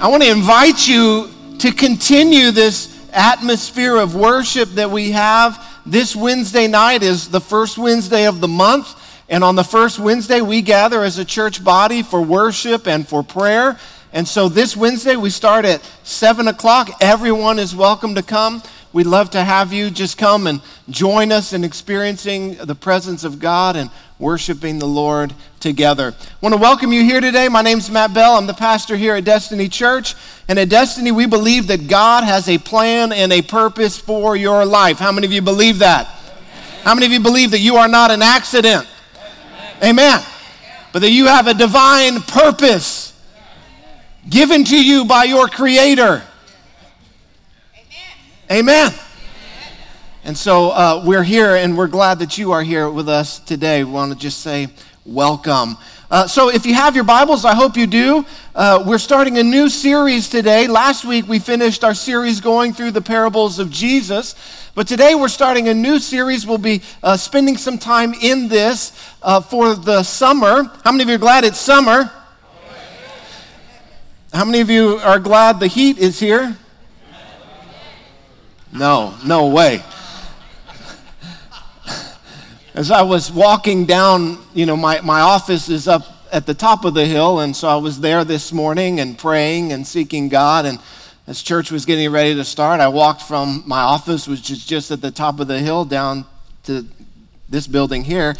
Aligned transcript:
I 0.00 0.08
want 0.08 0.24
to 0.24 0.30
invite 0.30 0.88
you 0.88 1.30
to 1.58 1.70
continue 1.70 2.50
this 2.50 3.08
atmosphere 3.12 3.96
of 3.96 4.16
worship 4.16 4.68
that 4.70 4.90
we 4.90 5.12
have. 5.12 5.64
This 5.86 6.16
Wednesday 6.16 6.66
night 6.66 7.04
is 7.04 7.28
the 7.28 7.40
first 7.40 7.78
Wednesday 7.78 8.26
of 8.26 8.40
the 8.40 8.48
month. 8.48 9.00
And 9.28 9.44
on 9.44 9.54
the 9.54 9.62
first 9.62 10.00
Wednesday, 10.00 10.40
we 10.40 10.62
gather 10.62 11.04
as 11.04 11.18
a 11.18 11.24
church 11.24 11.62
body 11.62 12.02
for 12.02 12.20
worship 12.20 12.88
and 12.88 13.06
for 13.06 13.22
prayer. 13.22 13.78
And 14.12 14.26
so 14.26 14.48
this 14.48 14.76
Wednesday, 14.76 15.14
we 15.14 15.30
start 15.30 15.64
at 15.64 15.80
7 16.02 16.48
o'clock. 16.48 16.90
Everyone 17.00 17.60
is 17.60 17.74
welcome 17.74 18.16
to 18.16 18.22
come. 18.22 18.64
We'd 18.94 19.08
love 19.08 19.30
to 19.30 19.42
have 19.42 19.72
you 19.72 19.90
just 19.90 20.18
come 20.18 20.46
and 20.46 20.60
join 20.88 21.32
us 21.32 21.52
in 21.52 21.64
experiencing 21.64 22.54
the 22.54 22.76
presence 22.76 23.24
of 23.24 23.40
God 23.40 23.74
and 23.74 23.90
worshiping 24.20 24.78
the 24.78 24.86
Lord 24.86 25.34
together. 25.58 26.14
I 26.16 26.36
want 26.40 26.54
to 26.54 26.60
welcome 26.60 26.92
you 26.92 27.02
here 27.02 27.20
today. 27.20 27.48
My 27.48 27.60
name's 27.60 27.90
Matt 27.90 28.14
Bell. 28.14 28.36
I'm 28.36 28.46
the 28.46 28.54
pastor 28.54 28.96
here 28.96 29.16
at 29.16 29.24
Destiny 29.24 29.68
Church. 29.68 30.14
And 30.46 30.60
at 30.60 30.68
Destiny, 30.68 31.10
we 31.10 31.26
believe 31.26 31.66
that 31.66 31.88
God 31.88 32.22
has 32.22 32.48
a 32.48 32.56
plan 32.56 33.10
and 33.10 33.32
a 33.32 33.42
purpose 33.42 33.98
for 33.98 34.36
your 34.36 34.64
life. 34.64 35.00
How 35.00 35.10
many 35.10 35.26
of 35.26 35.32
you 35.32 35.42
believe 35.42 35.80
that? 35.80 36.06
How 36.84 36.94
many 36.94 37.06
of 37.06 37.10
you 37.10 37.18
believe 37.18 37.50
that 37.50 37.58
you 37.58 37.74
are 37.74 37.88
not 37.88 38.12
an 38.12 38.22
accident? 38.22 38.86
Amen. 39.82 40.22
But 40.92 41.00
that 41.00 41.10
you 41.10 41.26
have 41.26 41.48
a 41.48 41.54
divine 41.54 42.20
purpose 42.20 43.12
given 44.30 44.62
to 44.66 44.80
you 44.80 45.04
by 45.04 45.24
your 45.24 45.48
Creator. 45.48 46.22
Amen. 48.50 48.92
And 50.22 50.36
so 50.36 50.68
uh, 50.68 51.02
we're 51.02 51.22
here 51.22 51.56
and 51.56 51.78
we're 51.78 51.88
glad 51.88 52.18
that 52.18 52.36
you 52.36 52.52
are 52.52 52.62
here 52.62 52.90
with 52.90 53.08
us 53.08 53.38
today. 53.38 53.82
We 53.84 53.90
want 53.90 54.12
to 54.12 54.18
just 54.18 54.42
say 54.42 54.68
welcome. 55.06 55.78
Uh, 56.10 56.26
so 56.26 56.50
if 56.50 56.66
you 56.66 56.74
have 56.74 56.94
your 56.94 57.04
Bibles, 57.04 57.46
I 57.46 57.54
hope 57.54 57.74
you 57.74 57.86
do. 57.86 58.26
Uh, 58.54 58.84
we're 58.86 58.98
starting 58.98 59.38
a 59.38 59.42
new 59.42 59.70
series 59.70 60.28
today. 60.28 60.66
Last 60.66 61.06
week 61.06 61.26
we 61.26 61.38
finished 61.38 61.84
our 61.84 61.94
series 61.94 62.42
going 62.42 62.74
through 62.74 62.90
the 62.90 63.00
parables 63.00 63.58
of 63.58 63.70
Jesus. 63.70 64.34
But 64.74 64.86
today 64.86 65.14
we're 65.14 65.28
starting 65.28 65.68
a 65.68 65.74
new 65.74 65.98
series. 65.98 66.46
We'll 66.46 66.58
be 66.58 66.82
uh, 67.02 67.16
spending 67.16 67.56
some 67.56 67.78
time 67.78 68.12
in 68.12 68.48
this 68.48 68.92
uh, 69.22 69.40
for 69.40 69.74
the 69.74 70.02
summer. 70.02 70.64
How 70.84 70.92
many 70.92 71.04
of 71.04 71.08
you 71.08 71.14
are 71.14 71.18
glad 71.18 71.44
it's 71.44 71.58
summer? 71.58 72.12
How 74.34 74.44
many 74.44 74.60
of 74.60 74.68
you 74.68 74.96
are 74.98 75.18
glad 75.18 75.60
the 75.60 75.66
heat 75.66 75.96
is 75.96 76.20
here? 76.20 76.58
No, 78.74 79.14
no 79.24 79.46
way. 79.46 79.84
As 82.74 82.90
I 82.90 83.02
was 83.02 83.30
walking 83.30 83.86
down, 83.86 84.38
you 84.52 84.66
know, 84.66 84.76
my, 84.76 85.00
my 85.00 85.20
office 85.20 85.68
is 85.68 85.86
up 85.86 86.02
at 86.32 86.44
the 86.44 86.54
top 86.54 86.84
of 86.84 86.92
the 86.92 87.06
hill, 87.06 87.38
and 87.38 87.54
so 87.54 87.68
I 87.68 87.76
was 87.76 88.00
there 88.00 88.24
this 88.24 88.52
morning 88.52 88.98
and 88.98 89.16
praying 89.16 89.72
and 89.72 89.86
seeking 89.86 90.28
God. 90.28 90.66
And 90.66 90.80
as 91.28 91.40
church 91.40 91.70
was 91.70 91.86
getting 91.86 92.10
ready 92.10 92.34
to 92.34 92.44
start, 92.44 92.80
I 92.80 92.88
walked 92.88 93.22
from 93.22 93.62
my 93.64 93.78
office, 93.78 94.26
which 94.26 94.50
is 94.50 94.66
just 94.66 94.90
at 94.90 95.00
the 95.00 95.12
top 95.12 95.38
of 95.38 95.46
the 95.46 95.60
hill, 95.60 95.84
down 95.84 96.24
to 96.64 96.84
this 97.48 97.68
building 97.68 98.02
here. 98.02 98.34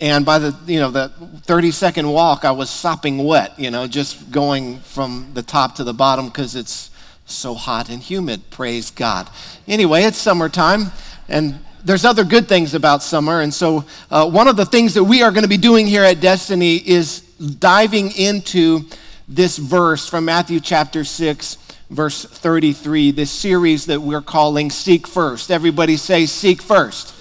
And 0.00 0.24
by 0.24 0.38
the, 0.38 0.56
you 0.66 0.78
know, 0.78 0.92
the 0.92 1.08
30 1.46 1.72
second 1.72 2.08
walk, 2.08 2.44
I 2.44 2.52
was 2.52 2.70
sopping 2.70 3.24
wet, 3.24 3.58
you 3.58 3.72
know, 3.72 3.88
just 3.88 4.30
going 4.30 4.78
from 4.78 5.32
the 5.34 5.42
top 5.42 5.74
to 5.76 5.84
the 5.84 5.94
bottom 5.94 6.26
because 6.26 6.54
it's 6.54 6.90
so 7.26 7.54
hot 7.54 7.88
and 7.88 8.02
humid. 8.02 8.50
Praise 8.50 8.90
God. 8.90 9.28
Anyway, 9.66 10.02
it's 10.02 10.18
summertime, 10.18 10.92
and 11.28 11.58
there's 11.84 12.04
other 12.04 12.24
good 12.24 12.48
things 12.48 12.74
about 12.74 13.02
summer. 13.02 13.40
And 13.40 13.52
so, 13.52 13.84
uh, 14.10 14.28
one 14.28 14.48
of 14.48 14.56
the 14.56 14.64
things 14.66 14.94
that 14.94 15.04
we 15.04 15.22
are 15.22 15.30
going 15.30 15.42
to 15.42 15.48
be 15.48 15.56
doing 15.56 15.86
here 15.86 16.04
at 16.04 16.20
Destiny 16.20 16.76
is 16.76 17.20
diving 17.58 18.12
into 18.12 18.88
this 19.28 19.56
verse 19.56 20.08
from 20.08 20.26
Matthew 20.26 20.60
chapter 20.60 21.04
6, 21.04 21.56
verse 21.90 22.24
33, 22.24 23.10
this 23.10 23.30
series 23.30 23.86
that 23.86 24.00
we're 24.00 24.22
calling 24.22 24.70
Seek 24.70 25.06
First. 25.06 25.50
Everybody 25.50 25.96
say, 25.96 26.26
Seek 26.26 26.60
First. 26.60 27.14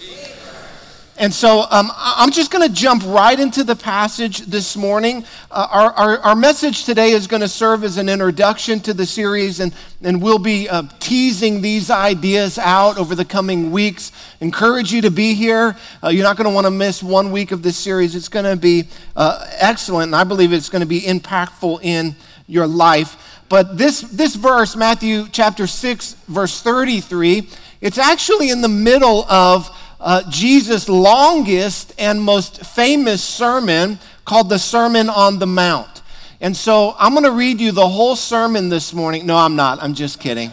And 1.16 1.31
so 1.31 1.66
um, 1.69 1.91
I'm 1.96 2.31
just 2.31 2.50
going 2.50 2.68
to 2.68 2.74
jump 2.74 3.03
right 3.06 3.40
into 3.40 3.63
the 3.63 3.75
passage 3.75 4.40
this 4.40 4.75
morning. 4.75 5.25
Uh, 5.51 5.68
our, 5.69 5.91
our, 5.91 6.18
our, 6.19 6.35
message 6.35 6.85
today 6.85 7.12
is 7.12 7.28
going 7.28 7.41
to 7.41 7.47
serve 7.47 7.84
as 7.84 7.97
an 7.97 8.09
introduction 8.09 8.79
to 8.79 8.96
the 8.96 9.06
series, 9.06 9.59
and, 9.59 9.75
and 10.02 10.19
we'll 10.19 10.40
be 10.40 10.68
uh, 10.68 10.81
teasing 11.00 11.62
these 11.62 11.91
ideas 11.91 12.57
out 12.57 12.97
over 12.97 13.13
the 13.13 13.25
coming 13.25 13.72
weeks. 13.72 14.12
Encourage 14.41 14.91
you 14.91 15.02
to 15.02 15.12
be 15.12 15.35
here. 15.35 15.78
Uh, 16.03 16.09
you're 16.09 16.23
not 16.23 16.35
going 16.35 16.50
to 16.50 16.53
want 16.53 16.66
to 16.66 16.72
miss 16.72 17.03
one 17.03 17.31
week 17.31 17.52
of 17.52 17.62
this 17.62 17.78
series. 17.78 18.16
It's 18.16 18.29
going 18.29 18.46
to 18.46 18.56
be 18.56 18.85
uh, 19.16 19.46
excellent, 19.59 20.07
and 20.07 20.16
I 20.16 20.23
believe 20.23 20.52
it's 20.52 20.69
going 20.69 20.81
to 20.81 20.88
be 20.88 21.02
impactful 21.02 21.84
in 21.84 22.16
your 22.47 22.66
life. 22.66 23.40
But 23.50 23.78
this, 23.78 24.02
this 24.02 24.34
verse, 24.34 24.75
Matthew 24.75 25.28
chapter 25.31 25.68
6, 25.68 26.13
verse 26.28 26.59
33, 26.63 27.47
it's 27.81 28.00
actually 28.00 28.50
in 28.50 28.62
the 28.62 28.68
middle 28.68 29.25
of 29.25 29.69
uh, 30.03 30.22
Jesus' 30.30 30.90
longest 30.90 31.94
and 31.97 32.22
most 32.22 32.66
famous 32.66 33.24
sermon 33.24 33.97
called 34.25 34.50
the 34.50 34.59
Sermon 34.59 35.09
on 35.09 35.40
the 35.40 35.47
Mount. 35.47 36.02
And 36.41 36.56
so 36.56 36.94
I'm 37.00 37.14
going 37.14 37.24
to 37.24 37.31
read 37.31 37.62
you 37.62 37.72
the 37.72 37.88
whole 37.88 38.18
sermon 38.18 38.68
this 38.68 38.94
morning. 38.94 39.25
No, 39.25 39.38
I'm 39.38 39.56
not. 39.56 39.81
I'm 39.81 39.94
just 39.94 40.19
kidding. 40.19 40.52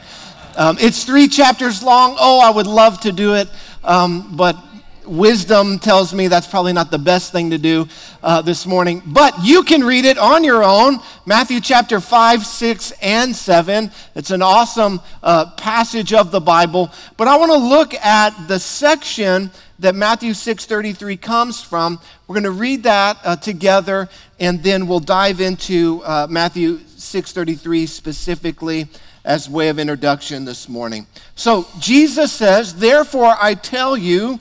Um, 0.56 0.76
it's 0.78 1.04
three 1.04 1.26
chapters 1.26 1.82
long. 1.82 2.16
Oh, 2.18 2.40
I 2.40 2.50
would 2.50 2.68
love 2.68 3.00
to 3.00 3.12
do 3.12 3.34
it, 3.34 3.48
um, 3.82 4.36
but 4.36 4.56
wisdom 5.10 5.78
tells 5.78 6.14
me 6.14 6.28
that's 6.28 6.46
probably 6.46 6.72
not 6.72 6.90
the 6.90 6.98
best 6.98 7.32
thing 7.32 7.50
to 7.50 7.58
do 7.58 7.86
uh, 8.22 8.40
this 8.40 8.66
morning. 8.66 9.02
But 9.04 9.34
you 9.42 9.64
can 9.64 9.82
read 9.82 10.04
it 10.04 10.16
on 10.16 10.44
your 10.44 10.62
own 10.62 11.00
Matthew 11.26 11.60
chapter 11.60 12.00
5, 12.00 12.46
6, 12.46 12.92
and 13.02 13.34
7. 13.34 13.90
It's 14.14 14.30
an 14.30 14.40
awesome 14.40 15.00
uh, 15.22 15.50
passage 15.56 16.12
of 16.12 16.30
the 16.30 16.40
Bible. 16.40 16.90
But 17.16 17.28
I 17.28 17.36
want 17.36 17.52
to 17.52 17.58
look 17.58 17.94
at 17.94 18.30
the 18.46 18.58
section 18.58 19.50
that 19.80 19.94
Matthew 19.94 20.32
6:33 20.32 21.20
comes 21.20 21.62
from. 21.62 21.98
We're 22.26 22.34
going 22.34 22.44
to 22.44 22.50
read 22.50 22.84
that 22.84 23.18
uh, 23.24 23.36
together, 23.36 24.08
and 24.38 24.62
then 24.62 24.86
we'll 24.86 25.00
dive 25.00 25.40
into 25.40 26.02
uh, 26.04 26.26
Matthew 26.30 26.78
6:33 26.96 27.88
specifically 27.88 28.88
as 29.24 29.48
way 29.48 29.68
of 29.68 29.78
introduction 29.78 30.44
this 30.44 30.68
morning. 30.68 31.06
So 31.34 31.66
Jesus 31.78 32.32
says, 32.32 32.74
"Therefore 32.74 33.34
I 33.40 33.54
tell 33.54 33.96
you." 33.96 34.38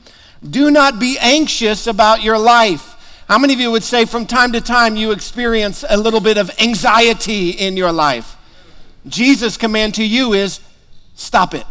Do 0.47 0.71
not 0.71 0.99
be 0.99 1.17
anxious 1.19 1.87
about 1.87 2.23
your 2.23 2.37
life. 2.37 2.95
How 3.27 3.37
many 3.37 3.53
of 3.53 3.59
you 3.59 3.71
would 3.71 3.83
say 3.83 4.05
from 4.05 4.25
time 4.25 4.53
to 4.53 4.61
time 4.61 4.95
you 4.95 5.11
experience 5.11 5.83
a 5.87 5.97
little 5.97 6.21
bit 6.21 6.37
of 6.37 6.49
anxiety 6.59 7.51
in 7.51 7.77
your 7.77 7.91
life? 7.91 8.35
Jesus' 9.07 9.57
command 9.57 9.95
to 9.95 10.05
you 10.05 10.33
is 10.33 10.59
stop 11.15 11.53
it. 11.53 11.65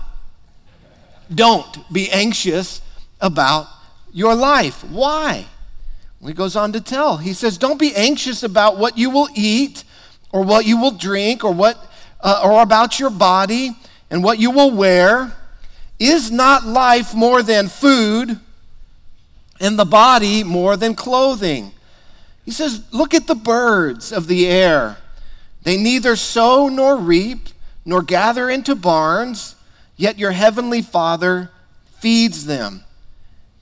Don't 1.35 1.93
be 1.93 2.11
anxious 2.11 2.81
about 3.21 3.67
your 4.13 4.35
life. 4.35 4.85
Why? 4.85 5.47
He 6.25 6.33
goes 6.33 6.57
on 6.57 6.73
to 6.73 6.81
tell. 6.81 7.17
He 7.17 7.33
says, 7.33 7.59
Don't 7.59 7.79
be 7.79 7.95
anxious 7.95 8.43
about 8.43 8.79
what 8.79 8.99
you 8.99 9.11
will 9.11 9.29
eat 9.35 9.85
or 10.31 10.43
what 10.43 10.67
you 10.67 10.81
will 10.81 10.91
drink 10.91 11.45
or, 11.45 11.53
what, 11.53 11.79
uh, 12.21 12.43
or 12.45 12.63
about 12.63 12.99
your 12.99 13.11
body 13.11 13.77
and 14.11 14.23
what 14.23 14.39
you 14.39 14.51
will 14.51 14.71
wear. 14.71 15.33
Is 15.99 16.31
not 16.31 16.65
life 16.65 17.15
more 17.15 17.43
than 17.43 17.69
food? 17.69 18.39
And 19.61 19.79
the 19.79 19.85
body 19.85 20.45
more 20.45 20.77
than 20.77 20.95
clothing. 20.95 21.73
He 22.45 22.51
says, 22.51 22.83
Look 22.93 23.15
at 23.15 23.27
the 23.27 23.35
birds 23.35 24.13
of 24.13 24.27
the 24.27 24.47
air. 24.47 24.99
They 25.63 25.77
neither 25.77 26.17
sow 26.17 26.69
nor 26.69 26.97
reap 26.97 27.49
nor 27.85 28.03
gather 28.03 28.49
into 28.49 28.75
barns, 28.75 29.57
yet 29.97 30.19
your 30.19 30.33
heavenly 30.33 30.83
Father 30.83 31.51
feeds 31.99 32.47
them. 32.47 32.85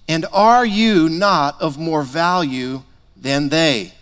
And 0.09 0.27
are 0.33 0.65
you 0.65 1.09
not 1.09 1.61
of 1.61 1.79
more 1.79 2.03
value 2.03 2.83
than 3.17 3.49
they? 3.49 3.93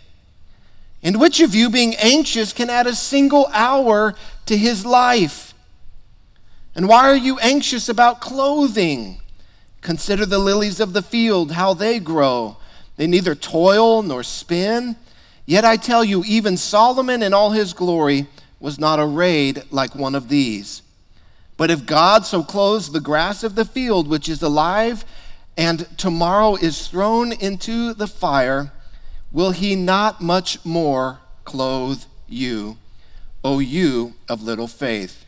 And 1.01 1.19
which 1.19 1.39
of 1.39 1.53
you, 1.53 1.69
being 1.69 1.95
anxious, 1.95 2.51
can 2.51 2.69
add 2.69 2.87
a 2.87 2.95
single 2.95 3.47
hour 3.53 4.15
to 4.47 4.57
his 4.57 4.85
life? 4.85 5.53
And 6.75 6.87
why 6.87 7.09
are 7.09 7.15
you 7.15 7.39
anxious 7.39 7.89
about 7.89 8.21
clothing? 8.21 9.21
Consider 9.85 10.25
the 10.25 10.39
lilies 10.39 10.79
of 10.79 10.93
the 10.93 11.03
field, 11.03 11.51
how 11.51 11.75
they 11.75 11.99
grow. 11.99 12.57
They 12.97 13.05
neither 13.05 13.35
toil 13.35 14.01
nor 14.01 14.23
spin. 14.23 14.95
Yet 15.45 15.63
I 15.63 15.77
tell 15.77 16.03
you, 16.03 16.23
even 16.25 16.57
Solomon 16.57 17.21
in 17.21 17.35
all 17.35 17.51
his 17.51 17.71
glory 17.71 18.25
was 18.59 18.79
not 18.79 18.97
arrayed 18.99 19.61
like 19.69 19.93
one 19.93 20.15
of 20.15 20.27
these. 20.27 20.81
But 21.55 21.69
if 21.69 21.85
God 21.85 22.25
so 22.25 22.41
clothes 22.41 22.91
the 22.91 22.99
grass 22.99 23.43
of 23.43 23.53
the 23.53 23.63
field, 23.63 24.07
which 24.07 24.27
is 24.27 24.41
alive 24.41 25.05
and 25.55 25.87
tomorrow 25.99 26.55
is 26.55 26.87
thrown 26.87 27.31
into 27.31 27.93
the 27.93 28.07
fire, 28.07 28.71
will 29.31 29.51
he 29.51 29.75
not 29.75 30.19
much 30.19 30.65
more 30.65 31.19
clothe 31.43 32.03
you, 32.27 32.77
O 33.43 33.59
you 33.59 34.15
of 34.27 34.41
little 34.41 34.67
faith? 34.67 35.25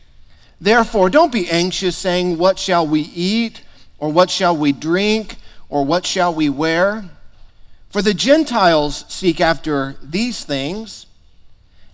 Therefore, 0.60 1.10
don't 1.10 1.30
be 1.30 1.48
anxious, 1.48 1.96
saying, 1.96 2.38
What 2.38 2.58
shall 2.58 2.84
we 2.84 3.02
eat? 3.02 3.62
Or 3.98 4.10
what 4.10 4.30
shall 4.30 4.56
we 4.56 4.72
drink? 4.72 5.36
Or 5.68 5.84
what 5.84 6.06
shall 6.06 6.34
we 6.34 6.48
wear? 6.48 7.04
For 7.90 8.02
the 8.02 8.14
Gentiles 8.14 9.04
seek 9.08 9.40
after 9.40 9.96
these 10.02 10.44
things, 10.44 11.06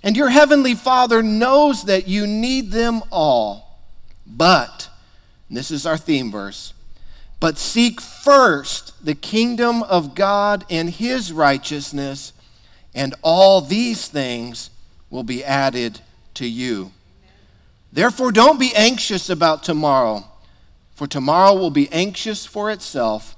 And 0.03 0.19
your 0.19 0.29
heavenly 0.29 0.75
Father 0.75 1.23
knows 1.23 1.85
that 1.85 2.07
you 2.07 2.27
need 2.27 2.73
them 2.73 3.03
all. 3.11 3.81
But, 4.27 4.91
this 5.51 5.71
is 5.71 5.87
our 5.87 5.97
theme 5.97 6.31
verse, 6.31 6.75
but 7.41 7.57
seek 7.57 8.03
first 8.03 8.93
the 9.05 9.15
kingdom 9.15 9.83
of 9.83 10.15
God 10.15 10.67
and 10.69 10.91
his 10.91 11.33
righteousness, 11.33 12.35
and 12.95 13.15
all 13.23 13.63
these 13.63 14.07
things 14.07 14.69
will 15.09 15.23
be 15.23 15.43
added 15.43 16.01
to 16.35 16.47
you. 16.47 16.93
Therefore, 17.93 18.31
don't 18.31 18.61
be 18.61 18.75
anxious 18.75 19.31
about 19.31 19.63
tomorrow, 19.63 20.25
for 20.95 21.07
tomorrow 21.07 21.55
will 21.55 21.71
be 21.71 21.91
anxious 21.93 22.47
for 22.47 22.71
itself. 22.71 23.37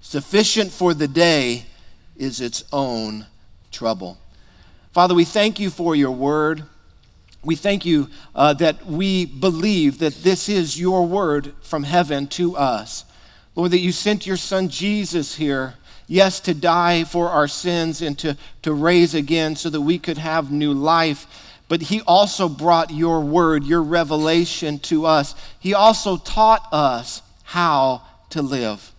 Sufficient 0.00 0.70
for 0.70 0.94
the 0.94 1.08
day 1.08 1.66
is 2.16 2.40
its 2.40 2.64
own 2.72 3.26
trouble. 3.70 4.18
Father, 4.92 5.14
we 5.14 5.24
thank 5.24 5.58
you 5.58 5.70
for 5.70 5.96
your 5.96 6.12
word. 6.12 6.64
We 7.42 7.56
thank 7.56 7.84
you 7.84 8.08
uh, 8.34 8.54
that 8.54 8.86
we 8.86 9.26
believe 9.26 9.98
that 9.98 10.22
this 10.22 10.48
is 10.48 10.80
your 10.80 11.06
word 11.06 11.52
from 11.62 11.82
heaven 11.82 12.26
to 12.28 12.56
us. 12.56 13.04
Lord, 13.54 13.72
that 13.72 13.80
you 13.80 13.92
sent 13.92 14.26
your 14.26 14.36
son 14.36 14.68
Jesus 14.68 15.34
here, 15.34 15.74
yes, 16.06 16.40
to 16.40 16.54
die 16.54 17.04
for 17.04 17.28
our 17.28 17.48
sins 17.48 18.02
and 18.02 18.18
to, 18.18 18.36
to 18.62 18.72
raise 18.72 19.14
again 19.14 19.56
so 19.56 19.68
that 19.70 19.80
we 19.80 19.98
could 19.98 20.18
have 20.18 20.50
new 20.50 20.72
life. 20.72 21.43
But 21.68 21.82
he 21.82 22.02
also 22.02 22.48
brought 22.48 22.90
your 22.90 23.20
word, 23.20 23.64
your 23.64 23.82
revelation 23.82 24.78
to 24.80 25.06
us. 25.06 25.34
He 25.58 25.74
also 25.74 26.16
taught 26.16 26.68
us 26.72 27.22
how 27.44 28.02
to 28.30 28.42
live. 28.42 28.92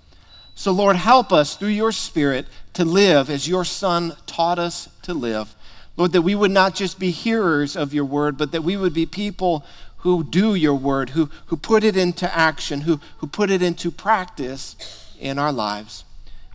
So, 0.55 0.71
Lord, 0.71 0.95
help 0.95 1.31
us 1.31 1.55
through 1.55 1.69
your 1.69 1.91
Spirit 1.91 2.47
to 2.73 2.85
live 2.85 3.29
as 3.29 3.47
your 3.47 3.65
Son 3.65 4.15
taught 4.25 4.57
us 4.57 4.89
to 5.03 5.13
live. 5.13 5.53
Lord, 5.97 6.11
that 6.13 6.21
we 6.23 6.35
would 6.35 6.51
not 6.51 6.75
just 6.75 6.99
be 6.99 7.11
hearers 7.11 7.75
of 7.75 7.93
your 7.93 8.05
word, 8.05 8.37
but 8.37 8.51
that 8.51 8.63
we 8.63 8.77
would 8.77 8.93
be 8.93 9.05
people 9.05 9.65
who 9.97 10.23
do 10.23 10.55
your 10.55 10.75
word, 10.75 11.11
who, 11.11 11.29
who 11.47 11.57
put 11.57 11.83
it 11.83 11.97
into 11.97 12.33
action, 12.35 12.81
who, 12.81 12.99
who 13.17 13.27
put 13.27 13.49
it 13.49 13.61
into 13.61 13.91
practice 13.91 14.75
in 15.19 15.39
our 15.39 15.51
lives. 15.51 16.03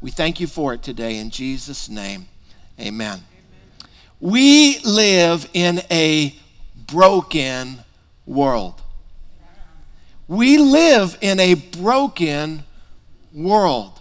We 0.00 0.10
thank 0.10 0.40
you 0.40 0.46
for 0.46 0.74
it 0.74 0.82
today 0.82 1.18
in 1.18 1.30
Jesus' 1.30 1.88
name. 1.88 2.26
Amen. 2.78 3.20
We 4.20 4.80
live 4.80 5.48
in 5.54 5.80
a 5.90 6.34
broken 6.86 7.78
world. 8.26 8.80
We 10.28 10.58
live 10.58 11.16
in 11.20 11.40
a 11.40 11.54
broken 11.54 12.64
world. 13.32 13.98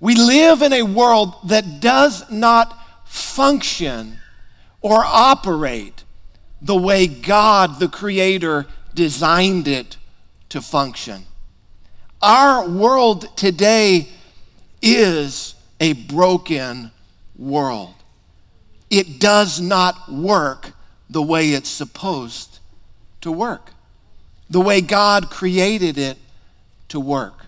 We 0.00 0.14
live 0.14 0.62
in 0.62 0.72
a 0.72 0.82
world 0.82 1.34
that 1.44 1.80
does 1.80 2.30
not 2.30 2.78
function 3.06 4.18
or 4.80 5.04
operate 5.04 6.04
the 6.60 6.76
way 6.76 7.06
God, 7.06 7.78
the 7.78 7.88
Creator, 7.88 8.66
designed 8.94 9.68
it 9.68 9.96
to 10.48 10.60
function. 10.60 11.24
Our 12.20 12.68
world 12.68 13.36
today 13.36 14.08
is 14.82 15.54
a 15.80 15.92
broken 15.92 16.90
world. 17.36 17.94
It 18.90 19.20
does 19.20 19.60
not 19.60 20.10
work 20.10 20.72
the 21.10 21.22
way 21.22 21.50
it's 21.50 21.68
supposed 21.68 22.58
to 23.22 23.32
work, 23.32 23.72
the 24.48 24.60
way 24.60 24.80
God 24.80 25.30
created 25.30 25.98
it 25.98 26.18
to 26.88 27.00
work 27.00 27.38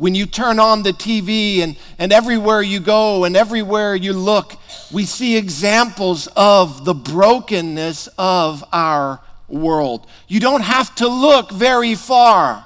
when 0.00 0.14
you 0.14 0.24
turn 0.24 0.58
on 0.58 0.82
the 0.82 0.92
TV 0.92 1.58
and, 1.58 1.76
and 1.98 2.10
everywhere 2.10 2.62
you 2.62 2.80
go 2.80 3.24
and 3.24 3.36
everywhere 3.36 3.94
you 3.94 4.14
look, 4.14 4.54
we 4.90 5.04
see 5.04 5.36
examples 5.36 6.26
of 6.34 6.86
the 6.86 6.94
brokenness 6.94 8.08
of 8.16 8.64
our 8.72 9.20
world. 9.46 10.06
You 10.26 10.40
don't 10.40 10.62
have 10.62 10.94
to 10.96 11.06
look 11.06 11.52
very 11.52 11.94
far 11.94 12.64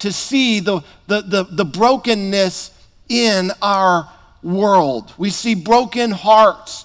to 0.00 0.12
see 0.12 0.60
the, 0.60 0.82
the, 1.06 1.22
the, 1.22 1.44
the 1.44 1.64
brokenness 1.64 2.70
in 3.08 3.50
our 3.62 4.06
world. 4.42 5.14
We 5.16 5.30
see 5.30 5.54
broken 5.54 6.10
hearts 6.10 6.84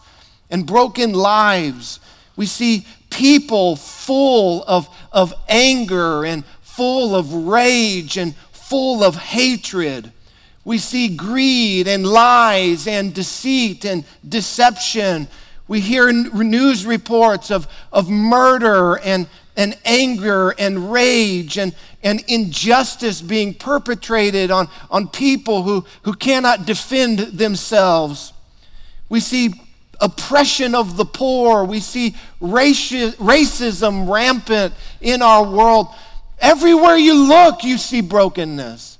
and 0.54 0.68
broken 0.68 1.14
lives. 1.14 2.00
We 2.36 2.46
see 2.46 2.86
people 3.10 3.76
full 3.76 4.64
of, 4.68 4.88
of 5.12 5.34
anger 5.50 6.26
and 6.26 6.46
full 6.62 7.16
of 7.16 7.34
rage 7.34 8.18
and 8.18 8.36
full 8.52 9.04
of 9.04 9.16
hatred. 9.16 10.14
We 10.64 10.78
see 10.78 11.16
greed 11.16 11.88
and 11.88 12.06
lies 12.06 12.88
and 12.88 13.16
deceit 13.16 13.84
and 13.84 14.06
deception. 14.30 15.28
We 15.68 15.80
hear 15.80 16.12
news 16.12 16.86
reports 16.86 17.50
of, 17.50 17.68
of 17.92 18.08
murder 18.08 19.00
and, 19.00 19.28
and 19.58 19.76
anger 19.86 20.52
and 20.60 20.92
rage 20.92 21.58
and, 21.58 21.74
and 22.04 22.24
injustice 22.28 23.24
being 23.24 23.56
perpetrated 23.56 24.52
on, 24.52 24.68
on 24.92 25.08
people 25.08 25.64
who, 25.64 25.84
who 26.04 26.14
cannot 26.14 26.68
defend 26.68 27.18
themselves. 27.18 28.34
We 29.10 29.20
see 29.20 29.54
oppression 30.04 30.76
of 30.76 30.98
the 30.98 31.06
poor. 31.06 31.64
We 31.64 31.80
see 31.80 32.16
racism 32.42 34.10
rampant 34.12 34.74
in 35.02 35.22
our 35.22 35.44
world. 35.44 35.88
Everywhere 36.40 36.98
you 36.98 37.14
look, 37.28 37.64
you 37.64 37.78
see 37.78 38.02
brokenness. 38.02 38.98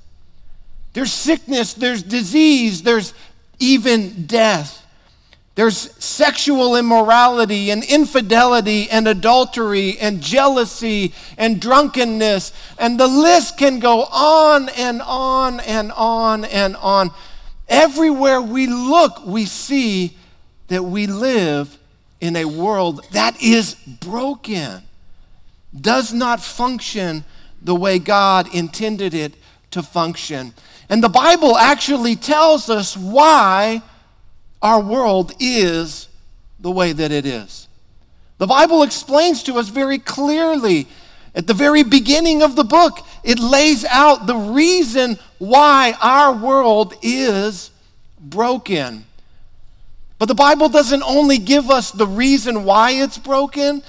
There's 0.94 1.12
sickness, 1.12 1.74
there's 1.74 2.02
disease, 2.02 2.82
there's 2.82 3.12
even 3.58 4.26
death. 4.26 4.80
There's 5.56 5.92
sexual 6.02 6.74
immorality 6.74 7.70
and 7.70 7.84
infidelity 7.84 8.90
and 8.90 9.06
adultery 9.06 9.96
and 9.98 10.20
jealousy 10.20 11.14
and 11.38 11.60
drunkenness. 11.60 12.52
And 12.76 12.98
the 12.98 13.06
list 13.06 13.56
can 13.56 13.78
go 13.78 14.04
on 14.04 14.68
and 14.70 15.00
on 15.02 15.60
and 15.60 15.92
on 15.92 16.44
and 16.46 16.74
on. 16.76 17.10
Everywhere 17.68 18.42
we 18.42 18.66
look, 18.66 19.24
we 19.26 19.44
see 19.44 20.16
that 20.68 20.82
we 20.82 21.06
live 21.06 21.78
in 22.20 22.36
a 22.36 22.44
world 22.44 23.04
that 23.12 23.40
is 23.42 23.74
broken, 23.74 24.82
does 25.78 26.12
not 26.12 26.40
function 26.40 27.24
the 27.62 27.74
way 27.74 27.98
God 27.98 28.54
intended 28.54 29.14
it 29.14 29.34
to 29.72 29.82
function. 29.82 30.54
And 30.88 31.02
the 31.02 31.08
Bible 31.08 31.56
actually 31.56 32.16
tells 32.16 32.70
us 32.70 32.96
why 32.96 33.82
our 34.62 34.80
world 34.80 35.32
is 35.40 36.08
the 36.60 36.70
way 36.70 36.92
that 36.92 37.10
it 37.10 37.26
is. 37.26 37.68
The 38.38 38.46
Bible 38.46 38.82
explains 38.82 39.42
to 39.44 39.54
us 39.54 39.68
very 39.68 39.98
clearly 39.98 40.86
at 41.34 41.48
the 41.48 41.54
very 41.54 41.82
beginning 41.82 42.42
of 42.42 42.54
the 42.54 42.64
book, 42.64 43.04
it 43.24 43.40
lays 43.40 43.84
out 43.84 44.26
the 44.26 44.36
reason 44.36 45.18
why 45.38 45.94
our 46.00 46.32
world 46.32 46.94
is 47.02 47.70
broken. 48.20 49.04
But 50.24 50.28
the 50.28 50.34
Bible 50.36 50.70
doesn't 50.70 51.02
only 51.02 51.36
give 51.36 51.68
us 51.68 51.90
the 51.90 52.06
reason 52.06 52.64
why 52.64 52.92
it's 52.92 53.18
broken, 53.18 53.82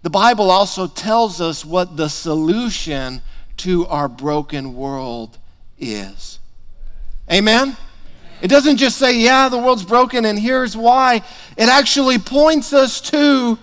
the 0.00 0.08
Bible 0.08 0.50
also 0.50 0.86
tells 0.86 1.42
us 1.42 1.62
what 1.62 1.98
the 1.98 2.08
solution 2.08 3.20
to 3.58 3.86
our 3.88 4.08
broken 4.08 4.74
world 4.74 5.36
is. 5.78 6.38
Amen? 7.30 7.76
It 8.40 8.48
doesn't 8.48 8.78
just 8.78 8.96
say, 8.96 9.18
yeah, 9.18 9.50
the 9.50 9.58
world's 9.58 9.84
broken 9.84 10.24
and 10.24 10.38
here's 10.38 10.74
why. 10.74 11.16
It 11.54 11.68
actually 11.68 12.16
points 12.16 12.72
us 12.72 12.98
to 13.10 13.58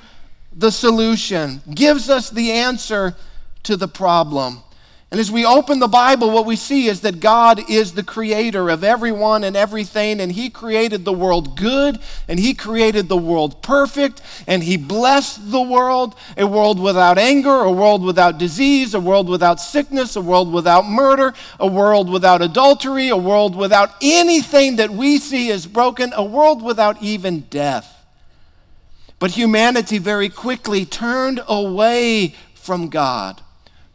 the 0.56 0.70
solution, 0.72 1.64
gives 1.74 2.08
us 2.08 2.30
the 2.30 2.52
answer 2.52 3.16
to 3.64 3.76
the 3.76 3.88
problem. 3.88 4.62
And 5.12 5.20
as 5.20 5.30
we 5.30 5.46
open 5.46 5.80
the 5.80 5.90
Bible, 5.90 6.32
what 6.32 6.46
we 6.46 6.56
see 6.56 6.88
is 6.88 7.02
that 7.02 7.20
God 7.20 7.70
is 7.70 7.92
the 7.92 8.04
creator 8.04 8.70
of 8.70 8.82
everyone 8.82 9.44
and 9.44 9.58
everything, 9.58 10.22
and 10.22 10.32
He 10.32 10.50
created 10.50 11.04
the 11.04 11.12
world 11.12 11.58
good, 11.58 12.00
and 12.30 12.40
He 12.40 12.54
created 12.54 13.10
the 13.10 13.18
world 13.18 13.62
perfect, 13.62 14.22
and 14.48 14.64
He 14.64 14.78
blessed 14.78 15.52
the 15.52 15.62
world 15.62 16.16
a 16.38 16.48
world 16.48 16.80
without 16.80 17.18
anger, 17.18 17.50
a 17.50 17.72
world 17.72 18.06
without 18.06 18.38
disease, 18.38 18.94
a 18.94 19.02
world 19.02 19.28
without 19.28 19.60
sickness, 19.60 20.16
a 20.16 20.22
world 20.22 20.54
without 20.54 20.86
murder, 20.86 21.34
a 21.60 21.68
world 21.68 22.10
without 22.10 22.42
adultery, 22.42 23.10
a 23.10 23.18
world 23.18 23.54
without 23.54 23.94
anything 24.02 24.78
that 24.78 24.92
we 24.92 25.18
see 25.18 25.52
as 25.52 25.68
broken, 25.68 26.14
a 26.16 26.24
world 26.24 26.62
without 26.62 27.04
even 27.04 27.42
death. 27.50 28.06
But 29.20 29.32
humanity 29.32 29.98
very 29.98 30.30
quickly 30.30 30.86
turned 30.86 31.42
away 31.50 32.34
from 32.54 32.88
God 32.88 33.42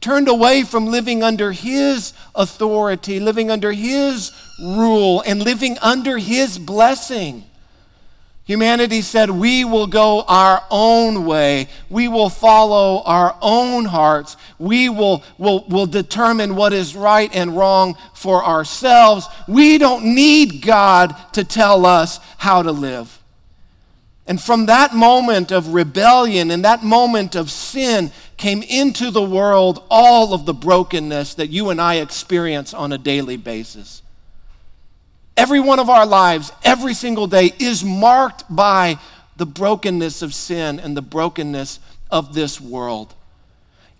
turned 0.06 0.28
away 0.28 0.62
from 0.62 0.86
living 0.86 1.24
under 1.24 1.50
His 1.50 2.12
authority, 2.32 3.18
living 3.18 3.50
under 3.50 3.72
His 3.72 4.30
rule, 4.62 5.20
and 5.26 5.42
living 5.42 5.76
under 5.82 6.16
His 6.16 6.60
blessing. 6.60 7.42
Humanity 8.44 9.02
said, 9.02 9.30
We 9.30 9.64
will 9.64 9.88
go 9.88 10.22
our 10.28 10.62
own 10.70 11.24
way. 11.24 11.66
We 11.90 12.06
will 12.06 12.28
follow 12.28 13.02
our 13.04 13.36
own 13.42 13.84
hearts. 13.84 14.36
We 14.60 14.88
will, 14.88 15.24
will, 15.38 15.66
will 15.66 15.86
determine 15.86 16.54
what 16.54 16.72
is 16.72 16.94
right 16.94 17.34
and 17.34 17.56
wrong 17.56 17.96
for 18.14 18.44
ourselves. 18.44 19.26
We 19.48 19.76
don't 19.76 20.14
need 20.14 20.62
God 20.62 21.16
to 21.32 21.42
tell 21.42 21.84
us 21.84 22.20
how 22.38 22.62
to 22.62 22.70
live. 22.70 23.12
And 24.28 24.40
from 24.40 24.66
that 24.66 24.94
moment 24.94 25.52
of 25.52 25.74
rebellion 25.74 26.52
and 26.52 26.64
that 26.64 26.84
moment 26.84 27.34
of 27.36 27.50
sin 27.50 28.12
came 28.36 28.62
into 28.62 29.10
the 29.10 29.22
world 29.22 29.82
all 29.90 30.34
of 30.34 30.44
the 30.44 30.54
brokenness 30.54 31.34
that 31.34 31.48
you 31.48 31.70
and 31.70 31.80
I 31.80 31.96
experience 31.96 32.74
on 32.74 32.92
a 32.92 32.98
daily 32.98 33.36
basis. 33.36 34.02
Every 35.36 35.60
one 35.60 35.78
of 35.78 35.90
our 35.90 36.06
lives, 36.06 36.50
every 36.64 36.94
single 36.94 37.26
day, 37.26 37.52
is 37.58 37.84
marked 37.84 38.44
by 38.48 38.98
the 39.36 39.46
brokenness 39.46 40.22
of 40.22 40.34
sin 40.34 40.80
and 40.80 40.96
the 40.96 41.02
brokenness 41.02 41.78
of 42.10 42.34
this 42.34 42.60
world. 42.60 43.14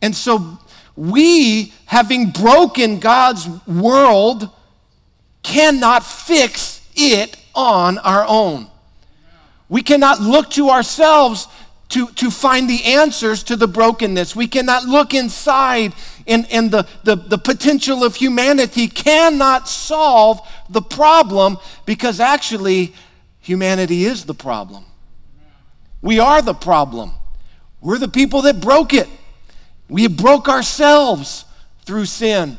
And 0.01 0.15
so, 0.15 0.59
we, 0.97 1.75
having 1.85 2.31
broken 2.31 3.01
God's 3.01 3.47
world, 3.67 4.49
cannot 5.43 6.05
fix 6.05 6.81
it 6.95 7.37
on 7.55 7.99
our 7.99 8.25
own. 8.27 8.69
We 9.69 9.83
cannot 9.83 10.21
look 10.21 10.51
to 10.53 10.71
ourselves 10.71 11.49
to, 11.89 12.09
to 12.09 12.31
find 12.31 12.69
the 12.69 12.85
answers 12.85 13.43
to 13.45 13.57
the 13.57 13.69
brokenness. 13.69 14.35
We 14.35 14.49
cannot 14.49 14.85
look 14.85 15.15
inside, 15.15 15.95
and, 16.27 16.47
and 16.51 16.71
the, 16.71 16.87
the, 17.05 17.17
the 17.17 17.39
potential 17.39 18.03
of 18.03 18.17
humanity 18.17 18.89
cannot 18.89 19.69
solve 19.69 20.41
the 20.69 20.83
problem 20.83 21.59
because 21.85 22.19
actually, 22.19 22.95
humanity 23.41 24.05
is 24.05 24.25
the 24.25 24.35
problem. 24.35 24.85
We 26.03 26.19
are 26.19 26.43
the 26.43 26.55
problem. 26.55 27.13
We're 27.81 27.99
the 27.99 28.09
people 28.09 28.43
that 28.43 28.61
broke 28.61 28.93
it. 28.93 29.09
We 29.89 30.09
broke 30.09 30.49
ourselves 30.49 31.45
through 31.85 32.07
sin. 32.07 32.59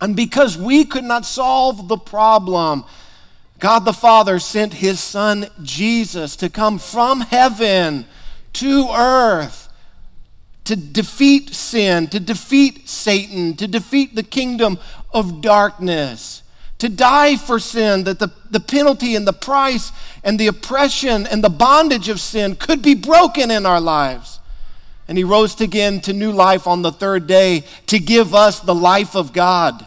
And 0.00 0.14
because 0.14 0.58
we 0.58 0.84
could 0.84 1.04
not 1.04 1.24
solve 1.24 1.88
the 1.88 1.96
problem, 1.96 2.84
God 3.58 3.84
the 3.84 3.92
Father 3.92 4.38
sent 4.38 4.74
his 4.74 5.00
son 5.00 5.46
Jesus 5.62 6.36
to 6.36 6.50
come 6.50 6.78
from 6.78 7.20
heaven 7.20 8.06
to 8.54 8.88
earth 8.92 9.62
to 10.64 10.76
defeat 10.76 11.50
sin, 11.54 12.06
to 12.08 12.20
defeat 12.20 12.88
Satan, 12.88 13.54
to 13.56 13.66
defeat 13.66 14.14
the 14.14 14.22
kingdom 14.22 14.78
of 15.12 15.40
darkness, 15.40 16.42
to 16.78 16.88
die 16.88 17.36
for 17.36 17.58
sin, 17.58 18.04
that 18.04 18.18
the, 18.18 18.32
the 18.50 18.60
penalty 18.60 19.16
and 19.16 19.26
the 19.26 19.32
price 19.32 19.92
and 20.22 20.38
the 20.38 20.46
oppression 20.46 21.26
and 21.26 21.42
the 21.42 21.50
bondage 21.50 22.08
of 22.08 22.20
sin 22.20 22.54
could 22.54 22.82
be 22.82 22.94
broken 22.94 23.50
in 23.50 23.66
our 23.66 23.80
lives. 23.80 24.38
And 25.08 25.18
he 25.18 25.24
rose 25.24 25.60
again 25.60 26.00
to 26.02 26.12
new 26.12 26.32
life 26.32 26.66
on 26.66 26.82
the 26.82 26.92
third 26.92 27.26
day 27.26 27.64
to 27.86 27.98
give 27.98 28.34
us 28.34 28.60
the 28.60 28.74
life 28.74 29.16
of 29.16 29.32
God 29.32 29.84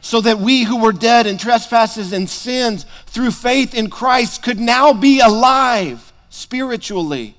so 0.00 0.20
that 0.22 0.38
we 0.38 0.64
who 0.64 0.80
were 0.80 0.92
dead 0.92 1.26
in 1.26 1.38
trespasses 1.38 2.12
and 2.12 2.28
sins 2.28 2.84
through 3.06 3.30
faith 3.30 3.74
in 3.74 3.88
Christ 3.88 4.42
could 4.42 4.58
now 4.58 4.92
be 4.92 5.20
alive 5.20 6.12
spiritually. 6.28 7.36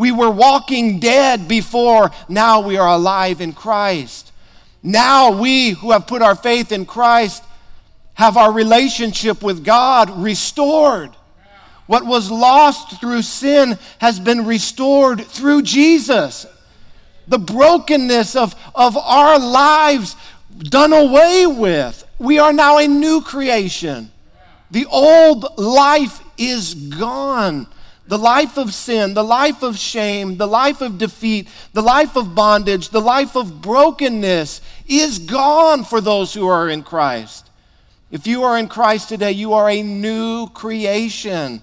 We 0.00 0.12
were 0.12 0.30
walking 0.30 0.98
dead 0.98 1.46
before, 1.46 2.10
now 2.26 2.60
we 2.60 2.78
are 2.78 2.88
alive 2.88 3.42
in 3.42 3.52
Christ. 3.52 4.32
Now 4.82 5.38
we 5.38 5.72
who 5.72 5.90
have 5.90 6.06
put 6.06 6.22
our 6.22 6.34
faith 6.34 6.72
in 6.72 6.86
Christ 6.86 7.44
have 8.14 8.38
our 8.38 8.50
relationship 8.50 9.42
with 9.42 9.62
God 9.62 10.08
restored. 10.22 11.10
What 11.86 12.06
was 12.06 12.30
lost 12.30 12.98
through 12.98 13.20
sin 13.20 13.78
has 13.98 14.18
been 14.18 14.46
restored 14.46 15.20
through 15.20 15.64
Jesus. 15.64 16.46
The 17.28 17.38
brokenness 17.38 18.36
of, 18.36 18.54
of 18.74 18.96
our 18.96 19.38
lives 19.38 20.16
done 20.60 20.94
away 20.94 21.44
with. 21.46 22.06
We 22.18 22.38
are 22.38 22.54
now 22.54 22.78
a 22.78 22.88
new 22.88 23.20
creation. 23.20 24.10
The 24.70 24.86
old 24.86 25.58
life 25.58 26.22
is 26.38 26.72
gone. 26.72 27.66
The 28.10 28.18
life 28.18 28.58
of 28.58 28.74
sin, 28.74 29.14
the 29.14 29.22
life 29.22 29.62
of 29.62 29.78
shame, 29.78 30.36
the 30.36 30.48
life 30.48 30.80
of 30.80 30.98
defeat, 30.98 31.46
the 31.74 31.80
life 31.80 32.16
of 32.16 32.34
bondage, 32.34 32.88
the 32.88 33.00
life 33.00 33.36
of 33.36 33.62
brokenness 33.62 34.60
is 34.88 35.20
gone 35.20 35.84
for 35.84 36.00
those 36.00 36.34
who 36.34 36.48
are 36.48 36.68
in 36.68 36.82
Christ. 36.82 37.48
If 38.10 38.26
you 38.26 38.42
are 38.42 38.58
in 38.58 38.66
Christ 38.66 39.10
today, 39.10 39.30
you 39.30 39.52
are 39.52 39.70
a 39.70 39.84
new 39.84 40.48
creation 40.48 41.62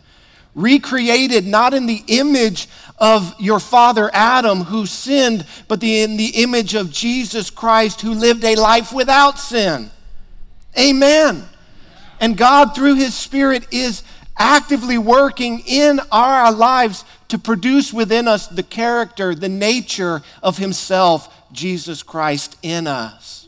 recreated 0.55 1.45
not 1.45 1.73
in 1.73 1.85
the 1.85 2.01
image 2.07 2.69
of 2.97 3.35
your 3.41 3.59
father 3.59 4.09
Adam 4.13 4.61
who 4.61 4.85
sinned, 4.85 5.45
but 5.67 5.81
the, 5.81 6.01
in 6.01 6.15
the 6.15 6.29
image 6.41 6.75
of 6.75 6.93
Jesus 6.93 7.49
Christ 7.49 7.99
who 7.99 8.13
lived 8.13 8.45
a 8.45 8.55
life 8.55 8.93
without 8.93 9.37
sin. 9.37 9.91
Amen. 10.79 11.43
And 12.21 12.37
God, 12.37 12.73
through 12.73 12.95
His 12.95 13.13
Spirit, 13.13 13.67
is 13.69 14.01
actively 14.37 14.97
working 14.97 15.61
in 15.65 15.99
our 16.11 16.51
lives 16.51 17.03
to 17.29 17.37
produce 17.37 17.91
within 17.91 18.27
us 18.27 18.47
the 18.47 18.63
character, 18.63 19.35
the 19.35 19.49
nature 19.49 20.21
of 20.41 20.57
Himself, 20.57 21.33
Jesus 21.51 22.03
Christ, 22.03 22.57
in 22.61 22.87
us. 22.87 23.47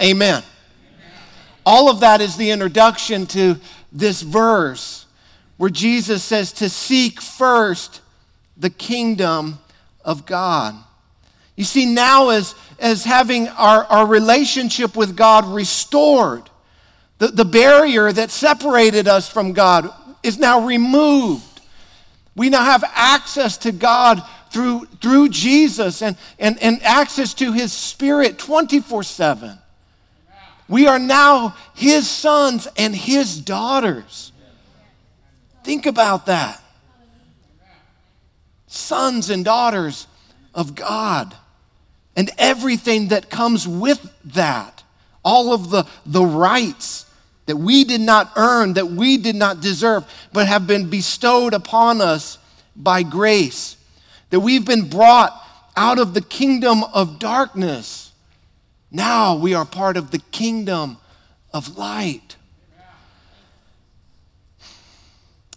Amen. 0.00 0.42
Amen. 0.42 1.12
All 1.64 1.88
of 1.88 2.00
that 2.00 2.20
is 2.20 2.36
the 2.36 2.50
introduction 2.50 3.26
to 3.26 3.56
this 3.92 4.22
verse 4.22 5.06
where 5.56 5.70
Jesus 5.70 6.22
says 6.22 6.52
to 6.52 6.68
seek 6.68 7.20
first 7.20 8.02
the 8.56 8.70
kingdom 8.70 9.58
of 10.04 10.26
God. 10.26 10.74
You 11.56 11.64
see, 11.64 11.86
now 11.86 12.28
as, 12.28 12.54
as 12.78 13.04
having 13.04 13.48
our, 13.48 13.84
our 13.84 14.06
relationship 14.06 14.96
with 14.96 15.16
God 15.16 15.46
restored, 15.46 16.50
the, 17.18 17.28
the 17.28 17.46
barrier 17.46 18.12
that 18.12 18.30
separated 18.30 19.08
us 19.08 19.28
from 19.28 19.52
God 19.54 19.90
is 20.26 20.38
now 20.38 20.66
removed. 20.66 21.60
We 22.34 22.50
now 22.50 22.64
have 22.64 22.84
access 22.94 23.56
to 23.58 23.72
God 23.72 24.22
through, 24.50 24.86
through 25.00 25.30
Jesus 25.30 26.02
and, 26.02 26.16
and, 26.38 26.60
and 26.62 26.82
access 26.82 27.32
to 27.34 27.52
His 27.52 27.72
Spirit 27.72 28.38
24 28.38 29.02
7. 29.04 29.58
We 30.68 30.86
are 30.86 30.98
now 30.98 31.56
His 31.74 32.10
sons 32.10 32.66
and 32.76 32.94
His 32.94 33.40
daughters. 33.40 34.32
Think 35.64 35.86
about 35.86 36.26
that. 36.26 36.60
Sons 38.66 39.30
and 39.30 39.44
daughters 39.44 40.06
of 40.54 40.74
God 40.74 41.34
and 42.16 42.30
everything 42.36 43.08
that 43.08 43.30
comes 43.30 43.66
with 43.66 44.12
that. 44.34 44.82
All 45.24 45.52
of 45.52 45.70
the, 45.70 45.86
the 46.04 46.24
rights 46.24 47.05
that 47.46 47.56
we 47.56 47.84
did 47.84 48.00
not 48.00 48.32
earn, 48.36 48.74
that 48.74 48.88
we 48.88 49.16
did 49.16 49.36
not 49.36 49.60
deserve, 49.60 50.04
but 50.32 50.46
have 50.46 50.66
been 50.66 50.90
bestowed 50.90 51.54
upon 51.54 52.00
us 52.00 52.38
by 52.74 53.02
grace. 53.02 53.76
That 54.30 54.40
we've 54.40 54.64
been 54.64 54.88
brought 54.88 55.32
out 55.76 55.98
of 55.98 56.14
the 56.14 56.20
kingdom 56.20 56.82
of 56.82 57.18
darkness. 57.18 58.12
Now 58.90 59.36
we 59.36 59.54
are 59.54 59.64
part 59.64 59.96
of 59.96 60.10
the 60.10 60.18
kingdom 60.18 60.98
of 61.52 61.76
light. 61.78 62.36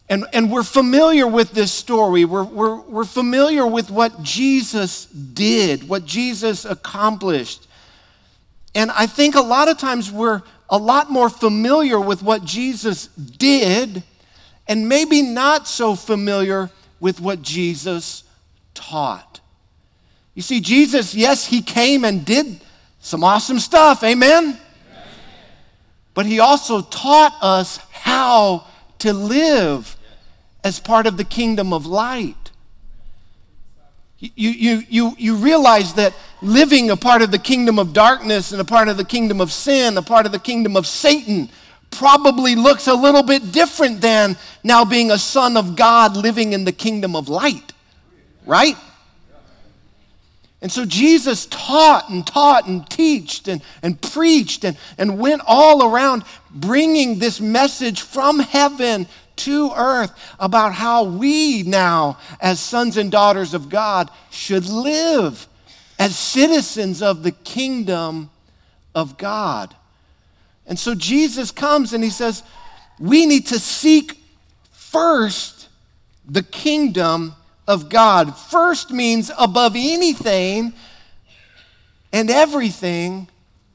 And, 0.10 0.25
and 0.34 0.51
we're 0.51 0.63
familiar 0.63 1.27
with 1.27 1.51
this 1.51 1.72
story. 1.72 2.25
We're, 2.25 2.43
we're, 2.43 2.79
we're 2.81 3.05
familiar 3.05 3.65
with 3.67 3.91
what 3.91 4.24
Jesus 4.24 5.05
did, 5.05 5.88
what 5.88 6.03
Jesus 6.03 6.65
accomplished. 6.65 7.67
And 8.74 8.89
I 8.91 9.05
think 9.05 9.36
a 9.36 9.41
lot 9.41 9.67
of 9.67 9.77
times 9.77 10.12
we're 10.12 10.41
a 10.70 10.78
lot 10.78 11.12
more 11.12 11.30
familiar 11.30 12.00
with 12.00 12.22
what 12.22 12.44
Jesus 12.46 13.08
did 13.08 14.04
and 14.68 14.88
maybe 14.88 15.22
not 15.22 15.68
so 15.68 15.96
familiar 15.96 16.70
with 17.00 17.20
what 17.20 17.42
Jesus 17.42 18.24
taught. 18.74 19.40
You 20.36 20.42
see, 20.42 20.62
Jesus, 20.62 21.16
yes, 21.16 21.46
he 21.46 21.62
came 21.62 22.06
and 22.06 22.24
did 22.24 22.62
some 23.00 23.24
awesome 23.24 23.60
stuff, 23.60 24.04
amen? 24.04 24.60
But 26.14 26.26
he 26.26 26.40
also 26.40 26.82
taught 26.82 27.36
us 27.42 27.78
how 27.92 28.68
to 29.00 29.14
live 29.14 29.98
as 30.64 30.80
part 30.80 31.08
of 31.08 31.18
the 31.18 31.24
kingdom 31.24 31.74
of 31.74 31.86
light. 31.86 32.49
You, 34.20 34.50
you, 34.50 34.84
you, 34.90 35.16
you 35.18 35.36
realize 35.36 35.94
that 35.94 36.14
living 36.42 36.92
a 36.92 36.98
part 36.98 37.22
of 37.22 37.32
the 37.32 37.40
kingdom 37.40 37.80
of 37.80 37.94
darkness 37.94 38.52
and 38.52 38.60
a 38.60 38.66
part 38.66 38.90
of 38.90 38.98
the 38.98 39.06
kingdom 39.06 39.40
of 39.40 39.52
sin, 39.52 39.98
a 39.98 40.02
part 40.02 40.26
of 40.26 40.34
the 40.34 40.40
kingdom 40.40 40.76
of 40.76 40.86
Satan, 40.86 41.50
probably 41.90 42.56
looks 42.56 42.88
a 42.88 42.94
little 42.94 43.24
bit 43.24 43.52
different 43.52 44.02
than 44.02 44.38
now 44.64 44.84
being 44.84 45.12
a 45.12 45.18
son 45.18 45.56
of 45.56 45.76
God 45.76 46.18
living 46.18 46.54
in 46.54 46.66
the 46.66 46.72
kingdom 46.72 47.16
of 47.16 47.30
light, 47.30 47.74
right? 48.46 48.76
And 50.62 50.70
so 50.70 50.84
Jesus 50.84 51.46
taught 51.46 52.10
and 52.10 52.28
taught 52.28 52.68
and 52.68 52.88
taught 52.90 53.48
and, 53.48 53.62
and 53.82 54.02
preached 54.02 54.66
and, 54.66 54.78
and 54.98 55.18
went 55.18 55.42
all 55.48 55.86
around 55.86 56.26
bringing 56.52 57.20
this 57.20 57.40
message 57.40 58.02
from 58.02 58.40
heaven 58.40 59.08
to 59.39 59.72
earth 59.75 60.12
about 60.39 60.74
how 60.74 61.03
we 61.03 61.63
now, 61.63 62.17
as 62.39 62.60
sons 62.60 62.98
and 62.98 63.12
daughters 63.12 63.53
of 63.53 63.69
God, 63.69 64.10
should 64.29 64.67
live 64.67 65.48
as 65.98 66.17
citizens 66.17 67.01
of 67.01 67.24
the 67.24 67.31
kingdom 67.31 68.29
of 68.96 69.17
God. 69.17 69.75
And 70.65 70.77
so 70.77 70.96
Jesus 70.96 71.51
comes 71.51 71.93
and 71.93 72.03
he 72.03 72.10
says, 72.10 72.43
We 73.00 73.25
need 73.25 73.48
to 73.48 73.60
seek 73.60 74.17
first 74.72 75.67
the 76.27 76.43
kingdom 76.43 77.36
of 77.67 77.89
God. 77.89 78.38
First 78.38 78.91
means 78.91 79.31
above 79.38 79.74
anything 79.75 80.74
and 82.12 82.29
everything 82.29 83.27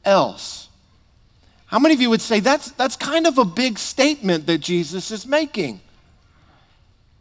else. 0.04 0.63
How 1.74 1.80
many 1.80 1.92
of 1.92 2.00
you 2.00 2.08
would 2.10 2.20
say 2.20 2.38
that's, 2.38 2.70
that's 2.70 2.94
kind 2.94 3.26
of 3.26 3.36
a 3.36 3.44
big 3.44 3.80
statement 3.80 4.46
that 4.46 4.58
Jesus 4.58 5.10
is 5.10 5.26
making? 5.26 5.80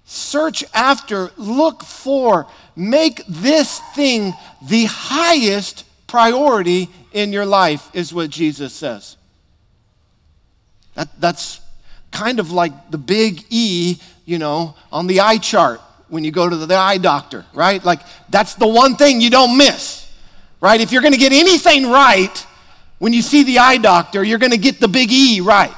Search 0.06 0.64
after, 0.76 1.32
look 1.38 1.84
for, 1.84 2.46
make 2.76 3.26
this 3.28 3.80
thing 3.96 4.32
the 4.62 4.86
highest 4.86 5.86
priority 6.06 6.88
in 7.14 7.34
your 7.34 7.48
life, 7.48 7.90
is 7.96 8.14
what 8.14 8.30
Jesus 8.30 8.74
says. 8.74 9.18
That, 10.94 11.10
that's 11.20 11.60
kind 12.12 12.40
of 12.40 12.52
like 12.52 12.92
the 12.92 13.00
big 13.00 13.44
E, 13.50 13.98
you 14.24 14.38
know, 14.38 14.76
on 14.92 15.08
the 15.08 15.22
eye 15.22 15.40
chart 15.40 15.82
when 16.10 16.24
you 16.24 16.30
go 16.30 16.48
to 16.48 16.56
the 16.56 16.76
eye 16.76 17.00
doctor, 17.00 17.44
right? 17.56 17.84
Like, 17.84 18.02
that's 18.30 18.54
the 18.54 18.68
one 18.68 18.98
thing 18.98 19.20
you 19.20 19.32
don't 19.32 19.58
miss, 19.58 20.08
right? 20.62 20.80
If 20.80 20.92
you're 20.92 21.02
gonna 21.02 21.18
get 21.18 21.34
anything 21.34 21.90
right 21.90 22.46
when 23.04 23.12
you 23.12 23.22
see 23.22 23.44
the 23.44 23.60
eye 23.60 23.76
doctor, 23.76 24.24
you're 24.24 24.40
gonna 24.40 24.56
get 24.56 24.80
the 24.80 24.88
big 24.88 25.12
E 25.12 25.42
right. 25.42 25.76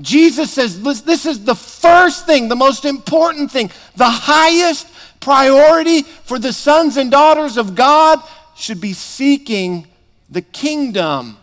Jesus 0.00 0.52
says 0.52 0.82
this 0.82 1.24
is 1.24 1.44
the 1.44 1.54
first 1.54 2.26
thing, 2.26 2.48
the 2.48 2.56
most 2.56 2.84
important 2.84 3.52
thing, 3.52 3.70
the 3.94 4.10
highest 4.10 4.88
priority 5.20 6.02
for 6.02 6.36
the 6.36 6.52
sons 6.52 6.96
and 6.96 7.12
daughters 7.12 7.58
of 7.58 7.76
God 7.76 8.20
should 8.56 8.80
be 8.80 8.92
seeking 8.92 9.86
the 10.30 10.42
kingdom 10.42 11.36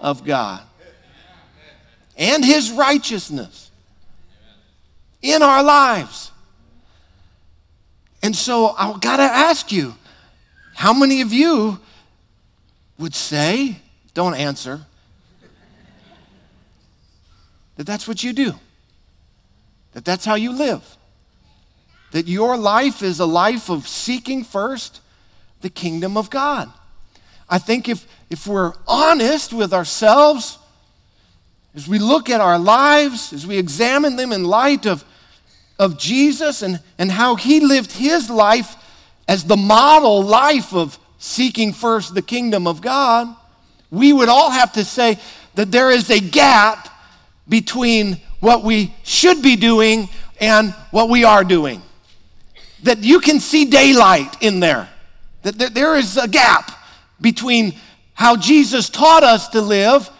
of 0.00 0.24
God 0.24 0.62
and 2.16 2.42
his 2.42 2.70
righteousness 2.70 3.70
in 5.20 5.42
our 5.42 5.62
lives. 5.62 6.30
And 8.22 8.34
so 8.34 8.68
I've 8.68 9.02
got 9.02 9.18
to 9.18 9.24
ask 9.24 9.70
you, 9.70 9.94
how 10.74 10.94
many 10.94 11.20
of 11.20 11.30
you 11.30 11.78
would 12.96 13.14
say, 13.14 13.81
don't 14.14 14.34
answer, 14.34 14.82
that 17.76 17.86
that's 17.86 18.06
what 18.06 18.22
you 18.22 18.32
do? 18.32 18.54
That 19.92 20.04
that's 20.04 20.24
how 20.24 20.34
you 20.34 20.52
live? 20.52 20.82
That 22.12 22.28
your 22.28 22.56
life 22.56 23.02
is 23.02 23.20
a 23.20 23.26
life 23.26 23.70
of 23.70 23.88
seeking 23.88 24.44
first 24.44 25.00
the 25.60 25.70
kingdom 25.70 26.16
of 26.16 26.30
God? 26.30 26.70
I 27.48 27.58
think 27.58 27.88
if, 27.88 28.06
if 28.30 28.46
we're 28.46 28.72
honest 28.86 29.52
with 29.52 29.72
ourselves, 29.72 30.58
as 31.74 31.88
we 31.88 31.98
look 31.98 32.30
at 32.30 32.40
our 32.40 32.58
lives, 32.58 33.32
as 33.32 33.46
we 33.46 33.58
examine 33.58 34.16
them 34.16 34.32
in 34.32 34.44
light 34.44 34.86
of, 34.86 35.04
of 35.78 35.98
Jesus 35.98 36.62
and, 36.62 36.80
and 36.98 37.10
how 37.10 37.34
he 37.34 37.60
lived 37.60 37.92
his 37.92 38.28
life 38.28 38.76
as 39.26 39.44
the 39.44 39.56
model 39.56 40.22
life 40.22 40.74
of 40.74 40.98
seeking 41.18 41.72
first 41.72 42.14
the 42.14 42.22
kingdom 42.22 42.66
of 42.66 42.80
God, 42.80 43.34
we 43.92 44.12
would 44.12 44.30
all 44.30 44.50
have 44.50 44.72
to 44.72 44.84
say 44.84 45.18
that 45.54 45.70
there 45.70 45.90
is 45.90 46.10
a 46.10 46.18
gap 46.18 46.88
between 47.48 48.18
what 48.40 48.64
we 48.64 48.92
should 49.04 49.42
be 49.42 49.54
doing 49.54 50.08
and 50.40 50.72
what 50.90 51.10
we 51.10 51.24
are 51.24 51.44
doing. 51.44 51.82
That 52.84 53.04
you 53.04 53.20
can 53.20 53.38
see 53.38 53.66
daylight 53.66 54.42
in 54.42 54.60
there, 54.60 54.88
that 55.42 55.74
there 55.74 55.94
is 55.96 56.16
a 56.16 56.26
gap 56.26 56.72
between 57.20 57.74
how 58.14 58.34
Jesus 58.36 58.88
taught 58.88 59.22
us 59.22 59.48
to 59.48 59.60
live 59.60 60.10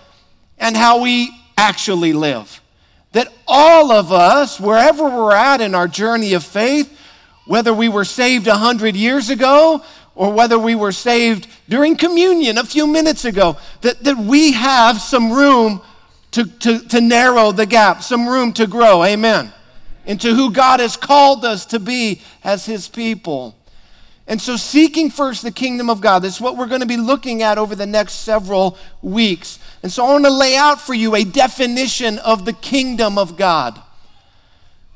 and 0.59 0.77
how 0.77 1.01
we 1.03 1.31
actually 1.57 2.13
live. 2.13 2.61
That 3.13 3.33
all 3.49 3.91
of 3.91 4.13
us, 4.13 4.61
wherever 4.61 5.05
we're 5.05 5.35
at 5.35 5.63
in 5.63 5.75
our 5.75 5.89
journey 5.89 6.35
of 6.35 6.45
faith, 6.45 6.95
whether 7.47 7.73
we 7.73 7.89
were 7.89 8.05
saved 8.05 8.47
100 8.47 8.95
years 8.95 9.31
ago 9.31 9.83
or 10.15 10.33
whether 10.33 10.59
we 10.59 10.75
were 10.75 10.93
saved 10.93 11.49
during 11.69 11.97
communion 11.97 12.59
a 12.59 12.65
few 12.65 12.87
minutes 12.87 13.25
ago, 13.25 13.57
that, 13.81 14.03
that 14.05 14.17
we 14.17 14.53
have 14.53 15.01
some 15.01 15.33
room 15.33 15.81
to, 16.33 16.45
to, 16.45 16.79
to 16.89 17.01
narrow 17.01 17.53
the 17.53 17.67
gap, 17.67 18.03
some 18.03 18.29
room 18.29 18.53
to 18.55 18.67
grow. 18.67 19.05
Amen. 19.05 19.53
Into 20.05 20.35
who 20.35 20.53
God 20.53 20.81
has 20.81 20.97
called 20.97 21.45
us 21.45 21.67
to 21.67 21.79
be 21.79 22.21
as 22.43 22.67
His 22.67 22.89
people. 22.89 23.57
And 24.27 24.41
so, 24.41 24.57
seeking 24.57 25.11
first 25.11 25.43
the 25.43 25.51
kingdom 25.51 25.91
of 25.91 26.01
God, 26.01 26.21
that's 26.21 26.41
what 26.41 26.57
we're 26.57 26.69
going 26.69 26.81
to 26.81 26.87
be 26.87 26.97
looking 26.97 27.43
at 27.43 27.59
over 27.59 27.75
the 27.75 27.87
next 27.87 28.15
several 28.15 28.79
weeks. 29.01 29.59
And 29.83 29.91
so, 29.91 30.07
I 30.07 30.13
want 30.13 30.25
to 30.25 30.31
lay 30.31 30.57
out 30.57 30.81
for 30.81 30.95
you 30.95 31.15
a 31.15 31.25
definition 31.25 32.19
of 32.21 32.45
the 32.45 32.53
kingdom 32.53 33.19
of 33.19 33.37
God. 33.37 33.81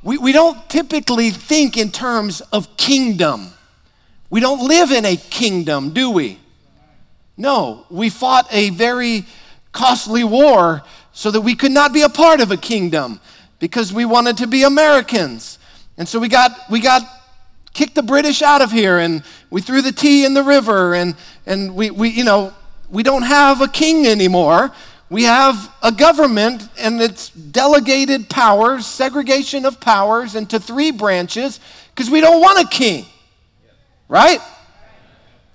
We, 0.03 0.19
we 0.19 0.33
don't 0.33 0.69
typically 0.71 1.31
think 1.31 1.77
in 1.77 1.91
terms 1.91 2.41
of 2.41 2.77
kingdom. 2.77 3.49
We 4.31 4.41
don't 4.41 4.67
live 4.67 4.91
in 4.91 5.05
a 5.05 5.17
kingdom, 5.17 5.91
do 5.91 6.11
we? 6.11 6.39
No, 7.37 7.85
we 7.91 8.11
fought 8.11 8.47
a 8.51 8.71
very 8.71 9.25
costly 9.73 10.25
war 10.25 10.83
so 11.13 11.31
that 11.31 11.41
we 11.41 11.55
could 11.55 11.71
not 11.71 11.93
be 11.93 12.03
a 12.03 12.09
part 12.09 12.41
of 12.41 12.51
a 12.51 12.57
kingdom 12.57 13.21
because 13.59 13.93
we 13.93 14.05
wanted 14.05 14.39
to 14.39 14.47
be 14.47 14.63
Americans. 14.63 15.59
And 15.99 16.09
so 16.09 16.19
we 16.19 16.29
got, 16.29 16.53
we 16.71 16.81
got 16.81 17.03
kicked 17.73 17.95
the 17.95 18.03
British 18.03 18.43
out 18.43 18.63
of 18.63 18.73
here 18.73 18.99
and 18.99 19.23
we 19.51 19.61
threw 19.61 19.83
the 19.83 19.93
tea 19.93 20.25
in 20.25 20.35
the 20.35 20.43
river 20.43 20.95
and, 20.95 21.15
and 21.45 21.75
we, 21.75 21.91
we, 21.91 22.09
you 22.09 22.25
know, 22.25 22.53
we 22.91 23.03
don't 23.03 23.23
have 23.23 23.61
a 23.61 23.69
king 23.69 24.07
anymore. 24.07 24.73
We 25.09 25.23
have 25.25 25.73
a 25.83 25.93
government 25.93 26.69
and 26.79 27.01
its 27.01 27.31
delegated 27.31 28.29
powers, 28.29 28.87
segregation 28.87 29.65
of 29.65 29.79
powers 29.79 30.35
into 30.35 30.59
three 30.59 30.91
branches 30.91 31.61
because 31.95 32.11
we 32.11 32.21
don't 32.21 32.41
want 32.41 32.59
a 32.59 32.69
king. 32.69 33.07
Right? 34.09 34.41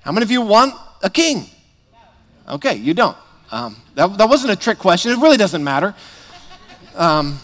How 0.01 0.11
many 0.11 0.23
of 0.23 0.31
you 0.31 0.41
want 0.41 0.73
a 1.01 1.09
king? 1.09 1.45
Okay, 2.47 2.75
you 2.75 2.93
don't. 2.93 3.17
Um, 3.51 3.75
that, 3.95 4.17
that 4.17 4.29
wasn't 4.29 4.51
a 4.51 4.55
trick 4.55 4.77
question. 4.77 5.11
It 5.11 5.19
really 5.19 5.37
doesn't 5.37 5.63
matter. 5.63 5.95
Um, 6.95 7.39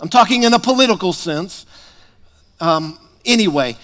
I'm 0.00 0.08
talking 0.08 0.42
in 0.42 0.52
a 0.52 0.58
political 0.58 1.12
sense. 1.12 1.66
Um, 2.60 2.98
anyway, 3.24 3.76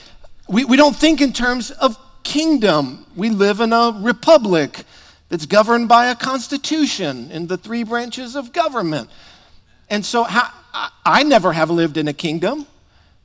we, 0.49 0.65
we 0.65 0.77
don't 0.77 0.97
think 0.97 1.21
in 1.21 1.33
terms 1.33 1.71
of 1.71 1.97
kingdom. 2.23 3.07
We 3.17 3.31
live 3.31 3.61
in 3.61 3.73
a 3.73 3.99
republic 4.03 4.85
that's 5.29 5.47
governed 5.47 5.89
by 5.89 6.07
a 6.07 6.15
constitution 6.15 7.31
and 7.31 7.49
the 7.49 7.57
three 7.57 7.85
branches 7.85 8.37
of 8.37 8.53
government. 8.53 9.09
And 9.89 10.05
so 10.05 10.25
how, 10.25 10.51
I, 10.75 10.91
I 11.05 11.23
never 11.23 11.53
have 11.53 11.71
lived 11.71 11.97
in 11.97 12.09
a 12.09 12.13
kingdom. 12.13 12.67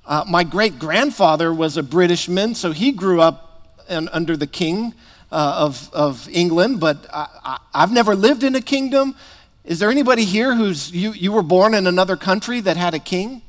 Uh, 0.07 0.23
my 0.27 0.43
great 0.43 0.77
grandfather 0.77 1.53
was 1.53 1.77
a 1.77 1.83
Britishman, 1.83 2.55
so 2.55 2.71
he 2.71 2.91
grew 2.91 3.21
up 3.21 3.79
in, 3.89 4.07
under 4.09 4.37
the 4.37 4.47
king 4.47 4.93
uh, 5.31 5.55
of, 5.59 5.89
of 5.93 6.29
England, 6.29 6.79
but 6.79 7.07
I, 7.11 7.59
have 7.73 7.91
never 7.91 8.15
lived 8.15 8.43
in 8.43 8.55
a 8.55 8.61
kingdom. 8.61 9.15
Is 9.63 9.79
there 9.79 9.89
anybody 9.89 10.23
here 10.23 10.53
who's 10.53 10.91
you, 10.91 11.11
you 11.11 11.31
were 11.31 11.41
born 11.41 11.73
in 11.73 11.87
another 11.87 12.15
country 12.15 12.61
that 12.61 12.77
had 12.77 12.93
a 12.93 12.99
king? 12.99 13.41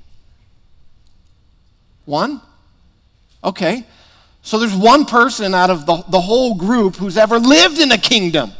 One? 2.06 2.40
Okay. 3.44 3.84
So 4.42 4.58
there's 4.58 4.74
one 4.74 5.04
person 5.04 5.54
out 5.54 5.70
of 5.70 5.86
the, 5.86 6.04
the 6.08 6.20
whole 6.20 6.54
group 6.54 6.96
who's 6.96 7.18
ever 7.18 7.38
lived 7.38 7.78
in 7.78 7.92
a 7.92 7.98
kingdom. 7.98 8.52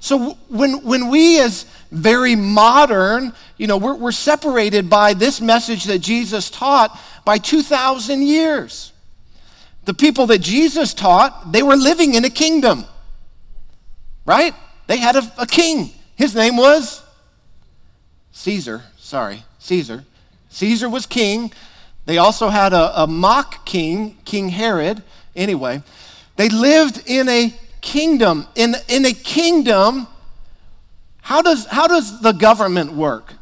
So 0.00 0.34
when, 0.48 0.84
when 0.84 1.08
we, 1.08 1.40
as 1.40 1.66
very 1.90 2.36
modern, 2.36 3.32
you 3.56 3.66
know, 3.66 3.76
we're, 3.76 3.94
we're 3.94 4.12
separated 4.12 4.88
by 4.88 5.14
this 5.14 5.40
message 5.40 5.84
that 5.84 5.98
Jesus 5.98 6.50
taught 6.50 6.98
by 7.24 7.38
2,000 7.38 8.22
years. 8.22 8.92
The 9.84 9.94
people 9.94 10.26
that 10.26 10.38
Jesus 10.38 10.94
taught, 10.94 11.52
they 11.52 11.62
were 11.62 11.76
living 11.76 12.14
in 12.14 12.24
a 12.24 12.30
kingdom, 12.30 12.84
right? 14.24 14.54
They 14.86 14.98
had 14.98 15.16
a, 15.16 15.32
a 15.38 15.46
king. 15.46 15.90
His 16.14 16.34
name 16.34 16.56
was 16.56 17.02
Caesar. 18.32 18.82
Sorry, 18.98 19.42
Caesar. 19.58 20.04
Caesar 20.50 20.88
was 20.88 21.06
king. 21.06 21.52
They 22.06 22.18
also 22.18 22.48
had 22.48 22.72
a, 22.72 23.02
a 23.02 23.06
mock 23.06 23.66
king, 23.66 24.16
King 24.24 24.50
Herod. 24.50 25.02
Anyway, 25.34 25.82
they 26.36 26.48
lived 26.48 27.02
in 27.06 27.28
a 27.28 27.52
kingdom. 27.80 28.46
In, 28.54 28.74
in 28.88 29.04
a 29.04 29.12
kingdom, 29.12 30.06
how 31.20 31.42
does, 31.42 31.66
how 31.66 31.86
does 31.86 32.20
the 32.20 32.32
government 32.32 32.92
work? 32.92 33.34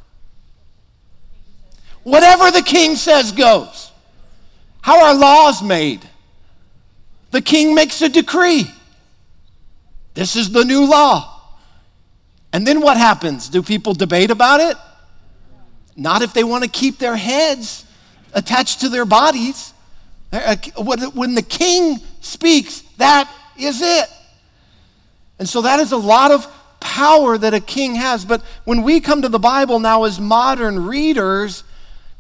Whatever 2.03 2.51
the 2.51 2.63
king 2.63 2.97
says 2.97 3.33
goes. 3.33 3.91
How 4.81 5.05
are 5.05 5.15
laws 5.15 5.63
made? 5.63 6.09
The 7.33 7.43
king 7.43 7.75
makes 7.75 8.01
a 8.03 8.09
decree. 8.09 8.71
This 10.15 10.37
is 10.37 10.51
the 10.51 10.65
new 10.65 10.89
law. 10.89 11.41
And 12.53 12.67
then 12.67 12.81
what 12.81 12.97
happens? 12.97 13.49
Do 13.49 13.63
people 13.63 13.93
debate 13.93 14.31
about 14.31 14.61
it? 14.61 14.77
Not 15.97 16.23
if 16.23 16.33
they 16.33 16.45
want 16.45 16.65
to 16.65 16.71
keep 16.71 16.99
their 16.99 17.17
heads 17.17 17.85
attached 18.33 18.81
to 18.81 18.89
their 18.89 19.05
bodies. 19.05 19.73
Uh, 20.33 20.57
when 20.77 21.35
the 21.35 21.43
king 21.43 21.99
speaks, 22.21 22.83
that 22.99 23.31
is 23.59 23.81
it. 23.83 24.09
And 25.39 25.49
so 25.49 25.63
that 25.63 25.81
is 25.81 25.93
a 25.93 25.97
lot 25.97 26.31
of 26.31 26.47
power 26.81 27.37
that 27.37 27.55
a 27.55 27.61
king 27.61 27.95
has. 27.95 28.25
But 28.25 28.43
when 28.65 28.83
we 28.83 29.01
come 29.01 29.23
to 29.23 29.29
the 29.29 29.39
Bible 29.39 29.79
now 29.79 30.05
as 30.05 30.21
modern 30.21 30.87
readers, 30.87 31.65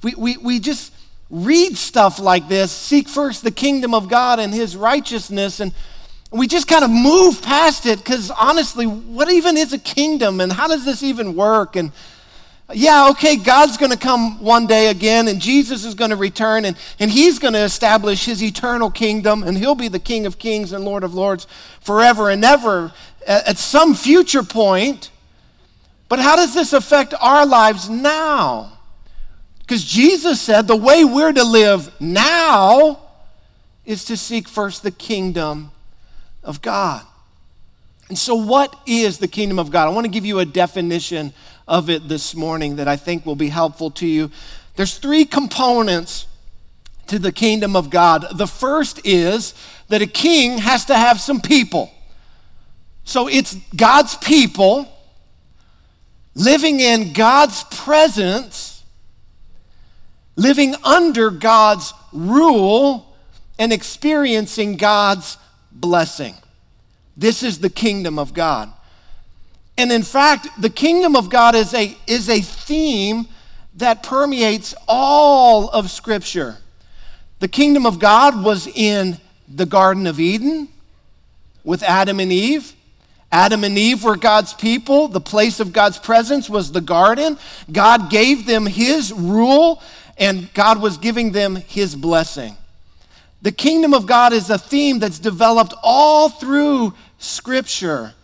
we, 0.02 0.14
we, 0.14 0.36
we 0.36 0.60
just 0.60 0.92
read 1.30 1.76
stuff 1.76 2.18
like 2.18 2.48
this 2.48 2.70
seek 2.70 3.08
first 3.08 3.42
the 3.42 3.50
kingdom 3.50 3.94
of 3.94 4.08
God 4.08 4.38
and 4.38 4.54
his 4.54 4.76
righteousness, 4.76 5.60
and 5.60 5.72
we 6.30 6.46
just 6.46 6.68
kind 6.68 6.84
of 6.84 6.90
move 6.90 7.42
past 7.42 7.86
it 7.86 7.98
because 7.98 8.30
honestly, 8.30 8.86
what 8.86 9.30
even 9.30 9.56
is 9.56 9.72
a 9.72 9.78
kingdom 9.78 10.40
and 10.40 10.52
how 10.52 10.68
does 10.68 10.84
this 10.84 11.02
even 11.02 11.34
work? 11.34 11.76
And 11.76 11.92
yeah, 12.72 13.10
okay, 13.10 13.36
God's 13.36 13.76
going 13.76 13.92
to 13.92 13.98
come 13.98 14.42
one 14.42 14.66
day 14.66 14.88
again, 14.88 15.28
and 15.28 15.40
Jesus 15.40 15.84
is 15.84 15.94
going 15.94 16.10
to 16.10 16.16
return, 16.16 16.64
and, 16.64 16.76
and 16.98 17.10
he's 17.10 17.38
going 17.38 17.54
to 17.54 17.62
establish 17.62 18.24
his 18.24 18.42
eternal 18.42 18.90
kingdom, 18.90 19.44
and 19.44 19.56
he'll 19.56 19.76
be 19.76 19.88
the 19.88 20.00
King 20.00 20.26
of 20.26 20.38
kings 20.38 20.72
and 20.72 20.84
Lord 20.84 21.04
of 21.04 21.14
lords 21.14 21.46
forever 21.80 22.28
and 22.28 22.44
ever 22.44 22.92
at, 23.26 23.46
at 23.48 23.58
some 23.58 23.94
future 23.94 24.42
point. 24.42 25.10
But 26.08 26.18
how 26.18 26.34
does 26.34 26.54
this 26.54 26.72
affect 26.72 27.14
our 27.20 27.46
lives 27.46 27.88
now? 27.88 28.78
Because 29.60 29.84
Jesus 29.84 30.40
said 30.40 30.66
the 30.66 30.76
way 30.76 31.04
we're 31.04 31.32
to 31.32 31.44
live 31.44 31.92
now 32.00 33.00
is 33.84 34.04
to 34.06 34.16
seek 34.16 34.48
first 34.48 34.82
the 34.82 34.90
kingdom 34.90 35.70
of 36.42 36.62
God. 36.62 37.04
And 38.08 38.16
so, 38.16 38.36
what 38.36 38.74
is 38.86 39.18
the 39.18 39.26
kingdom 39.26 39.58
of 39.58 39.70
God? 39.70 39.86
I 39.86 39.90
want 39.90 40.04
to 40.04 40.10
give 40.10 40.24
you 40.24 40.38
a 40.38 40.44
definition 40.44 41.32
of 41.68 41.90
it 41.90 42.08
this 42.08 42.34
morning 42.34 42.76
that 42.76 42.88
I 42.88 42.96
think 42.96 43.26
will 43.26 43.36
be 43.36 43.48
helpful 43.48 43.90
to 43.92 44.06
you. 44.06 44.30
There's 44.76 44.98
three 44.98 45.24
components 45.24 46.26
to 47.08 47.18
the 47.18 47.32
kingdom 47.32 47.76
of 47.76 47.90
God. 47.90 48.26
The 48.34 48.46
first 48.46 49.00
is 49.04 49.54
that 49.88 50.02
a 50.02 50.06
king 50.06 50.58
has 50.58 50.84
to 50.86 50.94
have 50.94 51.20
some 51.20 51.40
people. 51.40 51.90
So, 53.04 53.28
it's 53.28 53.54
God's 53.76 54.16
people 54.16 54.88
living 56.34 56.80
in 56.80 57.12
God's 57.12 57.64
presence, 57.64 58.84
living 60.34 60.74
under 60.84 61.30
God's 61.30 61.94
rule, 62.12 63.16
and 63.58 63.72
experiencing 63.72 64.76
God's 64.76 65.38
blessing. 65.72 66.34
This 67.16 67.42
is 67.42 67.60
the 67.60 67.70
kingdom 67.70 68.18
of 68.18 68.34
God. 68.34 68.70
And 69.78 69.92
in 69.92 70.02
fact, 70.02 70.48
the 70.60 70.70
kingdom 70.70 71.16
of 71.16 71.28
God 71.28 71.54
is 71.54 71.74
a, 71.74 71.96
is 72.06 72.28
a 72.28 72.40
theme 72.40 73.26
that 73.76 74.02
permeates 74.02 74.74
all 74.88 75.68
of 75.68 75.90
Scripture. 75.90 76.56
The 77.40 77.48
kingdom 77.48 77.84
of 77.84 77.98
God 77.98 78.42
was 78.42 78.66
in 78.66 79.18
the 79.48 79.66
Garden 79.66 80.06
of 80.06 80.18
Eden 80.18 80.68
with 81.62 81.82
Adam 81.82 82.20
and 82.20 82.32
Eve. 82.32 82.72
Adam 83.30 83.64
and 83.64 83.76
Eve 83.76 84.02
were 84.02 84.16
God's 84.16 84.54
people. 84.54 85.08
The 85.08 85.20
place 85.20 85.60
of 85.60 85.72
God's 85.72 85.98
presence 85.98 86.48
was 86.48 86.72
the 86.72 86.80
garden. 86.80 87.38
God 87.70 88.08
gave 88.08 88.46
them 88.46 88.64
His 88.64 89.12
rule, 89.12 89.82
and 90.16 90.52
God 90.54 90.80
was 90.80 90.96
giving 90.96 91.32
them 91.32 91.56
His 91.56 91.94
blessing. 91.94 92.56
The 93.42 93.52
kingdom 93.52 93.92
of 93.92 94.06
God 94.06 94.32
is 94.32 94.48
a 94.48 94.56
theme 94.56 95.00
that's 95.00 95.18
developed 95.18 95.74
all 95.82 96.30
through 96.30 96.94
Scripture. 97.18 98.14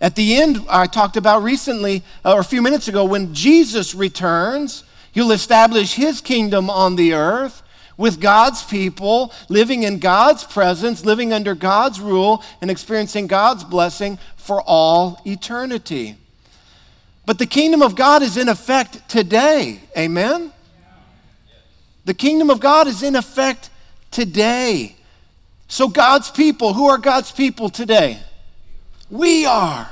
At 0.00 0.16
the 0.16 0.36
end, 0.36 0.64
I 0.68 0.86
talked 0.86 1.16
about 1.16 1.42
recently, 1.42 2.02
uh, 2.24 2.34
or 2.34 2.40
a 2.40 2.44
few 2.44 2.62
minutes 2.62 2.88
ago, 2.88 3.04
when 3.04 3.34
Jesus 3.34 3.94
returns, 3.94 4.84
he'll 5.12 5.32
establish 5.32 5.94
his 5.94 6.20
kingdom 6.20 6.70
on 6.70 6.96
the 6.96 7.12
earth 7.12 7.62
with 7.98 8.18
God's 8.18 8.62
people, 8.64 9.30
living 9.50 9.82
in 9.82 9.98
God's 9.98 10.42
presence, 10.42 11.04
living 11.04 11.34
under 11.34 11.54
God's 11.54 12.00
rule, 12.00 12.42
and 12.62 12.70
experiencing 12.70 13.26
God's 13.26 13.62
blessing 13.62 14.18
for 14.36 14.62
all 14.62 15.20
eternity. 15.26 16.16
But 17.26 17.38
the 17.38 17.44
kingdom 17.44 17.82
of 17.82 17.94
God 17.94 18.22
is 18.22 18.38
in 18.38 18.48
effect 18.48 19.06
today. 19.06 19.80
Amen? 19.98 20.50
The 22.06 22.14
kingdom 22.14 22.48
of 22.48 22.58
God 22.58 22.86
is 22.86 23.02
in 23.02 23.16
effect 23.16 23.68
today. 24.10 24.96
So, 25.68 25.86
God's 25.86 26.30
people, 26.30 26.72
who 26.72 26.88
are 26.88 26.98
God's 26.98 27.30
people 27.30 27.68
today? 27.68 28.18
We 29.10 29.44
are. 29.44 29.88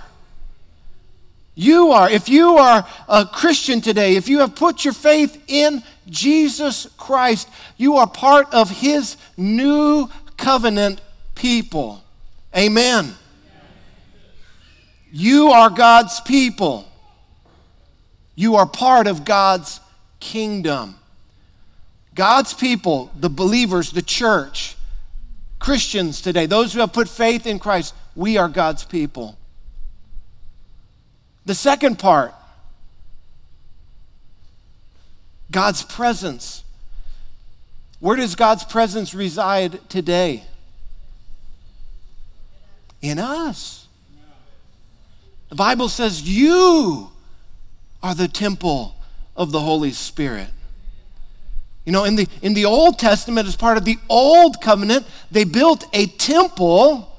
You 1.55 1.91
are. 1.91 2.09
If 2.09 2.29
you 2.29 2.57
are 2.57 2.87
a 3.09 3.27
Christian 3.27 3.81
today, 3.81 4.15
if 4.15 4.29
you 4.29 4.39
have 4.39 4.55
put 4.55 4.85
your 4.85 4.95
faith 4.95 5.43
in 5.49 5.83
Jesus 6.09 6.87
Christ, 6.97 7.49
you 7.77 7.97
are 7.97 8.07
part 8.07 8.55
of 8.55 8.71
His 8.71 9.17
new 9.37 10.09
covenant 10.37 11.01
people. 11.35 12.03
Amen. 12.57 13.13
You 15.11 15.49
are 15.51 15.69
God's 15.69 16.21
people. 16.21 16.87
You 18.37 18.55
are 18.55 18.67
part 18.67 19.09
of 19.09 19.25
God's 19.25 19.81
kingdom. 20.21 20.95
God's 22.15 22.55
people, 22.55 23.11
the 23.19 23.31
believers, 23.31 23.91
the 23.91 24.03
church, 24.03 24.77
Christians 25.59 26.21
today, 26.21 26.47
those 26.47 26.73
who 26.73 26.81
have 26.81 26.93
put 26.93 27.09
faith 27.09 27.47
in 27.47 27.59
Christ, 27.59 27.95
we 28.19 28.37
are 28.37 28.49
God's 28.49 28.83
people. 28.85 29.39
The 31.47 31.55
second 31.55 32.01
part 32.01 32.35
God's 35.53 35.85
presence. 35.85 36.65
Where 38.01 38.17
does 38.17 38.35
God's 38.35 38.65
presence 38.65 39.15
reside 39.15 39.89
today? 39.89 40.43
In 43.01 43.21
us. 43.21 43.87
The 45.49 45.55
Bible 45.55 45.89
says 45.89 46.29
you 46.29 47.11
are 48.03 48.17
the 48.17 48.29
temple 48.29 48.97
of 49.37 49.53
the 49.53 49.61
Holy 49.61 49.93
Spirit. 49.93 50.49
You 51.85 51.93
know, 51.93 52.03
in 52.03 52.17
the, 52.17 52.29
in 52.43 52.53
the 52.53 52.65
Old 52.65 52.99
Testament, 52.99 53.47
as 53.47 53.55
part 53.55 53.79
of 53.79 53.85
the 53.85 53.97
Old 54.09 54.61
Covenant, 54.61 55.07
they 55.31 55.45
built 55.45 55.87
a 55.93 56.07
temple 56.07 57.15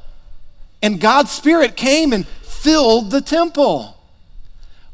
and 0.81 0.99
God's 0.99 1.31
Spirit 1.31 1.75
came 1.75 2.13
and 2.13 2.27
filled 2.27 3.11
the 3.11 3.21
temple. 3.21 3.97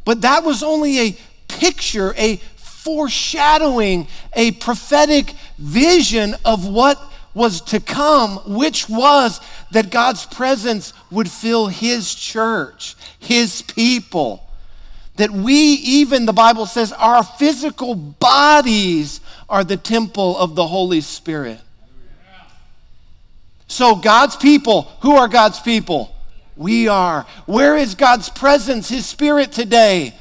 But 0.03 0.21
that 0.21 0.43
was 0.43 0.63
only 0.63 0.99
a 0.99 1.17
picture, 1.47 2.13
a 2.17 2.37
foreshadowing, 2.57 4.07
a 4.33 4.51
prophetic 4.51 5.33
vision 5.57 6.35
of 6.45 6.67
what 6.67 7.01
was 7.33 7.61
to 7.61 7.79
come, 7.79 8.37
which 8.45 8.87
was 8.87 9.41
that 9.71 9.89
God's 9.89 10.25
presence 10.25 10.93
would 11.11 11.29
fill 11.29 11.67
His 11.67 12.13
church, 12.13 12.95
His 13.19 13.61
people. 13.63 14.41
That 15.17 15.31
we, 15.31 15.55
even, 15.55 16.25
the 16.25 16.33
Bible 16.33 16.65
says, 16.65 16.91
our 16.91 17.23
physical 17.23 17.95
bodies 17.95 19.21
are 19.49 19.63
the 19.63 19.77
temple 19.77 20.37
of 20.37 20.55
the 20.55 20.67
Holy 20.67 21.01
Spirit. 21.01 21.59
So, 23.67 23.95
God's 23.95 24.36
people, 24.36 24.84
who 25.01 25.15
are 25.15 25.28
God's 25.28 25.60
people? 25.60 26.15
We 26.56 26.88
are. 26.88 27.25
Where 27.45 27.75
is 27.75 27.95
God's 27.95 28.30
presence, 28.30 28.89
His 28.89 29.06
Spirit 29.06 29.51
today? 29.51 30.13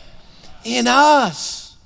In 0.65 0.87
us. 0.87 1.77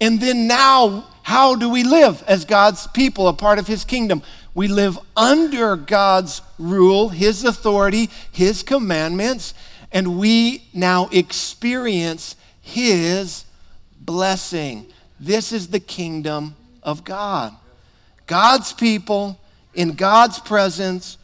And 0.00 0.20
then 0.20 0.46
now, 0.46 1.06
how 1.22 1.54
do 1.54 1.70
we 1.70 1.84
live 1.84 2.22
as 2.26 2.44
God's 2.44 2.86
people, 2.88 3.28
a 3.28 3.32
part 3.32 3.58
of 3.58 3.66
His 3.66 3.84
kingdom? 3.84 4.22
We 4.54 4.68
live 4.68 4.98
under 5.16 5.76
God's 5.76 6.42
rule, 6.58 7.08
His 7.08 7.44
authority, 7.44 8.10
His 8.32 8.62
commandments, 8.62 9.54
and 9.92 10.18
we 10.18 10.64
now 10.74 11.08
experience 11.12 12.36
His 12.60 13.44
blessing. 14.00 14.86
This 15.18 15.52
is 15.52 15.68
the 15.68 15.80
kingdom 15.80 16.56
of 16.82 17.04
God. 17.04 17.54
God's 18.26 18.72
people 18.72 19.38
in 19.76 19.92
God's 19.92 20.40
presence, 20.40 21.18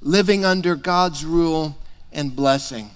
living 0.00 0.44
under 0.44 0.76
God's 0.76 1.24
rule 1.24 1.76
and 2.12 2.34
blessing. 2.34 2.90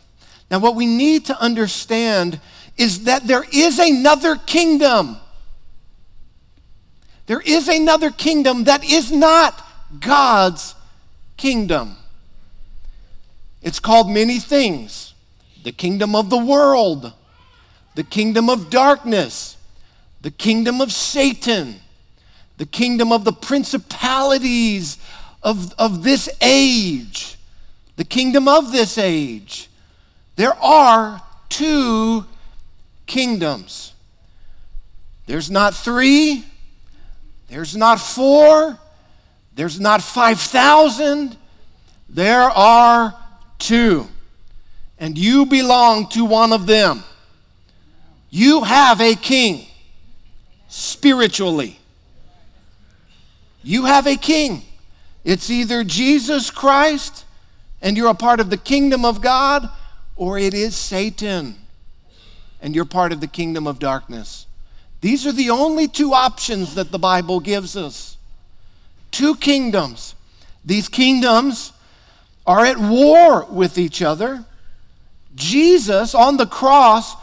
Now, 0.50 0.60
what 0.60 0.76
we 0.76 0.86
need 0.86 1.26
to 1.26 1.40
understand 1.40 2.40
is 2.78 3.04
that 3.04 3.26
there 3.26 3.44
is 3.52 3.78
another 3.78 4.36
kingdom. 4.36 5.16
There 7.26 7.40
is 7.40 7.68
another 7.68 8.10
kingdom 8.10 8.64
that 8.64 8.84
is 8.84 9.12
not 9.12 9.62
God's 9.98 10.74
kingdom. 11.36 11.96
It's 13.62 13.80
called 13.80 14.08
many 14.08 14.38
things 14.38 15.14
the 15.62 15.72
kingdom 15.72 16.16
of 16.16 16.30
the 16.30 16.38
world, 16.38 17.12
the 17.94 18.02
kingdom 18.02 18.48
of 18.48 18.70
darkness, 18.70 19.58
the 20.22 20.30
kingdom 20.30 20.80
of 20.80 20.90
Satan 20.90 21.80
the 22.60 22.66
kingdom 22.66 23.10
of 23.10 23.24
the 23.24 23.32
principalities 23.32 24.98
of, 25.42 25.72
of 25.78 26.02
this 26.02 26.28
age, 26.42 27.38
the 27.96 28.04
kingdom 28.04 28.48
of 28.48 28.70
this 28.70 28.98
age. 28.98 29.70
There 30.36 30.52
are 30.62 31.22
two 31.48 32.26
kingdoms. 33.06 33.94
There's 35.24 35.50
not 35.50 35.74
three, 35.74 36.44
there's 37.48 37.74
not 37.74 37.98
four, 37.98 38.78
there's 39.54 39.80
not 39.80 40.02
5,000, 40.02 41.38
there 42.10 42.42
are 42.42 43.14
two. 43.58 44.06
And 44.98 45.16
you 45.16 45.46
belong 45.46 46.10
to 46.10 46.26
one 46.26 46.52
of 46.52 46.66
them. 46.66 47.04
You 48.28 48.64
have 48.64 49.00
a 49.00 49.14
king. 49.14 49.66
spiritually. 50.68 51.79
You 53.62 53.84
have 53.84 54.06
a 54.06 54.16
king. 54.16 54.62
It's 55.24 55.50
either 55.50 55.84
Jesus 55.84 56.50
Christ 56.50 57.24
and 57.82 57.96
you're 57.96 58.10
a 58.10 58.14
part 58.14 58.40
of 58.40 58.50
the 58.50 58.56
kingdom 58.56 59.04
of 59.04 59.20
God, 59.20 59.68
or 60.16 60.38
it 60.38 60.54
is 60.54 60.76
Satan 60.76 61.56
and 62.62 62.74
you're 62.74 62.84
part 62.84 63.12
of 63.12 63.20
the 63.20 63.26
kingdom 63.26 63.66
of 63.66 63.78
darkness. 63.78 64.46
These 65.00 65.26
are 65.26 65.32
the 65.32 65.50
only 65.50 65.88
two 65.88 66.12
options 66.12 66.74
that 66.74 66.90
the 66.90 66.98
Bible 66.98 67.40
gives 67.40 67.76
us. 67.76 68.18
Two 69.10 69.34
kingdoms. 69.36 70.14
These 70.64 70.88
kingdoms 70.88 71.72
are 72.46 72.64
at 72.64 72.78
war 72.78 73.46
with 73.46 73.78
each 73.78 74.02
other. 74.02 74.44
Jesus 75.34 76.14
on 76.14 76.36
the 76.36 76.46
cross 76.46 77.16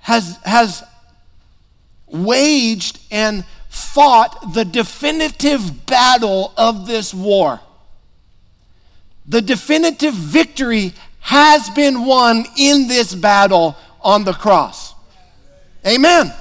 has, 0.00 0.36
has 0.44 0.82
waged 2.06 2.98
and 3.10 3.44
fought 3.72 4.52
the 4.52 4.66
definitive 4.66 5.86
battle 5.86 6.52
of 6.58 6.86
this 6.86 7.14
war. 7.14 7.58
The 9.26 9.40
definitive 9.40 10.12
victory 10.12 10.92
has 11.20 11.70
been 11.70 12.04
won 12.04 12.44
in 12.58 12.86
this 12.86 13.14
battle 13.14 13.76
on 14.02 14.24
the 14.24 14.34
cross. 14.34 14.94
Amen. 15.86 16.32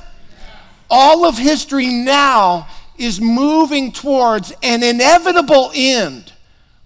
All 0.89 1.24
of 1.24 1.38
history 1.38 1.88
now 1.88 2.67
is 2.98 3.22
moving 3.22 3.94
towards 3.94 4.52
an 4.62 4.84
inevitable 4.84 5.72
end 5.74 6.34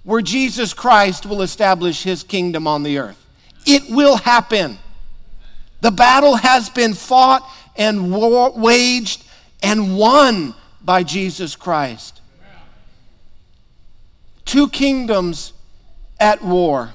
where 0.04 0.22
Jesus 0.22 0.76
Christ 0.76 1.26
will 1.26 1.42
establish 1.42 2.04
his 2.04 2.22
kingdom 2.22 2.68
on 2.68 2.84
the 2.84 3.00
earth. 3.00 3.20
It 3.66 3.90
will 3.90 4.18
happen. 4.18 4.78
The 5.82 5.90
battle 5.90 6.36
has 6.36 6.70
been 6.70 6.94
fought 6.94 7.50
and 7.76 8.12
war- 8.12 8.52
waged 8.52 9.25
and 9.64 9.98
won 9.98 10.54
by 10.82 11.04
Jesus 11.04 11.56
Christ. 11.56 12.22
Two 14.46 14.70
kingdoms 14.70 15.54
at 16.20 16.44
war, 16.44 16.94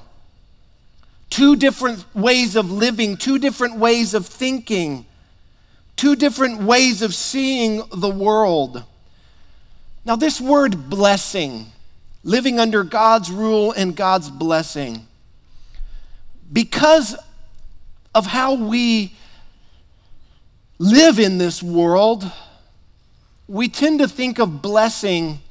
two 1.29 1.55
different 1.55 2.05
ways 2.15 2.55
of 2.55 2.71
living, 2.71 3.17
two 3.17 3.37
different 3.37 3.75
ways 3.77 4.13
of 4.13 4.25
thinking, 4.25 5.05
two 5.95 6.15
different 6.15 6.61
ways 6.61 7.01
of 7.01 7.13
seeing 7.13 7.83
the 7.93 8.09
world. 8.09 8.83
Now, 10.05 10.15
this 10.15 10.41
word 10.41 10.89
blessing, 10.89 11.67
living 12.23 12.59
under 12.59 12.83
God's 12.83 13.29
rule 13.29 13.71
and 13.73 13.95
God's 13.95 14.29
blessing, 14.29 15.05
because 16.51 17.15
of 18.15 18.25
how 18.25 18.55
we 18.55 19.13
live 20.79 21.19
in 21.19 21.37
this 21.37 21.61
world, 21.61 22.29
we 23.51 23.67
tend 23.67 23.99
to 23.99 24.07
think 24.07 24.39
of 24.39 24.61
blessing 24.61 25.41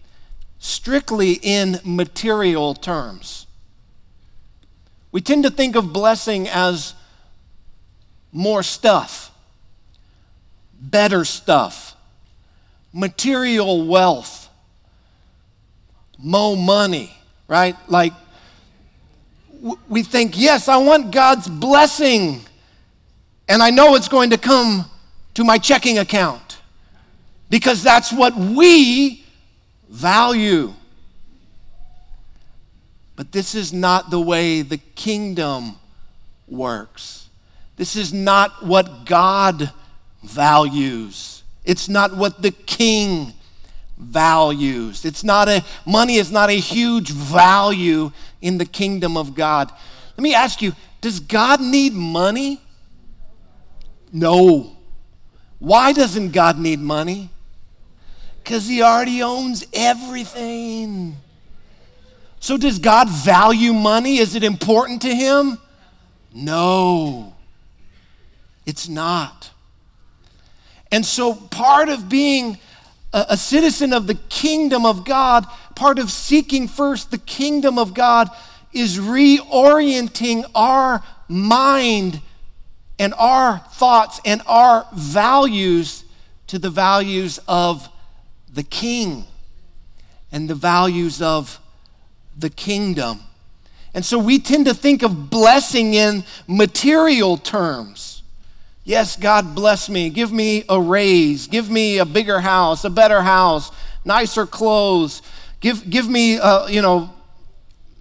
strictly 0.58 1.38
in 1.42 1.78
material 1.84 2.72
terms. 2.72 3.46
We 5.12 5.20
tend 5.20 5.44
to 5.44 5.50
think 5.50 5.76
of 5.76 5.92
blessing 5.92 6.48
as 6.48 6.94
more 8.32 8.62
stuff, 8.62 9.30
better 10.80 11.26
stuff, 11.26 11.94
material 12.94 13.86
wealth, 13.86 14.48
more 16.16 16.56
money, 16.56 17.14
right? 17.48 17.76
Like, 17.86 18.14
we 19.90 20.02
think, 20.04 20.38
yes, 20.38 20.68
I 20.68 20.78
want 20.78 21.10
God's 21.12 21.48
blessing, 21.48 22.40
and 23.46 23.62
I 23.62 23.68
know 23.68 23.94
it's 23.94 24.08
going 24.08 24.30
to 24.30 24.38
come 24.38 24.86
to 25.34 25.44
my 25.44 25.58
checking 25.58 25.98
account 25.98 26.49
because 27.50 27.82
that's 27.82 28.12
what 28.12 28.34
we 28.36 29.24
value. 29.90 30.72
But 33.16 33.32
this 33.32 33.54
is 33.54 33.72
not 33.72 34.10
the 34.10 34.20
way 34.20 34.62
the 34.62 34.78
kingdom 34.78 35.76
works. 36.48 37.28
This 37.76 37.96
is 37.96 38.12
not 38.14 38.64
what 38.64 39.04
God 39.04 39.72
values. 40.22 41.42
It's 41.64 41.88
not 41.88 42.16
what 42.16 42.40
the 42.40 42.52
king 42.52 43.34
values. 43.98 45.04
It's 45.04 45.24
not 45.24 45.48
a 45.48 45.62
money 45.84 46.16
is 46.16 46.32
not 46.32 46.48
a 46.48 46.58
huge 46.58 47.10
value 47.10 48.12
in 48.40 48.58
the 48.58 48.64
kingdom 48.64 49.16
of 49.16 49.34
God. 49.34 49.70
Let 50.16 50.22
me 50.22 50.34
ask 50.34 50.62
you, 50.62 50.72
does 51.00 51.20
God 51.20 51.60
need 51.60 51.92
money? 51.92 52.60
No. 54.12 54.76
Why 55.58 55.92
doesn't 55.92 56.30
God 56.30 56.58
need 56.58 56.80
money? 56.80 57.30
Because 58.50 58.66
he 58.66 58.82
already 58.82 59.22
owns 59.22 59.64
everything. 59.72 61.14
So, 62.40 62.56
does 62.56 62.80
God 62.80 63.08
value 63.08 63.72
money? 63.72 64.18
Is 64.18 64.34
it 64.34 64.42
important 64.42 65.02
to 65.02 65.14
him? 65.14 65.56
No, 66.34 67.32
it's 68.66 68.88
not. 68.88 69.52
And 70.90 71.06
so, 71.06 71.32
part 71.32 71.90
of 71.90 72.08
being 72.08 72.58
a, 73.12 73.26
a, 73.28 73.36
citizen 73.36 73.92
of 73.92 74.08
the 74.08 74.16
kingdom 74.16 74.84
of 74.84 75.04
God, 75.04 75.46
part 75.76 76.00
of 76.00 76.10
seeking 76.10 76.66
first 76.66 77.12
the 77.12 77.18
kingdom 77.18 77.78
of 77.78 77.94
God, 77.94 78.30
is 78.72 78.98
reorienting 78.98 80.44
our 80.56 81.04
mind 81.28 82.20
and 82.98 83.14
our 83.14 83.58
thoughts 83.74 84.20
and 84.24 84.42
our 84.48 84.88
values 84.92 86.02
to 86.48 86.58
the 86.58 86.70
values 86.70 87.38
of 87.46 87.88
the 88.52 88.62
king 88.62 89.24
and 90.32 90.48
the 90.48 90.54
values 90.54 91.22
of 91.22 91.58
the 92.38 92.50
kingdom. 92.50 93.20
And 93.94 94.04
so 94.04 94.18
we 94.18 94.38
tend 94.38 94.66
to 94.66 94.74
think 94.74 95.02
of 95.02 95.30
blessing 95.30 95.94
in 95.94 96.24
material 96.46 97.36
terms. 97.36 98.22
Yes, 98.84 99.16
God 99.16 99.54
bless 99.54 99.88
me. 99.88 100.10
Give 100.10 100.32
me 100.32 100.64
a 100.68 100.80
raise. 100.80 101.46
Give 101.46 101.68
me 101.68 101.98
a 101.98 102.04
bigger 102.04 102.40
house, 102.40 102.84
a 102.84 102.90
better 102.90 103.20
house, 103.20 103.70
nicer 104.04 104.46
clothes. 104.46 105.22
Give, 105.60 105.88
give 105.90 106.08
me, 106.08 106.38
uh, 106.38 106.66
you 106.68 106.82
know, 106.82 107.10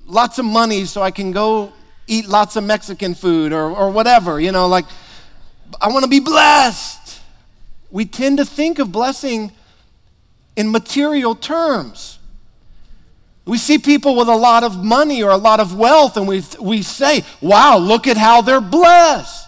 lots 0.06 0.40
of 0.40 0.46
money 0.46 0.86
so 0.86 1.02
I 1.02 1.12
can 1.12 1.32
go 1.32 1.74
eat 2.08 2.28
lots 2.28 2.56
of 2.56 2.64
Mexican 2.64 3.14
food 3.14 3.52
or, 3.52 3.70
or 3.70 3.90
whatever. 3.92 4.40
You 4.40 4.52
know, 4.52 4.68
like, 4.68 4.86
I 5.82 5.90
want 5.90 6.04
to 6.04 6.10
be 6.10 6.20
blessed. 6.20 7.22
We 7.92 8.06
tend 8.06 8.38
to 8.38 8.46
think 8.46 8.80
of 8.80 8.92
blessing 8.92 9.52
in 10.60 10.70
material 10.70 11.36
terms. 11.36 12.20
We 13.46 13.58
see 13.58 13.78
people 13.78 14.18
with 14.18 14.28
a 14.28 14.36
lot 14.36 14.66
of 14.66 14.84
money 14.84 15.24
or 15.24 15.32
a 15.32 15.38
lot 15.38 15.62
of 15.62 15.74
wealth, 15.74 16.18
and 16.18 16.28
we, 16.28 16.44
we 16.60 16.82
say, 16.82 17.24
wow, 17.40 17.78
look 17.78 18.08
at 18.08 18.18
how 18.18 18.42
they're 18.42 18.60
blessed. 18.60 19.48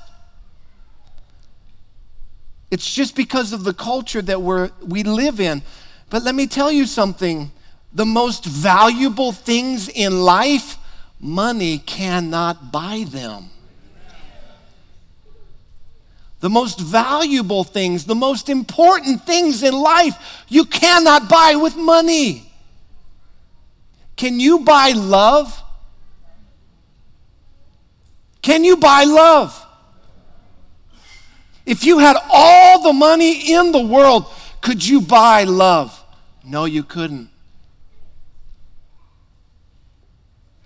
It's 2.71 2.89
just 2.89 3.17
because 3.17 3.51
of 3.51 3.65
the 3.65 3.73
culture 3.73 4.21
that 4.21 4.41
we're, 4.41 4.69
we 4.81 5.03
live 5.03 5.41
in. 5.41 5.63
But 6.09 6.23
let 6.23 6.33
me 6.33 6.47
tell 6.47 6.71
you 6.71 6.85
something 6.85 7.51
the 7.91 8.05
most 8.05 8.45
valuable 8.45 9.33
things 9.33 9.89
in 9.89 10.21
life, 10.23 10.77
money 11.19 11.79
cannot 11.79 12.71
buy 12.71 13.03
them. 13.05 13.49
The 16.41 16.49
most 16.49 16.79
valuable 16.79 17.63
things, 17.63 18.05
the 18.05 18.15
most 18.15 18.49
important 18.49 19.25
things 19.25 19.61
in 19.63 19.73
life, 19.73 20.43
you 20.49 20.65
cannot 20.65 21.29
buy 21.29 21.55
with 21.55 21.77
money. 21.77 22.51
Can 24.15 24.39
you 24.39 24.59
buy 24.59 24.91
love? 24.91 25.63
Can 28.41 28.63
you 28.63 28.75
buy 28.75 29.03
love? 29.03 29.57
If 31.65 31.83
you 31.83 31.99
had 31.99 32.17
all 32.29 32.81
the 32.81 32.93
money 32.93 33.53
in 33.53 33.71
the 33.71 33.81
world, 33.81 34.25
could 34.61 34.85
you 34.85 34.99
buy 34.99 35.43
love? 35.43 35.97
No, 36.43 36.65
you 36.65 36.83
couldn't. 36.83 37.29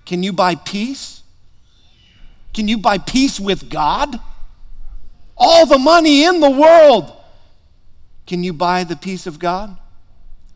Can 0.06 0.24
you 0.24 0.32
buy 0.32 0.56
peace? 0.56 1.22
Can 2.54 2.70
you 2.70 2.78
buy 2.78 2.98
peace 2.98 3.42
with 3.42 3.70
God? 3.70 4.22
All 5.38 5.66
the 5.66 5.78
money 5.78 6.24
in 6.24 6.40
the 6.40 6.50
world. 6.50 7.12
Can 8.26 8.44
you 8.44 8.54
buy 8.54 8.84
the 8.84 8.96
peace 8.96 9.28
of 9.28 9.38
God? 9.38 9.78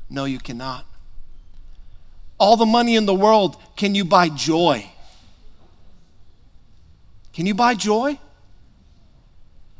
No, 0.10 0.26
you 0.26 0.40
cannot 0.40 0.86
all 2.40 2.56
the 2.56 2.66
money 2.66 2.96
in 2.96 3.06
the 3.06 3.14
world, 3.14 3.58
can 3.76 3.94
you 3.94 4.06
buy 4.06 4.30
joy? 4.30 4.90
Can 7.34 7.46
you 7.46 7.54
buy 7.54 7.76
joy? 7.76 8.18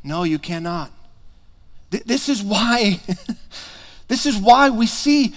No, 0.04 0.22
you 0.22 0.38
cannot. 0.38 0.92
This 1.90 2.28
is 2.28 2.42
why, 2.42 3.00
this 4.08 4.26
is 4.26 4.36
why 4.36 4.70
we 4.70 4.86
see, 4.86 5.34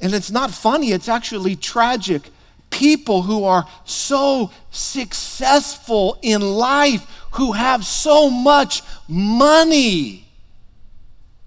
and 0.00 0.14
it's 0.14 0.30
not 0.30 0.50
funny, 0.50 0.92
it's 0.92 1.08
actually 1.08 1.56
tragic. 1.56 2.30
People 2.70 3.22
who 3.22 3.44
are 3.44 3.66
so 3.84 4.50
successful 4.70 6.18
in 6.22 6.40
life, 6.40 7.06
who 7.32 7.52
have 7.52 7.84
so 7.84 8.30
much 8.30 8.82
money, 9.08 10.26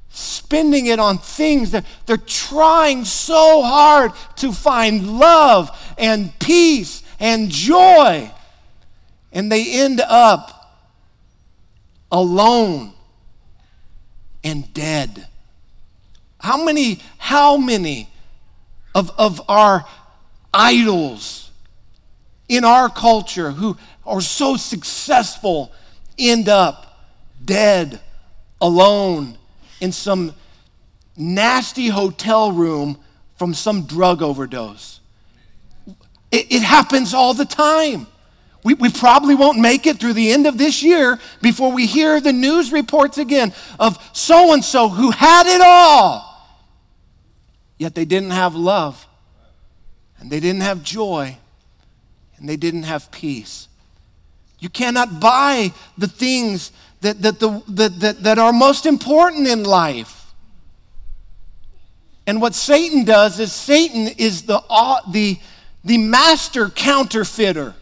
spending 0.09 0.85
it 0.85 0.99
on 0.99 1.17
things 1.17 1.71
that 1.71 1.85
they're 2.05 2.17
trying 2.17 3.03
so 3.05 3.61
hard 3.63 4.11
to 4.35 4.51
find 4.51 5.17
love 5.19 5.71
and 5.97 6.37
peace 6.39 7.03
and 7.19 7.49
joy. 7.49 8.29
And 9.31 9.51
they 9.51 9.81
end 9.81 10.01
up 10.01 10.63
alone 12.11 12.93
and 14.43 14.71
dead. 14.73 15.27
How 16.39 16.63
many, 16.63 16.99
how 17.17 17.57
many 17.57 18.09
of, 18.93 19.11
of 19.17 19.41
our 19.49 19.85
idols 20.53 21.51
in 22.47 22.63
our 22.63 22.89
culture 22.89 23.51
who 23.51 23.77
are 24.05 24.21
so 24.21 24.55
successful 24.55 25.71
end 26.17 26.49
up 26.49 27.07
dead, 27.43 27.99
alone, 28.61 29.37
in 29.81 29.91
some 29.91 30.33
nasty 31.17 31.87
hotel 31.87 32.51
room 32.51 32.97
from 33.37 33.53
some 33.53 33.85
drug 33.85 34.21
overdose. 34.21 34.99
It, 36.31 36.51
it 36.51 36.61
happens 36.61 37.13
all 37.13 37.33
the 37.33 37.45
time. 37.45 38.07
We, 38.63 38.75
we 38.75 38.89
probably 38.89 39.35
won't 39.35 39.59
make 39.59 39.85
it 39.85 39.99
through 39.99 40.13
the 40.13 40.31
end 40.31 40.47
of 40.47 40.57
this 40.57 40.81
year 40.81 41.19
before 41.41 41.73
we 41.73 41.85
hear 41.85 42.21
the 42.21 42.31
news 42.31 42.71
reports 42.71 43.17
again 43.17 43.53
of 43.79 43.97
so 44.13 44.53
and 44.53 44.63
so 44.63 44.87
who 44.87 45.11
had 45.11 45.47
it 45.47 45.61
all, 45.61 46.47
yet 47.77 47.93
they 47.93 48.05
didn't 48.05 48.31
have 48.31 48.55
love, 48.55 49.05
and 50.23 50.31
they 50.31 50.39
didn't 50.39 50.61
have 50.61 50.81
joy, 50.81 51.37
and 52.37 52.47
they 52.47 52.55
didn't 52.55 52.83
have 52.83 53.11
peace. 53.11 53.67
You 54.59 54.69
cannot 54.69 55.19
buy 55.19 55.73
the 55.97 56.07
things 56.07 56.71
that, 57.01 57.21
that, 57.21 57.41
the, 57.41 57.61
that, 57.67 57.99
that, 57.99 58.23
that 58.23 58.39
are 58.39 58.53
most 58.53 58.85
important 58.85 59.47
in 59.47 59.65
life. 59.65 60.33
And 62.25 62.41
what 62.41 62.55
Satan 62.55 63.03
does 63.03 63.37
is 63.41 63.51
Satan 63.51 64.07
is 64.17 64.43
the, 64.43 64.63
the, 65.11 65.37
the 65.83 65.97
master 65.97 66.69
counterfeiter. 66.69 67.75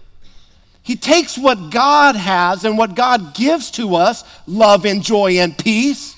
He 0.81 0.95
takes 0.95 1.37
what 1.37 1.69
God 1.69 2.15
has 2.15 2.65
and 2.65 2.75
what 2.75 2.95
God 2.95 3.35
gives 3.35 3.69
to 3.71 3.95
us 3.95 4.23
love 4.47 4.83
and 4.85 5.03
joy 5.03 5.33
and 5.33 5.55
peace 5.55 6.15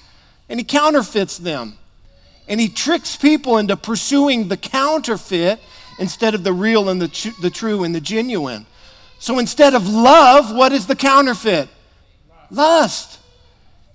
and 0.48 0.60
he 0.60 0.64
counterfeits 0.64 1.38
them. 1.38 1.78
And 2.48 2.60
he 2.60 2.70
tricks 2.70 3.16
people 3.16 3.58
into 3.58 3.76
pursuing 3.76 4.50
the 4.50 4.58
counterfeit 4.58 5.60
instead 6.04 6.36
of 6.36 6.44
the 6.44 6.52
real 6.52 6.89
and 6.89 7.02
the, 7.02 7.34
the 7.42 7.50
true 7.50 7.86
and 7.86 7.96
the 7.96 8.02
genuine. 8.02 8.66
So 9.20 9.39
instead 9.39 9.74
of 9.74 9.88
love, 9.88 10.54
what 10.54 10.74
is 10.74 10.86
the 10.86 10.98
counterfeit? 10.98 11.70
Lust. 12.52 13.22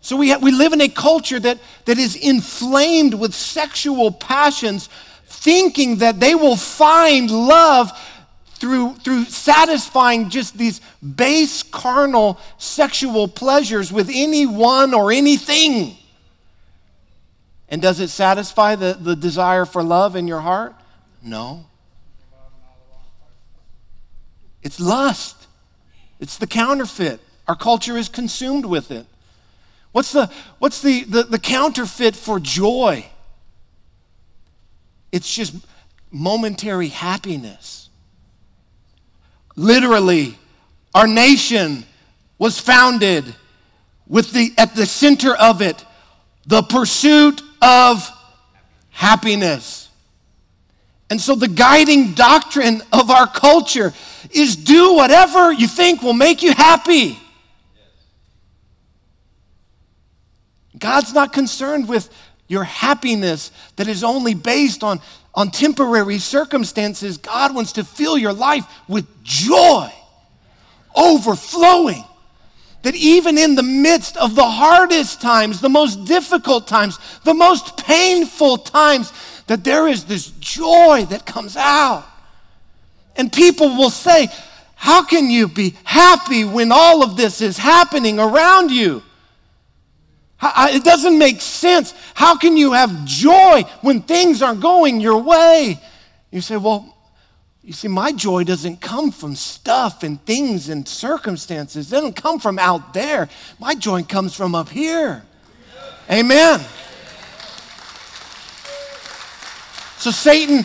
So 0.01 0.17
we, 0.17 0.35
we 0.37 0.51
live 0.51 0.73
in 0.73 0.81
a 0.81 0.89
culture 0.89 1.39
that, 1.39 1.59
that 1.85 1.99
is 1.99 2.17
inflamed 2.17 3.13
with 3.13 3.35
sexual 3.35 4.11
passions, 4.11 4.89
thinking 5.27 5.97
that 5.97 6.19
they 6.19 6.35
will 6.35 6.57
find 6.57 7.31
love 7.31 7.93
through, 8.55 8.95
through 8.95 9.25
satisfying 9.25 10.31
just 10.31 10.57
these 10.57 10.81
base 11.03 11.63
carnal 11.63 12.41
sexual 12.57 13.29
pleasures 13.29 13.93
with 13.93 14.09
anyone 14.11 14.95
or 14.95 15.13
anything. 15.13 15.95
And 17.69 17.83
does 17.83 18.01
it 18.01 18.09
satisfy 18.09 18.77
the, 18.77 18.97
the 18.99 19.15
desire 19.15 19.67
for 19.67 19.83
love 19.83 20.17
in 20.17 20.27
your 20.27 20.41
heart? 20.41 20.75
No. 21.23 21.68
It's 24.69 24.79
lust, 24.79 25.47
it's 26.21 26.37
the 26.37 26.47
counterfeit. 26.47 27.21
Our 27.47 27.57
culture 27.57 27.97
is 27.97 28.11
consumed 28.11 28.67
with 28.67 28.91
it. 28.91 29.07
What's 29.93 30.13
the, 30.13 30.31
what's 30.59 30.83
the, 30.83 31.05
the, 31.05 31.23
the 31.23 31.39
counterfeit 31.39 32.15
for 32.15 32.39
joy? 32.39 33.07
It's 35.11 35.35
just 35.35 35.55
momentary 36.11 36.89
happiness. 36.89 37.89
Literally, 39.57 40.37
our 40.95 41.07
nation 41.07 41.85
was 42.37 42.61
founded 42.61 43.25
with 44.07 44.33
the, 44.33 44.53
at 44.59 44.75
the 44.75 44.85
center 44.85 45.35
of 45.35 45.63
it 45.63 45.83
the 46.47 46.61
pursuit 46.61 47.41
of 47.63 48.07
happiness. 48.91 49.89
And 51.09 51.19
so, 51.19 51.35
the 51.35 51.49
guiding 51.49 52.13
doctrine 52.13 52.83
of 52.93 53.11
our 53.11 53.27
culture 53.27 53.95
is 54.31 54.57
do 54.57 54.95
whatever 54.95 55.53
you 55.53 55.67
think 55.67 56.03
will 56.03 56.13
make 56.13 56.43
you 56.43 56.53
happy. 56.53 57.19
God's 60.79 61.13
not 61.13 61.33
concerned 61.33 61.89
with 61.89 62.09
your 62.47 62.65
happiness 62.65 63.51
that 63.77 63.89
is 63.89 64.03
only 64.03 64.35
based 64.35 64.83
on, 64.83 65.01
on 65.35 65.51
temporary 65.51 66.19
circumstances. 66.19 67.19
God 67.19 67.55
wants 67.55 67.73
to 67.73 67.85
fill 67.85 68.17
your 68.17 68.33
life 68.33 68.65
with 68.89 69.07
joy, 69.23 69.93
overflowing. 70.97 72.05
That 72.83 72.95
even 72.95 73.39
in 73.39 73.57
the 73.57 73.63
midst 73.63 74.17
of 74.17 74.35
the 74.35 74.49
hardest 74.49 75.21
times, 75.21 75.61
the 75.61 75.69
most 75.69 76.05
difficult 76.05 76.69
times, 76.69 76.99
the 77.25 77.35
most 77.35 77.77
painful 77.77 78.59
times, 78.59 79.13
that 79.49 79.65
there 79.65 79.89
is 79.89 80.05
this 80.05 80.31
joy 80.39 81.05
that 81.11 81.27
comes 81.27 81.57
out. 81.57 82.07
And 83.19 83.33
people 83.33 83.77
will 83.77 83.91
say, 83.91 84.29
How 84.77 85.05
can 85.05 85.29
you 85.29 85.49
be 85.49 85.77
happy 85.85 86.45
when 86.45 86.73
all 86.73 87.03
of 87.03 87.17
this 87.17 87.41
is 87.43 87.59
happening 87.59 88.19
around 88.19 88.71
you? 88.71 89.03
It 90.41 90.85
doesn't 90.85 91.19
make 91.19 91.41
sense. 91.41 91.93
How 92.15 92.39
can 92.39 92.57
you 92.57 92.73
have 92.73 93.05
joy 93.05 93.65
when 93.81 94.03
things 94.03 94.41
aren't 94.41 94.61
going 94.61 95.01
your 95.01 95.21
way? 95.21 95.79
You 96.31 96.41
say, 96.41 96.57
Well, 96.57 96.95
you 97.69 97.75
see, 97.75 97.89
my 97.89 98.13
joy 98.13 98.45
doesn't 98.45 98.81
come 98.81 99.11
from 99.11 99.35
stuff 99.35 100.03
and 100.03 100.25
things 100.25 100.71
and 100.71 100.89
circumstances. 100.89 101.93
It 101.93 101.97
doesn't 101.97 102.15
come 102.15 102.39
from 102.39 102.59
out 102.59 102.95
there. 102.95 103.29
My 103.59 103.75
joy 103.75 104.05
comes 104.05 104.35
from 104.35 104.55
up 104.55 104.71
here. 104.71 105.23
Amen. 106.11 106.61
So 109.99 110.11
Satan, 110.13 110.65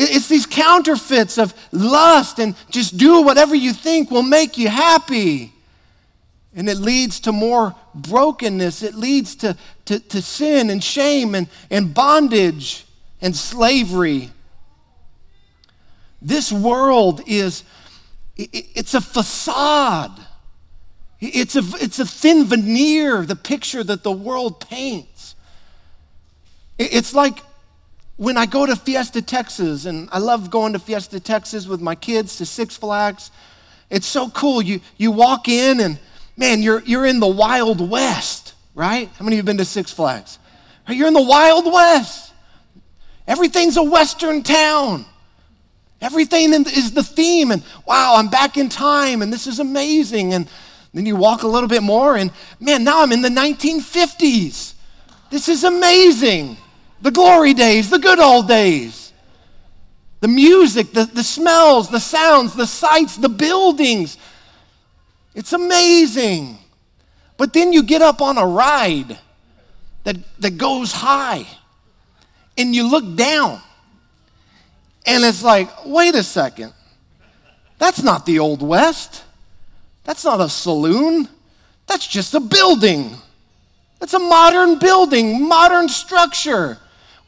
it's 0.00 0.28
these 0.28 0.46
counterfeits 0.46 1.38
of 1.38 1.52
lust 1.72 2.38
and 2.38 2.54
just 2.70 2.96
do 2.96 3.22
whatever 3.22 3.54
you 3.54 3.72
think 3.72 4.10
will 4.10 4.22
make 4.22 4.56
you 4.56 4.68
happy. 4.68 5.52
And 6.54 6.68
it 6.68 6.78
leads 6.78 7.20
to 7.20 7.32
more 7.32 7.74
brokenness. 7.94 8.82
It 8.82 8.94
leads 8.94 9.34
to, 9.36 9.56
to, 9.86 9.98
to 9.98 10.22
sin 10.22 10.70
and 10.70 10.82
shame 10.82 11.34
and, 11.34 11.48
and 11.70 11.92
bondage 11.92 12.86
and 13.20 13.34
slavery. 13.34 14.30
This 16.22 16.52
world 16.52 17.20
is, 17.26 17.64
it's 18.36 18.94
a 18.94 19.00
facade. 19.00 20.18
It's 21.20 21.56
a, 21.56 21.62
it's 21.80 21.98
a 21.98 22.06
thin 22.06 22.44
veneer, 22.44 23.24
the 23.24 23.36
picture 23.36 23.82
that 23.82 24.04
the 24.04 24.12
world 24.12 24.60
paints. 24.68 25.34
It's 26.78 27.12
like 27.12 27.40
when 28.18 28.36
I 28.36 28.46
go 28.46 28.66
to 28.66 28.74
Fiesta, 28.74 29.22
Texas, 29.22 29.86
and 29.86 30.08
I 30.10 30.18
love 30.18 30.50
going 30.50 30.72
to 30.72 30.80
Fiesta, 30.80 31.20
Texas 31.20 31.68
with 31.68 31.80
my 31.80 31.94
kids 31.94 32.36
to 32.38 32.46
Six 32.46 32.76
Flags. 32.76 33.30
It's 33.90 34.06
so 34.06 34.28
cool. 34.30 34.60
You, 34.60 34.80
you 34.96 35.12
walk 35.12 35.48
in, 35.48 35.78
and 35.78 35.98
man, 36.36 36.60
you're, 36.60 36.82
you're 36.82 37.06
in 37.06 37.20
the 37.20 37.28
Wild 37.28 37.88
West, 37.88 38.54
right? 38.74 39.08
How 39.16 39.24
many 39.24 39.36
of 39.36 39.36
you 39.36 39.38
have 39.38 39.46
been 39.46 39.58
to 39.58 39.64
Six 39.64 39.92
Flags? 39.92 40.40
You're 40.88 41.06
in 41.06 41.14
the 41.14 41.22
Wild 41.22 41.72
West. 41.72 42.32
Everything's 43.28 43.76
a 43.76 43.84
Western 43.84 44.42
town. 44.42 45.04
Everything 46.00 46.52
is 46.52 46.92
the 46.92 47.04
theme, 47.04 47.52
and 47.52 47.62
wow, 47.86 48.14
I'm 48.16 48.28
back 48.28 48.56
in 48.56 48.68
time, 48.68 49.22
and 49.22 49.32
this 49.32 49.46
is 49.46 49.60
amazing. 49.60 50.34
And 50.34 50.48
then 50.92 51.06
you 51.06 51.14
walk 51.14 51.44
a 51.44 51.48
little 51.48 51.68
bit 51.68 51.84
more, 51.84 52.16
and 52.16 52.32
man, 52.58 52.82
now 52.82 53.00
I'm 53.00 53.12
in 53.12 53.22
the 53.22 53.28
1950s. 53.28 54.74
This 55.30 55.48
is 55.48 55.62
amazing 55.62 56.56
the 57.00 57.10
glory 57.10 57.54
days, 57.54 57.90
the 57.90 57.98
good 57.98 58.18
old 58.18 58.48
days. 58.48 59.12
The 60.20 60.28
music, 60.28 60.92
the, 60.92 61.04
the 61.04 61.22
smells, 61.22 61.88
the 61.88 62.00
sounds, 62.00 62.54
the 62.54 62.66
sights, 62.66 63.16
the 63.16 63.28
buildings. 63.28 64.18
It's 65.34 65.52
amazing. 65.52 66.58
But 67.36 67.52
then 67.52 67.72
you 67.72 67.84
get 67.84 68.02
up 68.02 68.20
on 68.20 68.36
a 68.36 68.44
ride 68.44 69.16
that, 70.02 70.16
that 70.40 70.58
goes 70.58 70.92
high 70.92 71.46
and 72.56 72.74
you 72.74 72.90
look 72.90 73.14
down 73.14 73.60
and 75.06 75.24
it's 75.24 75.42
like, 75.42 75.70
wait 75.86 76.14
a 76.16 76.22
second. 76.22 76.72
That's 77.78 78.02
not 78.02 78.26
the 78.26 78.40
Old 78.40 78.60
West. 78.60 79.24
That's 80.04 80.24
not 80.24 80.40
a 80.40 80.48
saloon. 80.48 81.28
That's 81.86 82.06
just 82.06 82.34
a 82.34 82.40
building. 82.40 83.14
It's 84.02 84.14
a 84.14 84.18
modern 84.18 84.78
building, 84.78 85.48
modern 85.48 85.88
structure. 85.88 86.78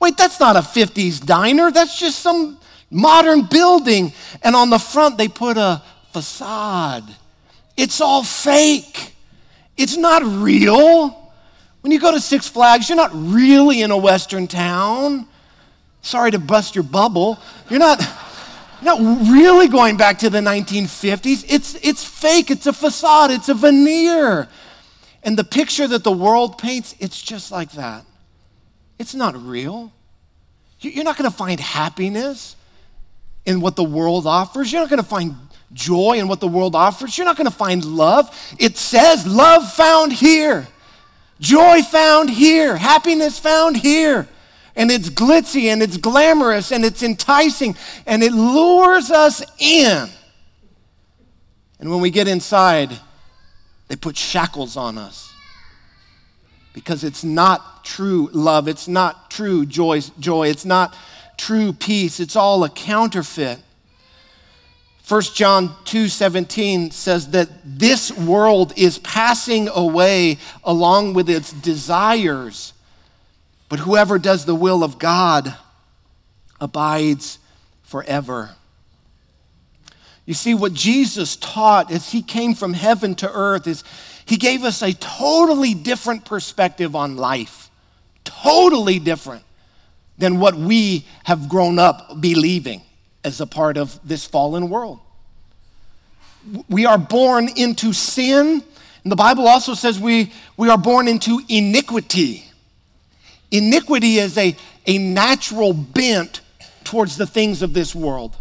Wait, 0.01 0.16
that's 0.16 0.40
not 0.40 0.57
a 0.57 0.61
50s 0.61 1.24
diner. 1.24 1.70
That's 1.70 1.98
just 1.98 2.20
some 2.20 2.59
modern 2.90 3.42
building. 3.42 4.12
And 4.42 4.57
on 4.57 4.70
the 4.70 4.78
front, 4.78 5.18
they 5.18 5.28
put 5.28 5.57
a 5.57 5.82
facade. 6.12 7.05
It's 7.76 8.01
all 8.01 8.22
fake, 8.22 9.14
it's 9.76 9.96
not 9.96 10.22
real. 10.22 11.16
When 11.82 11.92
you 11.92 11.98
go 11.98 12.12
to 12.12 12.20
Six 12.20 12.46
Flags, 12.46 12.90
you're 12.90 12.96
not 12.96 13.11
really 13.14 13.80
in 13.80 13.90
a 13.90 13.96
Western 13.96 14.46
town. 14.46 15.26
Sorry 16.03 16.30
to 16.30 16.38
bust 16.38 16.74
your 16.74 16.84
bubble. 16.84 17.38
You're 17.70 17.78
not, 17.78 18.01
you're 18.82 18.98
not 18.98 19.30
really 19.30 19.66
going 19.66 19.96
back 19.96 20.18
to 20.18 20.28
the 20.28 20.40
1950s. 20.40 21.46
It's, 21.48 21.74
it's 21.76 22.05
fake, 22.05 22.51
it's 22.51 22.66
a 22.66 22.74
facade, 22.74 23.30
it's 23.30 23.48
a 23.48 23.55
veneer. 23.55 24.46
And 25.22 25.38
the 25.38 25.44
picture 25.44 25.86
that 25.88 26.05
the 26.05 26.12
world 26.12 26.59
paints, 26.59 26.94
it's 26.98 27.20
just 27.20 27.51
like 27.51 27.72
that. 27.72 28.05
It's 29.01 29.14
not 29.14 29.34
real. 29.34 29.90
You're 30.80 31.05
not 31.05 31.16
going 31.16 31.28
to 31.28 31.34
find 31.34 31.59
happiness 31.59 32.55
in 33.46 33.62
what 33.62 33.74
the 33.74 33.82
world 33.82 34.26
offers. 34.26 34.70
You're 34.70 34.82
not 34.82 34.90
going 34.90 35.03
to 35.03 35.09
find 35.09 35.36
joy 35.72 36.18
in 36.18 36.28
what 36.28 36.38
the 36.40 36.46
world 36.46 36.76
offers. 36.76 37.16
You're 37.16 37.24
not 37.24 37.38
going 37.38 37.48
to 37.48 37.57
find 37.57 37.82
love. 37.82 38.28
It 38.59 38.76
says 38.76 39.26
love 39.26 39.72
found 39.72 40.12
here, 40.12 40.68
joy 41.40 41.80
found 41.80 42.28
here, 42.28 42.76
happiness 42.76 43.38
found 43.38 43.78
here. 43.78 44.28
And 44.76 44.90
it's 44.90 45.09
glitzy 45.09 45.72
and 45.72 45.82
it's 45.82 45.96
glamorous 45.96 46.70
and 46.70 46.84
it's 46.84 47.03
enticing 47.03 47.76
and 48.05 48.22
it 48.22 48.32
lures 48.32 49.11
us 49.11 49.42
in. 49.59 50.11
And 51.78 51.90
when 51.90 52.03
we 52.03 52.11
get 52.11 52.28
inside, 52.28 52.90
they 53.88 53.96
put 53.96 54.18
shackles 54.18 54.76
on 54.76 54.98
us 54.98 55.30
because 56.73 57.05
it's 57.05 57.25
not 57.25 57.85
true 57.85 58.31
love. 58.33 58.68
It's 58.68 58.89
not 58.89 59.31
true 59.31 59.66
joy. 59.66 60.01
joy. 60.18 60.49
It's 60.49 60.64
not 60.64 60.95
true 61.37 61.73
peace. 61.73 62.21
It's 62.21 62.37
all 62.37 62.62
a 62.64 62.68
counterfeit. 62.68 63.59
1 65.11 65.35
John 65.35 65.75
2:17 65.87 66.93
says 66.93 67.31
that 67.31 67.49
this 67.64 68.12
world 68.12 68.73
is 68.77 68.99
passing 68.99 69.68
away 69.68 70.39
along 70.62 71.14
with 71.14 71.29
its 71.29 71.51
desires, 71.51 72.73
but 73.68 73.81
whoever 73.81 74.21
does 74.21 74.45
the 74.45 74.55
will 74.55 74.85
of 74.85 75.01
God 75.01 75.57
abides 76.61 77.39
forever. 77.83 78.55
You 80.27 80.35
see, 80.35 80.55
what 80.55 80.75
Jesus 80.75 81.35
taught 81.35 81.91
as 81.91 82.12
he 82.12 82.23
came 82.23 82.55
from 82.55 82.75
heaven 82.75 83.16
to 83.16 83.29
earth 83.33 83.66
is 83.66 83.83
he 84.31 84.37
gave 84.37 84.62
us 84.62 84.81
a 84.81 84.93
totally 84.93 85.74
different 85.74 86.24
perspective 86.24 86.95
on 86.95 87.16
life. 87.16 87.68
Totally 88.22 89.01
different 89.01 89.43
than 90.18 90.39
what 90.39 90.55
we 90.55 91.05
have 91.24 91.49
grown 91.49 91.81
up 91.81 92.20
believing 92.20 92.83
as 93.24 93.41
a 93.41 93.47
part 93.47 93.76
of 93.76 93.99
this 94.07 94.24
fallen 94.24 94.70
world. 94.70 95.01
We 96.68 96.87
are 96.87 96.97
born 96.97 97.49
into 97.57 97.93
sin, 97.93 98.62
and 99.03 99.11
the 99.11 99.16
Bible 99.16 99.49
also 99.49 99.74
says 99.74 99.99
we, 99.99 100.33
we 100.57 100.68
are 100.68 100.78
born 100.78 101.09
into 101.09 101.41
iniquity. 101.49 102.45
Iniquity 103.51 104.18
is 104.18 104.39
a, 104.39 104.55
a 104.87 104.97
natural 104.99 105.72
bent 105.72 106.41
towards 106.85 107.16
the 107.16 107.26
things 107.26 107.62
of 107.62 107.74
this 107.74 107.97
world. 107.97 108.37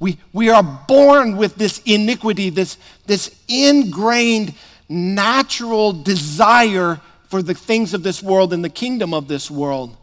We, 0.00 0.18
we 0.32 0.50
are 0.50 0.64
born 0.64 1.36
with 1.36 1.54
this 1.54 1.80
iniquity, 1.86 2.50
this, 2.50 2.76
this 3.06 3.32
ingrained 3.46 4.54
natural 4.92 5.92
desire 5.92 7.00
for 7.28 7.42
the 7.42 7.54
things 7.54 7.94
of 7.94 8.02
this 8.02 8.22
world 8.22 8.52
and 8.52 8.64
the 8.64 8.68
kingdom 8.68 9.14
of 9.14 9.26
this 9.26 9.50
world. 9.50 9.96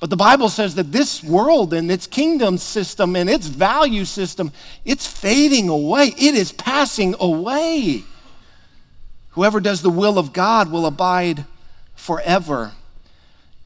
But 0.00 0.10
the 0.10 0.16
Bible 0.16 0.48
says 0.48 0.74
that 0.74 0.92
this 0.92 1.22
world 1.22 1.72
and 1.72 1.90
its 1.90 2.06
kingdom 2.06 2.58
system 2.58 3.16
and 3.16 3.30
its 3.30 3.46
value 3.46 4.04
system, 4.04 4.52
it's 4.84 5.06
fading 5.06 5.68
away. 5.68 6.12
It 6.18 6.34
is 6.34 6.52
passing 6.52 7.14
away. 7.18 8.04
Whoever 9.30 9.60
does 9.60 9.82
the 9.82 9.90
will 9.90 10.18
of 10.18 10.32
God 10.32 10.70
will 10.70 10.86
abide 10.86 11.44
forever. 11.94 12.72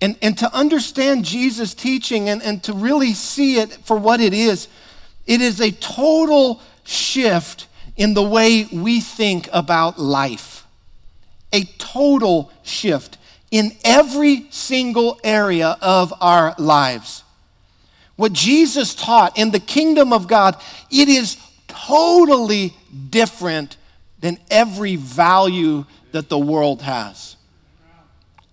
And, 0.01 0.17
and 0.23 0.39
to 0.39 0.55
understand 0.55 1.25
Jesus' 1.25 1.75
teaching 1.75 2.29
and, 2.29 2.43
and 2.43 2.63
to 2.65 2.73
really 2.73 3.13
see 3.13 3.59
it 3.59 3.73
for 3.85 3.97
what 3.97 4.21
it 4.21 4.33
is, 4.33 4.69
it 5.27 5.41
is 5.41 5.61
a 5.61 5.71
total 5.73 6.61
shift 6.85 7.67
in 7.97 8.15
the 8.15 8.23
way 8.23 8.65
we 8.73 9.01
think 9.01 9.49
about 9.53 9.99
life. 9.99 10.50
A 11.53 11.65
total 11.79 12.53
shift 12.63 13.19
in 13.51 13.73
every 13.85 14.47
single 14.51 15.19
area 15.25 15.77
of 15.81 16.13
our 16.21 16.55
lives. 16.59 17.25
What 18.17 18.33
Jesus 18.33 18.95
taught 18.95 19.39
in 19.39 19.51
the 19.51 19.61
kingdom 19.61 20.13
of 20.13 20.29
God, 20.29 20.57
it 20.91 21.09
is 21.09 21.37
totally 21.67 22.75
different 23.09 23.77
than 24.21 24.39
every 24.51 24.97
value 24.97 25.85
that 26.13 26.29
the 26.29 26.39
world 26.39 26.83
has. 26.83 27.37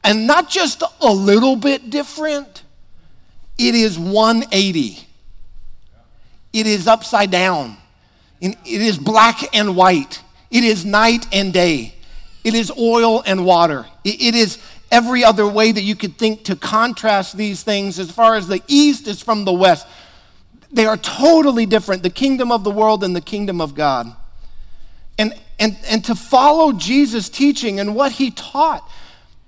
And 0.03 0.25
not 0.25 0.49
just 0.49 0.83
a 1.01 1.11
little 1.11 1.57
bit 1.57 1.89
different, 1.89 2.63
it 3.57 3.75
is 3.75 3.99
180 3.99 5.07
it 6.57 6.65
is 6.65 6.87
upside 6.87 7.29
down. 7.29 7.77
It 8.41 8.57
is 8.65 8.97
black 8.97 9.55
and 9.55 9.75
white. 9.75 10.21
It 10.49 10.63
is 10.63 10.85
night 10.85 11.27
and 11.31 11.53
day. 11.53 11.93
It 12.47 12.53
is 12.53 12.71
oil 12.77 13.21
and 13.25 13.43
water. 13.43 13.85
It 14.05 14.33
is 14.33 14.57
every 14.89 15.21
other 15.21 15.45
way 15.45 15.69
that 15.69 15.81
you 15.81 15.97
could 15.97 16.17
think 16.17 16.45
to 16.45 16.55
contrast 16.55 17.35
these 17.35 17.61
things 17.61 17.99
as 17.99 18.09
far 18.09 18.35
as 18.35 18.47
the 18.47 18.63
east 18.69 19.05
is 19.09 19.21
from 19.21 19.43
the 19.43 19.51
west. 19.51 19.85
They 20.71 20.85
are 20.85 20.95
totally 20.95 21.65
different 21.65 22.03
the 22.03 22.09
kingdom 22.09 22.53
of 22.53 22.63
the 22.63 22.71
world 22.71 23.03
and 23.03 23.13
the 23.13 23.19
kingdom 23.19 23.59
of 23.59 23.75
God. 23.75 24.15
And, 25.17 25.33
and, 25.59 25.77
and 25.89 26.05
to 26.05 26.15
follow 26.15 26.71
Jesus' 26.71 27.27
teaching 27.27 27.81
and 27.81 27.93
what 27.93 28.13
he 28.13 28.31
taught, 28.31 28.89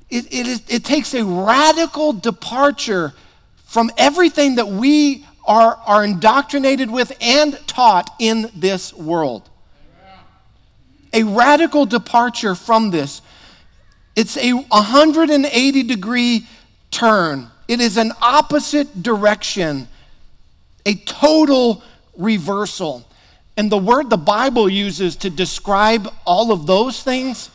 it, 0.10 0.26
it, 0.26 0.46
is, 0.46 0.62
it 0.68 0.84
takes 0.84 1.14
a 1.14 1.24
radical 1.24 2.12
departure 2.12 3.14
from 3.64 3.92
everything 3.98 4.56
that 4.56 4.68
we 4.68 5.26
are, 5.46 5.80
are 5.86 6.04
indoctrinated 6.04 6.92
with 6.92 7.16
and 7.22 7.66
taught 7.66 8.14
in 8.20 8.52
this 8.58 8.94
world. 8.94 9.49
A 11.14 11.24
radical 11.24 11.86
departure 11.86 12.56
from 12.56 12.92
this. 12.92 13.22
It's 14.16 14.38
a 14.38 14.52
180 14.52 15.84
degree 15.84 16.48
turn, 16.92 17.50
it 17.68 17.80
is 17.80 17.98
an 17.98 18.12
opposite 18.22 19.02
direction, 19.02 19.88
a 20.86 20.96
total 20.96 21.84
reversal. 22.18 23.06
And 23.56 23.72
the 23.72 23.78
word 23.78 24.10
the 24.10 24.18
Bible 24.18 24.70
uses 24.70 25.18
to 25.18 25.30
describe 25.30 26.08
all 26.26 26.52
of 26.52 26.66
those 26.66 27.04
things 27.04 27.50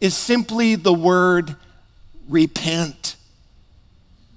is 0.00 0.16
simply 0.16 0.74
the 0.74 0.92
word 0.92 1.54
repent. 2.28 3.16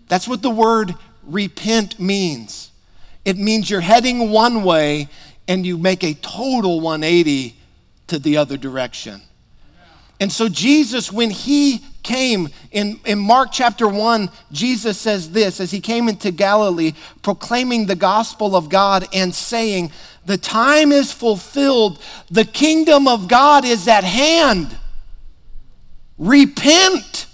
That's 0.10 0.28
what 0.28 0.42
the 0.42 0.50
word 0.50 0.96
repent 1.24 2.00
means. 2.00 2.72
It 3.24 3.38
means 3.38 3.70
you're 3.70 3.82
heading 3.82 4.32
one 4.32 4.64
way 4.64 5.08
and 5.48 5.66
you 5.66 5.78
make 5.78 6.04
a 6.04 6.14
total 6.16 6.82
180 6.82 7.56
to 8.14 8.20
the 8.20 8.38
other 8.38 8.58
direction. 8.58 9.20
And 10.20 10.32
so, 10.32 10.48
Jesus, 10.48 11.12
when 11.12 11.32
he 11.32 11.84
came 12.04 12.50
in, 12.72 13.00
in 13.06 13.18
Mark 13.18 13.50
chapter 13.52 13.88
1, 13.88 14.30
Jesus 14.52 15.00
says 15.00 15.32
this 15.32 15.60
as 15.60 15.72
he 15.72 15.82
came 15.82 16.08
into 16.08 16.30
Galilee, 16.30 16.94
proclaiming 17.24 17.88
the 17.88 17.96
gospel 17.96 18.56
of 18.56 18.70
God 18.70 19.08
and 19.14 19.34
saying, 19.34 19.92
The 20.28 20.38
time 20.38 20.92
is 20.92 21.12
fulfilled, 21.12 22.00
the 22.30 22.46
kingdom 22.46 23.08
of 23.08 23.28
God 23.28 23.66
is 23.66 23.88
at 23.88 24.04
hand. 24.04 24.78
Repent 26.20 27.26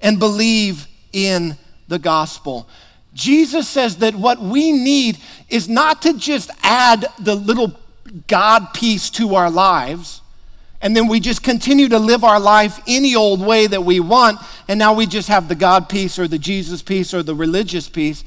and 0.00 0.18
believe 0.18 0.88
in 1.12 1.56
the 1.86 2.00
gospel. 2.00 2.68
Jesus 3.14 3.68
says 3.68 3.98
that 3.98 4.16
what 4.16 4.40
we 4.40 4.72
need 4.72 5.18
is 5.48 5.68
not 5.68 6.02
to 6.02 6.14
just 6.14 6.50
add 6.64 7.06
the 7.20 7.36
little 7.36 7.78
God 8.26 8.74
piece 8.74 9.10
to 9.10 9.34
our 9.34 9.50
lives, 9.50 10.22
and 10.80 10.96
then 10.96 11.08
we 11.08 11.20
just 11.20 11.42
continue 11.42 11.88
to 11.88 11.98
live 11.98 12.24
our 12.24 12.40
life 12.40 12.80
any 12.86 13.16
old 13.16 13.40
way 13.40 13.66
that 13.66 13.84
we 13.84 14.00
want, 14.00 14.38
and 14.68 14.78
now 14.78 14.94
we 14.94 15.06
just 15.06 15.28
have 15.28 15.48
the 15.48 15.54
God 15.54 15.88
piece 15.88 16.18
or 16.18 16.28
the 16.28 16.38
Jesus 16.38 16.82
piece 16.82 17.12
or 17.12 17.22
the 17.22 17.34
religious 17.34 17.88
piece. 17.88 18.24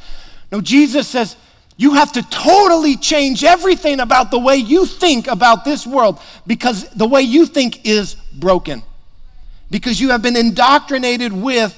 No, 0.52 0.62
Jesus 0.62 1.08
says, 1.08 1.36
you 1.78 1.94
have 1.94 2.12
to 2.12 2.22
totally 2.30 2.96
change 2.96 3.44
everything 3.44 4.02
about 4.02 4.30
the 4.30 4.38
way 4.38 4.58
you 4.58 4.86
think 4.86 5.28
about 5.28 5.66
this 5.66 5.88
world 5.88 6.20
because 6.46 6.88
the 6.90 7.08
way 7.08 7.22
you 7.22 7.46
think 7.46 7.88
is 7.88 8.16
broken. 8.38 8.84
Because 9.72 10.00
you 10.00 10.10
have 10.10 10.22
been 10.22 10.36
indoctrinated 10.36 11.32
with 11.32 11.76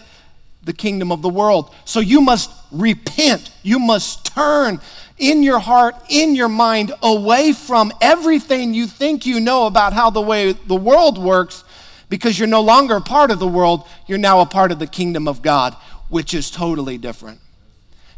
the 0.64 0.74
kingdom 0.74 1.12
of 1.12 1.22
the 1.22 1.30
world. 1.30 1.74
So 1.86 2.00
you 2.00 2.20
must 2.20 2.52
repent. 2.72 3.52
You 3.62 3.80
must 3.80 4.26
turn 4.26 4.82
in 5.18 5.44
your 5.44 5.60
heart, 5.60 5.96
in 6.10 6.36
your 6.36 6.50
mind, 6.50 6.94
away 7.02 7.54
from 7.54 7.92
everything 8.02 8.74
you 8.74 8.88
think 8.88 9.26
you 9.26 9.40
know 9.40 9.68
about 9.68 9.94
how 9.94 10.10
the 10.10 10.22
way 10.22 10.54
the 10.54 10.76
world 10.76 11.18
works 11.18 11.64
because 12.10 12.38
you're 12.38 12.48
no 12.48 12.62
longer 12.62 12.98
a 12.98 13.02
part 13.02 13.32
of 13.32 13.40
the 13.40 13.48
world. 13.48 13.88
You're 14.08 14.18
now 14.18 14.42
a 14.42 14.46
part 14.46 14.72
of 14.72 14.80
the 14.80 14.88
kingdom 14.88 15.28
of 15.28 15.42
God, 15.42 15.76
which 16.10 16.34
is 16.34 16.52
totally 16.52 16.98
different. 16.98 17.40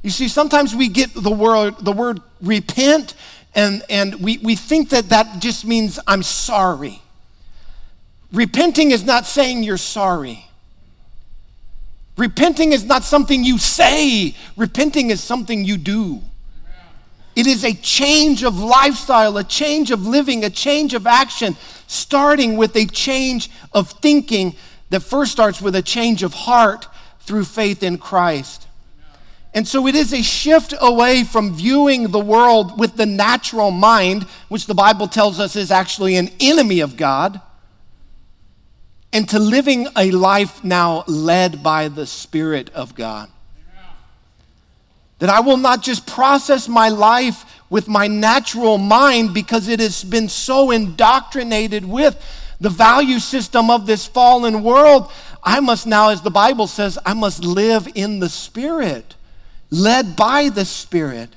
You 0.01 0.09
see, 0.09 0.27
sometimes 0.27 0.75
we 0.75 0.87
get 0.87 1.13
the 1.13 1.31
word, 1.31 1.79
the 1.79 1.91
word 1.91 2.21
repent 2.41 3.15
and, 3.55 3.83
and 3.89 4.15
we, 4.15 4.37
we 4.39 4.55
think 4.55 4.89
that 4.89 5.09
that 5.09 5.41
just 5.41 5.65
means 5.65 5.97
I'm 6.05 6.23
sorry. 6.23 7.01
Repenting 8.33 8.91
is 8.91 9.05
not 9.05 9.25
saying 9.25 9.63
you're 9.63 9.77
sorry. 9.77 10.45
Repenting 12.17 12.73
is 12.73 12.83
not 12.83 13.03
something 13.03 13.43
you 13.43 13.57
say, 13.57 14.35
repenting 14.57 15.09
is 15.09 15.23
something 15.23 15.63
you 15.63 15.77
do. 15.77 16.21
It 17.35 17.47
is 17.47 17.65
a 17.65 17.73
change 17.73 18.43
of 18.43 18.57
lifestyle, 18.59 19.37
a 19.37 19.43
change 19.43 19.91
of 19.91 20.07
living, 20.07 20.45
a 20.45 20.49
change 20.49 20.93
of 20.93 21.05
action, 21.05 21.57
starting 21.87 22.55
with 22.55 22.75
a 22.75 22.85
change 22.85 23.49
of 23.73 23.89
thinking 23.89 24.55
that 24.89 25.01
first 25.01 25.31
starts 25.31 25.61
with 25.61 25.75
a 25.75 25.81
change 25.81 26.23
of 26.23 26.33
heart 26.33 26.87
through 27.21 27.43
faith 27.43 27.83
in 27.83 27.97
Christ. 27.97 28.67
And 29.53 29.67
so 29.67 29.87
it 29.87 29.95
is 29.95 30.13
a 30.13 30.21
shift 30.21 30.73
away 30.79 31.23
from 31.23 31.55
viewing 31.55 32.11
the 32.11 32.19
world 32.19 32.77
with 32.77 32.95
the 32.95 33.05
natural 33.05 33.71
mind, 33.71 34.23
which 34.49 34.65
the 34.65 34.73
Bible 34.73 35.07
tells 35.07 35.39
us 35.39 35.55
is 35.55 35.71
actually 35.71 36.17
an 36.17 36.29
enemy 36.39 36.81
of 36.81 36.97
God, 36.97 37.41
and 39.13 39.27
to 39.29 39.39
living 39.39 39.87
a 39.95 40.11
life 40.11 40.63
now 40.63 41.05
led 41.07 41.63
by 41.63 41.87
the 41.87 42.05
Spirit 42.05 42.69
of 42.71 42.95
God. 42.95 43.29
That 45.19 45.29
I 45.29 45.39
will 45.39 45.57
not 45.57 45.81
just 45.81 46.05
process 46.05 46.67
my 46.67 46.89
life 46.89 47.61
with 47.69 47.87
my 47.87 48.07
natural 48.07 48.77
mind 48.77 49.33
because 49.33 49.67
it 49.67 49.79
has 49.79 50.03
been 50.03 50.29
so 50.29 50.71
indoctrinated 50.71 51.85
with 51.85 52.21
the 52.59 52.69
value 52.69 53.19
system 53.19 53.69
of 53.69 53.85
this 53.85 54.05
fallen 54.05 54.63
world. 54.63 55.11
I 55.43 55.59
must 55.59 55.87
now, 55.87 56.09
as 56.09 56.21
the 56.21 56.31
Bible 56.31 56.67
says, 56.67 56.97
I 57.05 57.13
must 57.13 57.43
live 57.43 57.87
in 57.95 58.19
the 58.19 58.29
Spirit, 58.29 59.15
led 59.69 60.15
by 60.15 60.49
the 60.49 60.65
Spirit. 60.65 61.29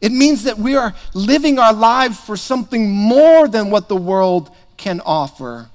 It 0.00 0.10
means 0.10 0.44
that 0.44 0.58
we 0.58 0.74
are 0.74 0.94
living 1.14 1.58
our 1.58 1.72
lives 1.72 2.18
for 2.18 2.36
something 2.36 2.90
more 2.90 3.46
than 3.46 3.70
what 3.70 3.88
the 3.88 3.96
world 3.96 4.50
can 4.76 5.00
offer. 5.00 5.68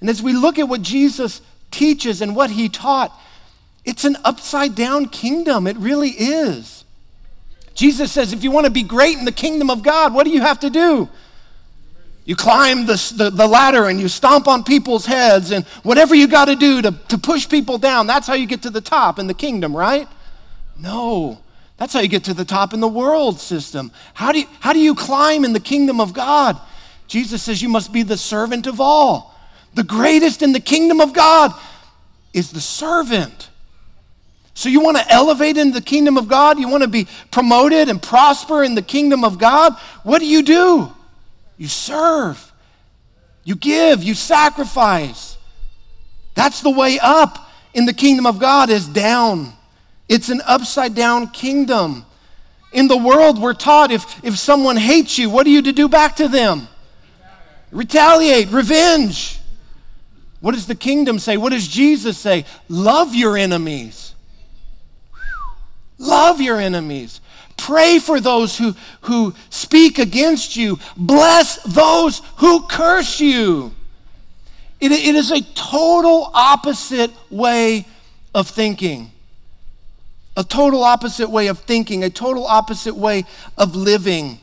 And 0.00 0.10
as 0.10 0.22
we 0.22 0.32
look 0.32 0.58
at 0.58 0.68
what 0.68 0.82
Jesus 0.82 1.40
teaches 1.70 2.20
and 2.20 2.34
what 2.34 2.50
he 2.50 2.68
taught, 2.68 3.12
it's 3.84 4.04
an 4.04 4.16
upside 4.24 4.74
down 4.74 5.08
kingdom. 5.08 5.66
It 5.66 5.76
really 5.76 6.10
is. 6.10 6.84
Jesus 7.74 8.12
says, 8.12 8.32
if 8.32 8.44
you 8.44 8.50
want 8.50 8.66
to 8.66 8.70
be 8.70 8.82
great 8.82 9.18
in 9.18 9.24
the 9.24 9.32
kingdom 9.32 9.68
of 9.68 9.82
God, 9.82 10.14
what 10.14 10.24
do 10.24 10.30
you 10.30 10.40
have 10.40 10.60
to 10.60 10.70
do? 10.70 11.08
You 12.24 12.36
climb 12.36 12.86
the, 12.86 13.12
the, 13.16 13.30
the, 13.30 13.46
ladder 13.46 13.86
and 13.86 14.00
you 14.00 14.08
stomp 14.08 14.48
on 14.48 14.64
people's 14.64 15.04
heads 15.04 15.50
and 15.50 15.66
whatever 15.82 16.14
you 16.14 16.26
got 16.26 16.46
to 16.46 16.56
do 16.56 16.80
to, 16.80 16.92
push 17.18 17.46
people 17.48 17.76
down. 17.76 18.06
That's 18.06 18.26
how 18.26 18.34
you 18.34 18.46
get 18.46 18.62
to 18.62 18.70
the 18.70 18.80
top 18.80 19.18
in 19.18 19.26
the 19.26 19.34
kingdom, 19.34 19.76
right? 19.76 20.08
No. 20.78 21.40
That's 21.76 21.92
how 21.92 22.00
you 22.00 22.08
get 22.08 22.24
to 22.24 22.34
the 22.34 22.44
top 22.44 22.72
in 22.72 22.80
the 22.80 22.88
world 22.88 23.40
system. 23.40 23.92
How 24.14 24.32
do 24.32 24.40
you, 24.40 24.46
how 24.60 24.72
do 24.72 24.78
you 24.78 24.94
climb 24.94 25.44
in 25.44 25.52
the 25.52 25.60
kingdom 25.60 26.00
of 26.00 26.14
God? 26.14 26.58
Jesus 27.08 27.42
says 27.42 27.60
you 27.60 27.68
must 27.68 27.92
be 27.92 28.02
the 28.02 28.16
servant 28.16 28.66
of 28.66 28.80
all. 28.80 29.38
The 29.74 29.84
greatest 29.84 30.42
in 30.42 30.52
the 30.52 30.60
kingdom 30.60 31.00
of 31.00 31.12
God 31.12 31.52
is 32.32 32.52
the 32.52 32.60
servant. 32.60 33.50
So, 34.54 34.68
you 34.68 34.80
want 34.80 34.96
to 34.96 35.12
elevate 35.12 35.56
in 35.56 35.72
the 35.72 35.80
kingdom 35.80 36.16
of 36.16 36.28
God? 36.28 36.58
You 36.60 36.68
want 36.68 36.84
to 36.84 36.88
be 36.88 37.08
promoted 37.32 37.88
and 37.88 38.00
prosper 38.00 38.62
in 38.62 38.76
the 38.76 38.82
kingdom 38.82 39.24
of 39.24 39.38
God? 39.38 39.74
What 40.04 40.20
do 40.20 40.26
you 40.26 40.42
do? 40.42 40.92
You 41.56 41.68
serve, 41.68 42.52
you 43.42 43.56
give, 43.56 44.02
you 44.02 44.14
sacrifice. 44.14 45.36
That's 46.34 46.62
the 46.62 46.70
way 46.70 46.98
up 47.00 47.50
in 47.74 47.86
the 47.86 47.92
kingdom 47.92 48.26
of 48.26 48.38
God 48.38 48.70
is 48.70 48.86
down. 48.86 49.52
It's 50.08 50.28
an 50.28 50.40
upside 50.46 50.94
down 50.94 51.28
kingdom. 51.28 52.04
In 52.72 52.88
the 52.88 52.96
world, 52.96 53.40
we're 53.40 53.54
taught 53.54 53.90
if, 53.90 54.24
if 54.24 54.36
someone 54.36 54.76
hates 54.76 55.16
you, 55.16 55.30
what 55.30 55.46
are 55.46 55.50
you 55.50 55.62
to 55.62 55.72
do 55.72 55.88
back 55.88 56.16
to 56.16 56.28
them? 56.28 56.66
Retaliate, 57.70 58.50
revenge. 58.50 59.38
What 60.40 60.54
does 60.54 60.66
the 60.66 60.74
kingdom 60.74 61.18
say? 61.18 61.36
What 61.36 61.52
does 61.52 61.66
Jesus 61.66 62.18
say? 62.18 62.44
Love 62.68 63.14
your 63.14 63.36
enemies. 63.36 64.13
Love 65.98 66.40
your 66.40 66.58
enemies. 66.58 67.20
Pray 67.56 67.98
for 67.98 68.20
those 68.20 68.58
who, 68.58 68.74
who 69.02 69.34
speak 69.50 69.98
against 69.98 70.56
you. 70.56 70.78
Bless 70.96 71.62
those 71.62 72.20
who 72.36 72.66
curse 72.66 73.20
you. 73.20 73.72
It, 74.80 74.92
it 74.92 75.14
is 75.14 75.30
a 75.30 75.40
total 75.54 76.30
opposite 76.34 77.12
way 77.30 77.86
of 78.34 78.48
thinking. 78.48 79.12
A 80.36 80.42
total 80.42 80.82
opposite 80.82 81.30
way 81.30 81.46
of 81.46 81.60
thinking, 81.60 82.02
a 82.02 82.10
total 82.10 82.44
opposite 82.44 82.96
way 82.96 83.24
of 83.56 83.76
living. 83.76 84.40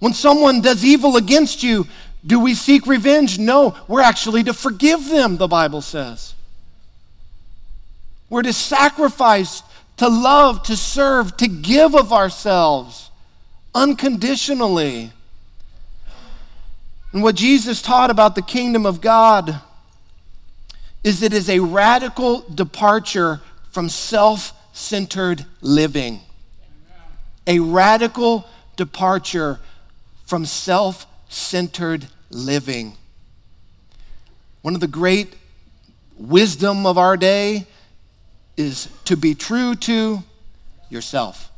When 0.00 0.12
someone 0.12 0.60
does 0.60 0.84
evil 0.84 1.16
against 1.16 1.62
you, 1.62 1.86
do 2.26 2.38
we 2.38 2.54
seek 2.54 2.86
revenge? 2.86 3.38
No, 3.38 3.74
we're 3.88 4.02
actually 4.02 4.44
to 4.44 4.52
forgive 4.52 5.08
them, 5.08 5.38
the 5.38 5.48
Bible 5.48 5.80
says. 5.80 6.34
We're 8.28 8.42
to 8.42 8.52
sacrifice 8.52 9.62
to 9.98 10.08
love, 10.08 10.62
to 10.64 10.76
serve, 10.76 11.36
to 11.36 11.48
give 11.48 11.94
of 11.94 12.12
ourselves 12.12 13.10
unconditionally. 13.74 15.12
And 17.12 17.22
what 17.22 17.36
Jesus 17.36 17.82
taught 17.82 18.10
about 18.10 18.34
the 18.34 18.42
kingdom 18.42 18.86
of 18.86 19.00
God 19.00 19.60
is 21.04 21.22
it 21.22 21.32
is 21.32 21.48
a 21.48 21.60
radical 21.60 22.40
departure 22.40 23.40
from 23.70 23.88
self 23.88 24.52
centered 24.72 25.44
living. 25.60 26.20
A 27.46 27.60
radical 27.60 28.46
departure 28.76 29.58
from 30.26 30.44
self 30.44 31.06
centered 31.28 32.06
living. 32.30 32.94
One 34.62 34.74
of 34.74 34.80
the 34.80 34.88
great 34.88 35.34
wisdom 36.16 36.84
of 36.84 36.98
our 36.98 37.16
day 37.16 37.66
is 38.58 38.88
to 39.04 39.16
be 39.16 39.34
true 39.34 39.74
to 39.76 40.22
yourself. 40.90 41.50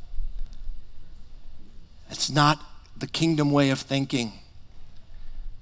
It's 2.10 2.30
not 2.30 2.62
the 2.98 3.06
kingdom 3.06 3.50
way 3.50 3.70
of 3.70 3.80
thinking. 3.80 4.32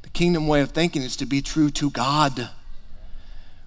The 0.03 0.09
kingdom 0.11 0.49
way 0.49 0.61
of 0.61 0.71
thinking 0.73 1.03
is 1.03 1.17
to 1.17 1.27
be 1.27 1.41
true 1.41 1.71
to 1.71 1.91
God. 1.91 2.51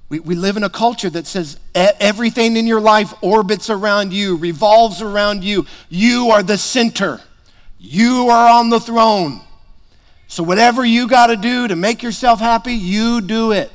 We, 0.09 0.19
we 0.19 0.35
live 0.35 0.57
in 0.57 0.63
a 0.63 0.69
culture 0.69 1.09
that 1.11 1.25
says 1.25 1.57
everything 1.73 2.57
in 2.57 2.67
your 2.67 2.81
life 2.81 3.13
orbits 3.21 3.69
around 3.69 4.11
you, 4.11 4.35
revolves 4.35 5.01
around 5.01 5.43
you. 5.43 5.65
You 5.87 6.31
are 6.31 6.43
the 6.43 6.57
center, 6.57 7.21
you 7.79 8.27
are 8.29 8.51
on 8.51 8.69
the 8.69 8.79
throne. 8.79 9.39
So, 10.27 10.43
whatever 10.43 10.85
you 10.85 11.07
got 11.07 11.27
to 11.27 11.35
do 11.37 11.67
to 11.67 11.75
make 11.75 12.03
yourself 12.03 12.39
happy, 12.39 12.73
you 12.73 13.21
do 13.21 13.51
it. 13.51 13.71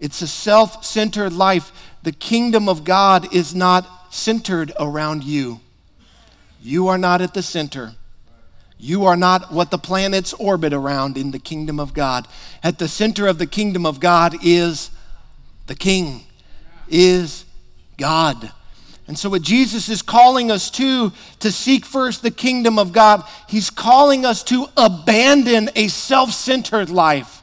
It's 0.00 0.22
a 0.22 0.26
self 0.26 0.84
centered 0.84 1.32
life 1.32 1.72
the 2.08 2.12
kingdom 2.12 2.70
of 2.70 2.84
God 2.84 3.34
is 3.34 3.54
not 3.54 4.14
centered 4.14 4.72
around 4.80 5.24
you. 5.24 5.60
You 6.62 6.88
are 6.88 6.96
not 6.96 7.20
at 7.20 7.34
the 7.34 7.42
center. 7.42 7.92
You 8.78 9.04
are 9.04 9.14
not 9.14 9.52
what 9.52 9.70
the 9.70 9.76
planets 9.76 10.32
orbit 10.32 10.72
around 10.72 11.18
in 11.18 11.32
the 11.32 11.38
kingdom 11.38 11.78
of 11.78 11.92
God. 11.92 12.26
At 12.62 12.78
the 12.78 12.88
center 12.88 13.26
of 13.26 13.36
the 13.36 13.46
kingdom 13.46 13.84
of 13.84 14.00
God 14.00 14.36
is 14.42 14.88
the 15.66 15.74
King, 15.74 16.22
is 16.88 17.44
God. 17.98 18.52
And 19.06 19.18
so, 19.18 19.28
what 19.28 19.42
Jesus 19.42 19.90
is 19.90 20.00
calling 20.00 20.50
us 20.50 20.70
to, 20.70 21.12
to 21.40 21.52
seek 21.52 21.84
first 21.84 22.22
the 22.22 22.30
kingdom 22.30 22.78
of 22.78 22.94
God, 22.94 23.22
he's 23.48 23.68
calling 23.68 24.24
us 24.24 24.42
to 24.44 24.66
abandon 24.78 25.68
a 25.76 25.88
self 25.88 26.32
centered 26.32 26.88
life 26.88 27.42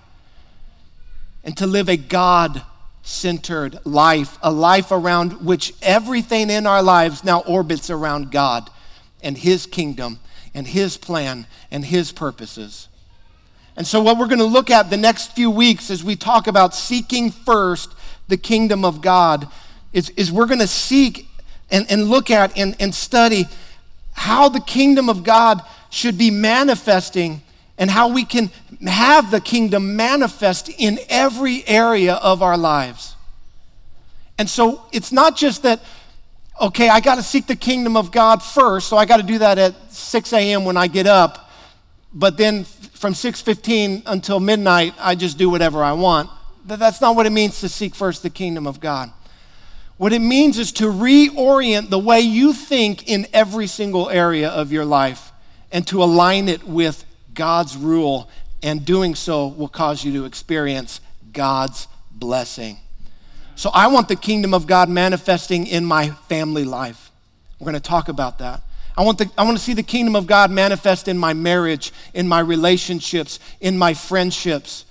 and 1.43 1.55
to 1.57 1.67
live 1.67 1.87
a 1.87 1.97
God 1.97 2.63
centered 3.05 3.79
life, 3.85 4.37
a 4.41 4.51
life 4.51 4.91
around 4.91 5.45
which 5.45 5.73
everything 5.81 6.49
in 6.49 6.65
our 6.65 6.81
lives 6.81 7.23
now 7.23 7.39
orbits 7.41 7.89
around 7.89 8.31
God 8.31 8.69
and 9.21 9.37
His 9.37 9.67
kingdom 9.67 10.19
and 10.53 10.67
His 10.67 10.97
plan 10.97 11.45
and 11.69 11.85
His 11.85 12.11
purposes. 12.11 12.89
And 13.77 13.85
so, 13.85 14.01
what 14.01 14.17
we're 14.17 14.27
going 14.27 14.39
to 14.39 14.45
look 14.45 14.71
at 14.71 14.89
the 14.89 14.97
next 14.97 15.35
few 15.35 15.51
weeks 15.51 15.91
as 15.91 16.03
we 16.03 16.15
talk 16.15 16.47
about 16.47 16.73
seeking 16.73 17.29
first 17.29 17.93
the 18.27 18.37
kingdom 18.37 18.83
of 18.83 19.01
God 19.01 19.47
is, 19.93 20.09
is 20.11 20.31
we're 20.31 20.47
going 20.47 20.59
to 20.59 20.67
seek 20.67 21.27
and, 21.69 21.85
and 21.91 22.09
look 22.09 22.31
at 22.31 22.57
and, 22.57 22.75
and 22.79 22.93
study 22.93 23.45
how 24.13 24.49
the 24.49 24.61
kingdom 24.61 25.09
of 25.09 25.23
God 25.23 25.61
should 25.91 26.17
be 26.17 26.31
manifesting 26.31 27.41
and 27.77 27.91
how 27.91 28.07
we 28.07 28.23
can 28.23 28.49
have 28.87 29.31
the 29.31 29.41
kingdom 29.41 29.95
manifest 29.95 30.69
in 30.69 30.99
every 31.09 31.67
area 31.67 32.15
of 32.15 32.41
our 32.41 32.57
lives. 32.57 33.15
And 34.37 34.49
so 34.49 34.83
it's 34.91 35.11
not 35.11 35.35
just 35.37 35.63
that, 35.63 35.81
okay, 36.61 36.89
I 36.89 36.99
got 36.99 37.15
to 37.15 37.23
seek 37.23 37.47
the 37.47 37.55
kingdom 37.55 37.95
of 37.95 38.11
God 38.11 38.41
first, 38.41 38.87
so 38.87 38.97
I 38.97 39.05
got 39.05 39.17
to 39.17 39.23
do 39.23 39.39
that 39.39 39.57
at 39.57 39.75
6 39.91 40.33
a.m. 40.33 40.65
when 40.65 40.77
I 40.77 40.87
get 40.87 41.07
up, 41.07 41.49
but 42.13 42.37
then 42.37 42.63
from 42.63 43.13
6:15 43.13 44.03
until 44.05 44.39
midnight, 44.39 44.93
I 44.99 45.15
just 45.15 45.37
do 45.37 45.49
whatever 45.49 45.83
I 45.83 45.91
want. 45.93 46.29
That's 46.65 46.99
not 47.01 47.15
what 47.15 47.25
it 47.25 47.31
means 47.31 47.59
to 47.59 47.69
seek 47.69 47.93
first 47.93 48.23
the 48.23 48.29
kingdom 48.29 48.65
of 48.65 48.79
God. 48.79 49.11
What 49.97 50.11
it 50.11 50.19
means 50.19 50.57
is 50.57 50.71
to 50.73 50.85
reorient 50.85 51.89
the 51.89 51.99
way 51.99 52.21
you 52.21 52.51
think 52.53 53.07
in 53.07 53.27
every 53.31 53.67
single 53.67 54.09
area 54.09 54.49
of 54.49 54.71
your 54.71 54.83
life 54.83 55.31
and 55.71 55.85
to 55.87 56.03
align 56.03 56.49
it 56.49 56.67
with 56.67 57.04
God's 57.35 57.77
rule, 57.77 58.29
and 58.63 58.83
doing 58.83 59.13
so 59.13 59.47
will 59.47 59.67
cause 59.67 60.03
you 60.03 60.11
to 60.13 60.25
experience 60.25 61.01
God's 61.33 61.87
blessing. 62.11 62.79
So 63.55 63.69
I 63.73 63.87
want 63.87 64.07
the 64.07 64.15
kingdom 64.15 64.53
of 64.53 64.67
God 64.67 64.89
manifesting 64.89 65.67
in 65.67 65.85
my 65.85 66.09
family 66.27 66.63
life. 66.63 67.11
We're 67.59 67.65
going 67.65 67.75
to 67.75 67.79
talk 67.79 68.09
about 68.09 68.39
that. 68.39 68.61
I 68.97 69.03
want, 69.03 69.17
the, 69.17 69.29
I 69.37 69.43
want 69.43 69.57
to 69.57 69.63
see 69.63 69.73
the 69.73 69.83
kingdom 69.83 70.15
of 70.15 70.25
God 70.25 70.51
manifest 70.51 71.07
in 71.07 71.17
my 71.17 71.33
marriage, 71.33 71.91
in 72.13 72.27
my 72.27 72.39
relationships, 72.39 73.39
in 73.59 73.77
my 73.77 73.93
friendships. 73.93 74.85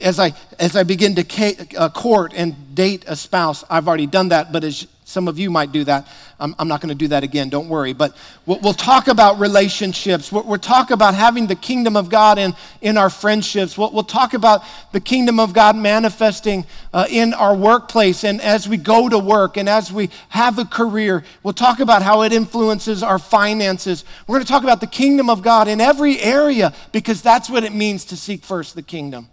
As 0.00 0.18
I, 0.18 0.32
as 0.58 0.76
I 0.76 0.82
begin 0.82 1.14
to 1.16 1.76
uh, 1.76 1.90
court 1.90 2.32
and 2.34 2.74
date 2.74 3.04
a 3.06 3.16
spouse, 3.16 3.64
I've 3.68 3.86
already 3.86 4.06
done 4.06 4.28
that, 4.30 4.50
but 4.50 4.64
as 4.64 4.86
some 5.14 5.28
of 5.28 5.38
you 5.38 5.48
might 5.48 5.70
do 5.70 5.84
that. 5.84 6.08
I'm, 6.40 6.56
I'm 6.58 6.66
not 6.66 6.80
going 6.80 6.88
to 6.88 6.96
do 6.96 7.08
that 7.08 7.22
again, 7.22 7.48
don't 7.48 7.68
worry. 7.68 7.92
But 7.92 8.16
we'll, 8.46 8.58
we'll 8.58 8.74
talk 8.74 9.06
about 9.06 9.38
relationships. 9.38 10.32
We'll, 10.32 10.42
we'll, 10.42 10.58
talk 10.58 10.90
about 10.90 11.14
having 11.14 11.46
the 11.46 11.54
kingdom 11.54 11.96
of 11.96 12.10
God 12.10 12.36
in, 12.36 12.52
in 12.80 12.98
our 12.98 13.08
friendships. 13.08 13.78
We'll, 13.78 13.92
we'll 13.92 14.02
talk 14.02 14.34
about 14.34 14.64
the 14.92 14.98
kingdom 14.98 15.38
of 15.38 15.52
God 15.52 15.76
manifesting 15.76 16.66
uh, 16.92 17.06
in 17.08 17.32
our 17.32 17.54
workplace 17.54 18.24
and 18.24 18.40
as 18.40 18.68
we 18.68 18.76
go 18.76 19.08
to 19.08 19.18
work 19.18 19.56
and 19.56 19.68
as 19.68 19.92
we 19.92 20.10
have 20.30 20.58
a 20.58 20.64
career. 20.64 21.22
We'll 21.44 21.54
talk 21.54 21.78
about 21.78 22.02
how 22.02 22.22
it 22.22 22.32
influences 22.32 23.04
our 23.04 23.20
finances. 23.20 24.04
We're 24.26 24.34
going 24.36 24.44
to 24.44 24.50
talk 24.50 24.64
about 24.64 24.80
the 24.80 24.88
kingdom 24.88 25.30
of 25.30 25.42
God 25.42 25.68
in 25.68 25.80
every 25.80 26.18
area 26.18 26.74
because 26.90 27.22
that's 27.22 27.48
what 27.48 27.62
it 27.62 27.72
means 27.72 28.04
to 28.06 28.16
seek 28.16 28.42
first 28.42 28.74
the 28.74 28.82
kingdom. 28.82 29.28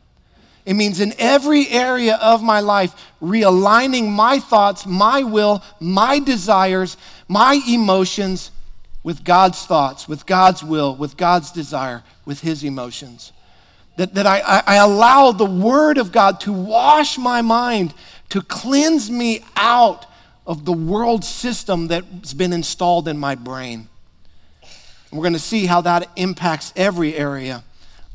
It 0.66 0.76
means 0.76 1.00
in 1.00 1.14
every 1.18 1.68
area 1.70 2.16
of 2.22 2.44
my 2.44 2.60
life, 2.60 2.94
realigning 3.22 4.10
my 4.10 4.40
thoughts, 4.40 4.86
my 4.86 5.24
will, 5.24 5.64
my 5.80 6.20
desires, 6.20 6.98
my 7.28 7.60
emotions 7.68 8.52
with 9.04 9.24
God's 9.24 9.66
thoughts, 9.66 10.08
with 10.08 10.26
God's 10.26 10.64
will, 10.64 10.96
with 10.96 11.18
God's 11.18 11.52
desire, 11.52 12.04
with 12.26 12.42
His 12.42 12.64
emotions. 12.64 13.32
That, 13.98 14.14
that 14.14 14.28
I, 14.28 14.64
I 14.66 14.76
allow 14.76 15.32
the 15.32 15.46
Word 15.46 15.98
of 15.98 16.12
God 16.12 16.40
to 16.42 16.54
wash 16.54 17.18
my 17.18 17.42
mind, 17.42 17.94
to 18.30 18.42
cleanse 18.42 19.10
me 19.10 19.44
out 19.56 20.06
of 20.46 20.66
the 20.66 20.74
world 20.74 21.24
system 21.24 21.88
that's 21.88 22.34
been 22.34 22.54
installed 22.54 23.08
in 23.08 23.18
my 23.18 23.36
brain. 23.36 23.90
We're 25.12 25.22
going 25.22 25.34
to 25.34 25.40
see 25.40 25.66
how 25.66 25.82
that 25.82 26.10
impacts 26.16 26.72
every 26.76 27.16
area 27.16 27.64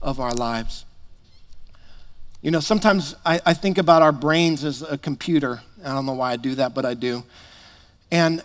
of 0.01 0.19
our 0.19 0.33
lives. 0.33 0.86
You 2.43 2.51
know, 2.51 2.61
sometimes 2.61 3.17
I, 3.25 3.41
I, 3.45 3.55
think 3.55 3.79
about 3.79 4.03
our 4.03 4.13
brains 4.13 4.63
as 4.63 4.83
a 4.83 4.99
computer. 4.99 5.61
I 5.85 5.95
don't 5.95 6.07
know 6.07 6.13
why 6.13 6.33
I 6.33 6.37
do 6.37 6.55
that, 6.57 6.75
but 6.75 6.85
I 6.85 6.95
do. 6.95 7.25
And 8.11 8.43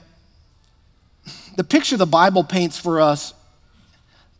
the 1.56 1.64
picture 1.64 1.98
the 1.98 2.06
Bible 2.06 2.44
paints 2.44 2.78
for 2.78 3.02
us 3.02 3.34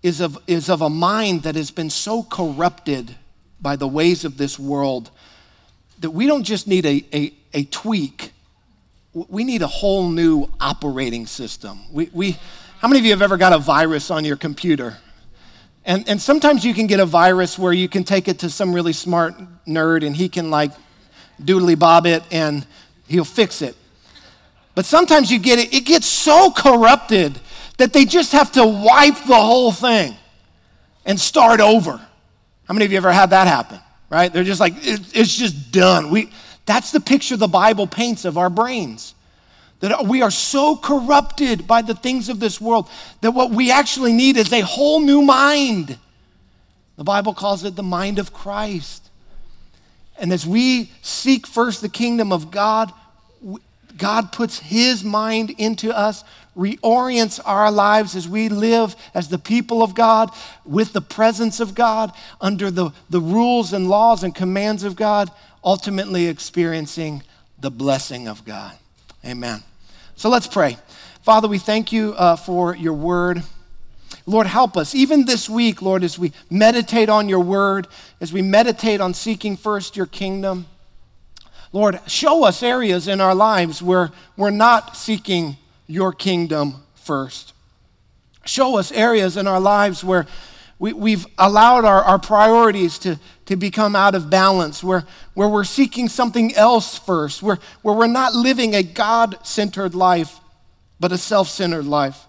is 0.02 0.22
of, 0.22 0.38
is 0.48 0.70
of 0.70 0.82
a 0.82 0.90
mind 0.90 1.44
that 1.44 1.56
has 1.56 1.70
been 1.70 1.90
so 1.90 2.24
corrupted 2.24 3.16
by 3.62 3.76
the 3.76 3.88
ways 3.88 4.26
of 4.26 4.38
this 4.38 4.58
world 4.58 5.12
that 6.00 6.10
we 6.10 6.26
don't 6.26 6.44
just 6.44 6.68
need 6.68 6.86
a, 6.86 7.06
a, 7.14 7.34
a 7.54 7.64
tweak, 7.66 8.32
we 9.14 9.44
need 9.44 9.62
a 9.62 9.68
whole 9.68 10.10
new 10.10 10.50
operating 10.60 11.28
system. 11.28 11.80
We, 11.92 12.10
we, 12.14 12.32
how 12.80 12.88
many 12.88 13.00
of 13.00 13.06
you 13.06 13.12
have 13.12 13.22
ever 13.22 13.38
got 13.38 13.54
a 13.54 13.60
virus 13.60 14.10
on 14.10 14.26
your 14.26 14.38
computer? 14.38 14.98
And, 15.86 16.08
and 16.08 16.22
sometimes 16.22 16.64
you 16.64 16.74
can 16.74 16.88
get 16.88 17.00
a 17.00 17.06
virus 17.06 17.58
where 17.58 17.74
you 17.74 17.90
can 17.90 18.04
take 18.04 18.28
it 18.28 18.40
to 18.40 18.50
some 18.50 18.74
really 18.74 18.94
smart 18.94 19.34
nerd 19.66 20.06
and 20.06 20.16
he 20.16 20.30
can 20.30 20.52
like 20.52 20.72
doodly 21.42 21.78
bob 21.78 22.06
it 22.06 22.24
and 22.32 22.66
he'll 23.08 23.26
fix 23.26 23.62
it. 23.62 23.76
But 24.76 24.86
sometimes 24.86 25.32
you 25.32 25.40
get 25.40 25.60
it, 25.60 25.74
it 25.74 25.86
gets 25.86 26.08
so 26.08 26.52
corrupted 26.52 27.40
that 27.78 27.94
they 27.94 28.06
just 28.06 28.32
have 28.32 28.52
to 28.54 28.66
wipe 28.66 29.18
the 29.26 29.36
whole 29.36 29.72
thing 29.72 30.16
and 31.06 31.20
start 31.20 31.60
over. 31.60 31.98
How 32.66 32.74
many 32.74 32.86
of 32.86 32.92
you 32.92 32.98
ever 32.98 33.12
had 33.12 33.32
that 33.32 33.48
happen? 33.48 33.80
Right? 34.10 34.32
They're 34.32 34.44
just 34.44 34.60
like, 34.60 34.74
it's 34.78 35.36
just 35.36 35.72
done. 35.72 36.10
We, 36.10 36.30
that's 36.66 36.92
the 36.92 37.00
picture 37.00 37.38
the 37.38 37.48
Bible 37.48 37.88
paints 37.88 38.24
of 38.24 38.38
our 38.38 38.50
brains. 38.50 39.16
That 39.82 40.06
we 40.06 40.22
are 40.22 40.32
so 40.32 40.78
corrupted 40.78 41.68
by 41.68 41.82
the 41.82 41.96
things 41.96 42.30
of 42.30 42.40
this 42.40 42.62
world 42.62 42.88
that 43.22 43.32
what 43.32 43.52
we 43.52 43.72
actually 43.72 44.14
need 44.14 44.38
is 44.38 44.54
a 44.54 44.62
whole 44.62 45.02
new 45.02 45.22
mind. 45.22 45.98
The 46.98 47.04
Bible 47.04 47.34
calls 47.34 47.64
it 47.64 47.76
the 47.76 47.84
mind 47.84 48.20
of 48.20 48.32
Christ. 48.32 49.10
And 50.20 50.32
as 50.32 50.46
we 50.46 50.92
seek 51.02 51.48
first 51.48 51.82
the 51.82 51.90
kingdom 51.90 52.32
of 52.32 52.52
God, 52.52 52.94
God 53.98 54.32
puts 54.32 54.60
his 54.60 55.04
mind 55.04 55.50
into 55.58 55.96
us, 55.96 56.24
reorients 56.56 57.40
our 57.44 57.72
lives 57.72 58.16
as 58.16 58.28
we 58.28 58.50
live 58.50 58.96
as 59.16 59.30
the 59.30 59.40
people 59.40 59.82
of 59.82 59.96
God, 59.96 60.30
with 60.64 60.94
the 60.94 61.02
presence 61.02 61.60
of 61.60 61.74
God, 61.74 62.12
under 62.40 62.70
the, 62.70 62.92
the 63.10 63.20
rules 63.20 63.74
and 63.74 63.90
laws 63.90 64.24
and 64.24 64.36
commands 64.36 64.84
of 64.84 64.96
God, 64.96 65.32
ultimately 65.64 66.28
experiencing 66.28 67.24
the 67.60 67.72
blessing 67.72 68.28
of 68.28 68.46
God. 68.46 68.78
Amen. 69.26 69.64
So 70.22 70.30
let's 70.30 70.46
pray. 70.46 70.78
Father, 71.24 71.48
we 71.48 71.58
thank 71.58 71.92
you 71.92 72.14
uh, 72.16 72.36
for 72.36 72.76
your 72.76 72.94
word. 72.94 73.42
Lord, 74.28 74.46
help 74.46 74.78
us, 74.78 74.94
even 74.94 75.26
this 75.26 75.50
week, 75.50 75.82
Lord, 75.82 76.04
as 76.04 76.20
we 76.20 76.32
meditate 76.48 77.10
on 77.10 77.28
your 77.28 77.40
word, 77.40 77.88
as 78.20 78.32
we 78.32 78.44
meditate 78.44 79.02
on 79.02 79.16
seeking 79.16 79.58
first 79.58 79.98
your 79.98 80.06
kingdom. 80.06 80.68
Lord, 81.74 82.00
show 82.06 82.44
us 82.44 82.62
areas 82.62 83.08
in 83.08 83.20
our 83.20 83.34
lives 83.34 83.82
where 83.82 84.12
we're 84.38 84.52
not 84.52 84.96
seeking 84.96 85.58
your 85.88 86.14
kingdom 86.14 86.84
first. 86.94 87.54
Show 88.46 88.78
us 88.78 88.92
areas 88.92 89.38
in 89.38 89.48
our 89.48 89.60
lives 89.60 90.04
where 90.04 90.28
we, 90.82 91.12
have 91.12 91.28
allowed 91.38 91.86
our, 91.86 92.04
our 92.04 92.18
priorities 92.18 92.98
to, 93.00 93.20
to 93.46 93.56
become 93.56 93.96
out 93.96 94.16
of 94.16 94.32
balance, 94.32 94.84
where, 94.84 95.06
where 95.36 95.48
we're 95.48 95.64
seeking 95.64 96.10
something 96.10 96.56
else 96.56 96.98
first, 96.98 97.44
where, 97.44 97.60
where 97.84 97.96
we're 97.96 98.08
not 98.08 98.34
living 98.34 98.74
a 98.74 98.82
God 98.82 99.38
centered 99.46 99.94
life, 99.94 100.40
but 101.00 101.12
a 101.12 101.20
self 101.20 101.50
centered 101.50 101.86
life. 101.86 102.26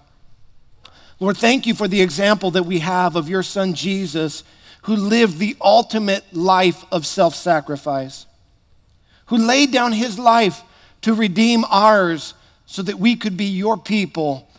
Lord, 1.18 1.38
thank 1.38 1.66
you 1.66 1.72
for 1.72 1.88
the 1.88 2.02
example 2.02 2.50
that 2.50 2.64
we 2.64 2.80
have 2.80 3.16
of 3.16 3.26
your 3.26 3.42
son 3.42 3.72
Jesus, 3.72 4.44
who 4.82 4.96
lived 4.96 5.38
the 5.38 5.56
ultimate 5.58 6.24
life 6.34 6.84
of 6.92 7.06
self 7.06 7.34
sacrifice, 7.34 8.26
who 9.26 9.38
laid 9.38 9.72
down 9.72 9.92
his 9.92 10.18
life 10.18 10.60
to 11.00 11.14
redeem 11.14 11.64
ours 11.70 12.34
so 12.66 12.82
that 12.82 12.98
we 12.98 13.16
could 13.16 13.38
be 13.38 13.46
your 13.46 13.78
people 13.78 14.50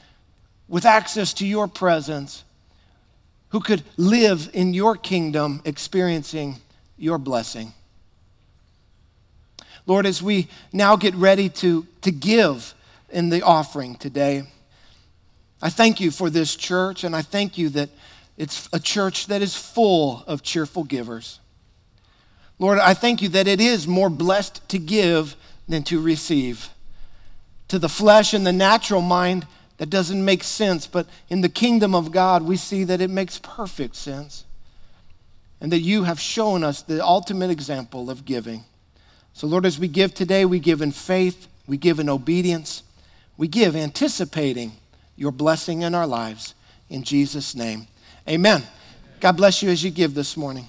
with 0.68 0.84
access 0.84 1.32
to 1.36 1.46
your 1.46 1.68
presence 1.68 2.44
who 3.54 3.60
could 3.60 3.84
live 3.98 4.50
in 4.52 4.74
your 4.74 4.96
kingdom 4.96 5.62
experiencing 5.64 6.58
your 6.98 7.20
blessing. 7.20 7.72
Lord, 9.86 10.08
as 10.08 10.24
we 10.24 10.48
now 10.74 10.96
get 10.96 11.14
ready 11.14 11.50
to, 11.50 11.86
to 12.02 12.12
give 12.12 12.74
in 13.12 13.30
the 13.30 13.44
offering 13.44 13.96
today, 13.96 14.44
I 15.62 15.70
thank 15.70 16.00
you 16.00 16.10
for 16.10 16.32
this 16.32 16.56
church, 16.56 17.04
and 17.04 17.16
I 17.16 17.22
thank 17.22 17.56
you 17.56 17.70
that 17.70 17.92
it's 18.38 18.68
a 18.74 18.80
church 18.80 19.28
that 19.28 19.44
is 19.44 19.56
full 19.56 20.24
of 20.26 20.42
cheerful 20.42 20.84
givers. 20.84 21.40
Lord, 22.58 22.80
I 22.80 22.96
thank 22.96 23.22
you 23.22 23.30
that 23.30 23.48
it 23.48 23.62
is 23.62 23.88
more 23.88 24.10
blessed 24.10 24.68
to 24.70 24.80
give 24.80 25.36
than 25.68 25.84
to 25.84 26.02
receive. 26.02 26.70
To 27.68 27.78
the 27.78 27.88
flesh 27.88 28.34
and 28.34 28.48
the 28.48 28.52
natural 28.52 29.02
mind, 29.02 29.46
that 29.78 29.90
doesn't 29.90 30.24
make 30.24 30.44
sense, 30.44 30.88
but 30.88 31.08
in 31.30 31.42
the 31.42 31.50
kingdom 31.50 31.96
of 31.96 32.12
God, 32.12 32.44
we 32.44 32.58
see 32.58 32.84
that 32.84 33.02
it 33.02 33.10
makes 33.10 33.40
perfect 33.40 33.96
sense. 33.96 34.46
And 35.60 35.72
that 35.72 35.80
you 35.80 36.04
have 36.04 36.20
shown 36.20 36.64
us 36.64 36.82
the 36.82 37.04
ultimate 37.04 37.50
example 37.50 38.10
of 38.10 38.26
giving. 38.26 38.66
So, 39.34 39.48
Lord, 39.48 39.66
as 39.66 39.80
we 39.80 39.88
give 39.88 40.14
today, 40.14 40.46
we 40.46 40.60
give 40.60 40.82
in 40.82 40.92
faith, 40.92 41.48
we 41.68 41.78
give 41.78 42.00
in 42.00 42.10
obedience, 42.10 42.84
we 43.38 43.48
give 43.48 43.76
anticipating 43.76 44.74
your 45.16 45.32
blessing 45.32 45.82
in 45.82 45.96
our 45.96 46.06
lives. 46.06 46.54
In 46.90 47.04
Jesus' 47.04 47.56
name, 47.56 47.88
amen. 48.28 48.64
God 49.20 49.38
bless 49.38 49.64
you 49.64 49.70
as 49.70 49.84
you 49.84 49.90
give 49.90 50.14
this 50.14 50.36
morning. 50.36 50.68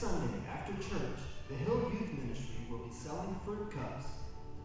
Sunday, 0.00 0.40
after 0.50 0.72
church, 0.82 1.20
the 1.50 1.54
Hill 1.56 1.92
Youth 1.92 2.08
Ministry 2.24 2.64
will 2.70 2.78
be 2.78 2.90
selling 2.90 3.38
fruit 3.44 3.70
cups. 3.70 4.06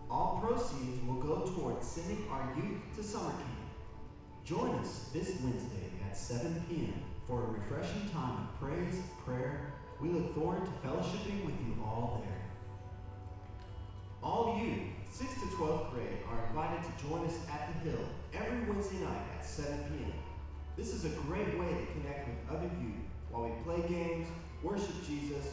All 0.10 0.42
proceeds 0.42 1.06
will 1.06 1.16
go 1.16 1.52
towards 1.54 1.86
sending 1.86 2.26
our 2.32 2.56
youth 2.56 2.80
to 2.96 3.04
summer 3.04 3.32
camp. 3.32 3.68
Join 4.46 4.70
us 4.76 5.10
this 5.12 5.38
Wednesday 5.44 5.92
at 6.10 6.16
7 6.16 6.64
p.m. 6.70 6.94
for 7.28 7.44
a 7.44 7.48
refreshing 7.48 8.10
time 8.14 8.48
of 8.48 8.62
praise, 8.62 9.02
prayer. 9.26 9.74
We 10.00 10.08
look 10.08 10.34
forward 10.36 10.64
to 10.64 10.88
fellowshipping 10.88 11.46
with 11.46 11.60
you 11.68 11.84
all 11.84 12.24
there. 12.24 12.46
All 14.24 14.58
you, 14.58 14.84
6th 15.12 15.42
to 15.42 15.56
12th 15.58 15.92
grade, 15.92 16.20
are 16.30 16.48
invited 16.48 16.82
to 16.82 17.10
join 17.10 17.26
us 17.26 17.36
at 17.52 17.74
the 17.84 17.90
Hill 17.90 18.06
every 18.34 18.72
Wednesday 18.72 19.04
night 19.04 19.28
at 19.38 19.44
7 19.44 19.78
p.m. 19.90 20.14
This 20.78 20.94
is 20.94 21.04
a 21.04 21.10
great 21.28 21.60
way 21.60 21.68
to 21.68 22.00
connect 22.00 22.30
with 22.30 22.58
other 22.58 22.72
youth 22.80 23.04
while 23.32 23.50
we 23.50 23.52
play 23.66 23.86
games, 23.90 24.28
worship 24.66 25.06
Jesus, 25.06 25.46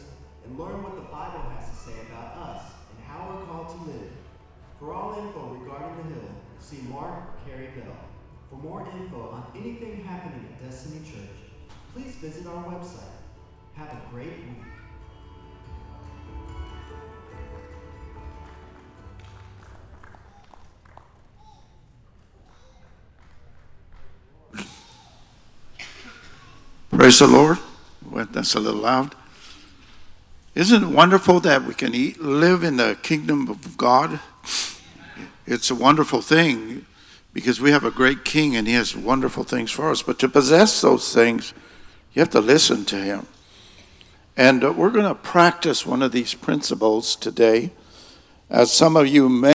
and 0.43 0.57
learn 0.57 0.81
what 0.81 0.95
the 0.95 1.07
Bible 1.13 1.45
has 1.53 1.69
to 1.69 1.75
say 1.75 1.93
about 2.09 2.35
us 2.49 2.63
and 2.89 3.05
how 3.05 3.29
we're 3.29 3.45
called 3.45 3.69
to 3.69 3.91
live. 3.91 4.11
For 4.79 4.91
all 4.91 5.13
info 5.19 5.53
regarding 5.53 5.95
the 5.97 6.15
Hill, 6.15 6.29
see 6.59 6.81
Mark 6.89 7.21
or 7.21 7.33
Carrie 7.45 7.69
Bell. 7.77 7.95
For 8.49 8.55
more 8.55 8.81
info 8.81 9.29
on 9.29 9.45
anything 9.55 10.03
happening 10.03 10.45
at 10.49 10.67
Destiny 10.67 10.99
Church, 11.05 11.37
please 11.93 12.15
visit 12.15 12.47
our 12.47 12.63
website. 12.65 13.13
Have 13.75 13.89
a 13.89 14.01
great 14.11 14.29
week. 14.29 14.63
Praise 26.89 27.19
the 27.19 27.27
Lord. 27.27 27.59
Well, 28.13 28.27
that's 28.29 28.53
a 28.53 28.59
little 28.59 28.81
loud. 28.81 29.15
Isn't 30.53 30.83
it 30.83 30.89
wonderful 30.89 31.39
that 31.39 31.63
we 31.63 31.73
can 31.73 31.95
eat, 31.95 32.21
live 32.21 32.63
in 32.63 32.77
the 32.77 32.95
kingdom 33.01 33.49
of 33.49 33.75
God? 33.75 34.19
It's 35.47 35.71
a 35.71 35.75
wonderful 35.75 36.21
thing 36.21 36.85
because 37.33 37.59
we 37.59 37.71
have 37.71 37.83
a 37.83 37.89
great 37.89 38.23
king 38.23 38.55
and 38.55 38.67
he 38.67 38.75
has 38.75 38.95
wonderful 38.95 39.43
things 39.43 39.71
for 39.71 39.89
us. 39.89 40.03
But 40.03 40.19
to 40.19 40.29
possess 40.29 40.79
those 40.79 41.11
things, 41.11 41.55
you 42.13 42.19
have 42.19 42.29
to 42.29 42.39
listen 42.39 42.85
to 42.85 42.97
him. 42.97 43.25
And 44.37 44.63
uh, 44.63 44.71
we're 44.73 44.91
going 44.91 45.05
to 45.07 45.15
practice 45.15 45.83
one 45.83 46.03
of 46.03 46.11
these 46.11 46.35
principles 46.35 47.15
today. 47.15 47.71
As 48.47 48.71
some 48.71 48.95
of 48.95 49.07
you 49.07 49.27
may 49.27 49.49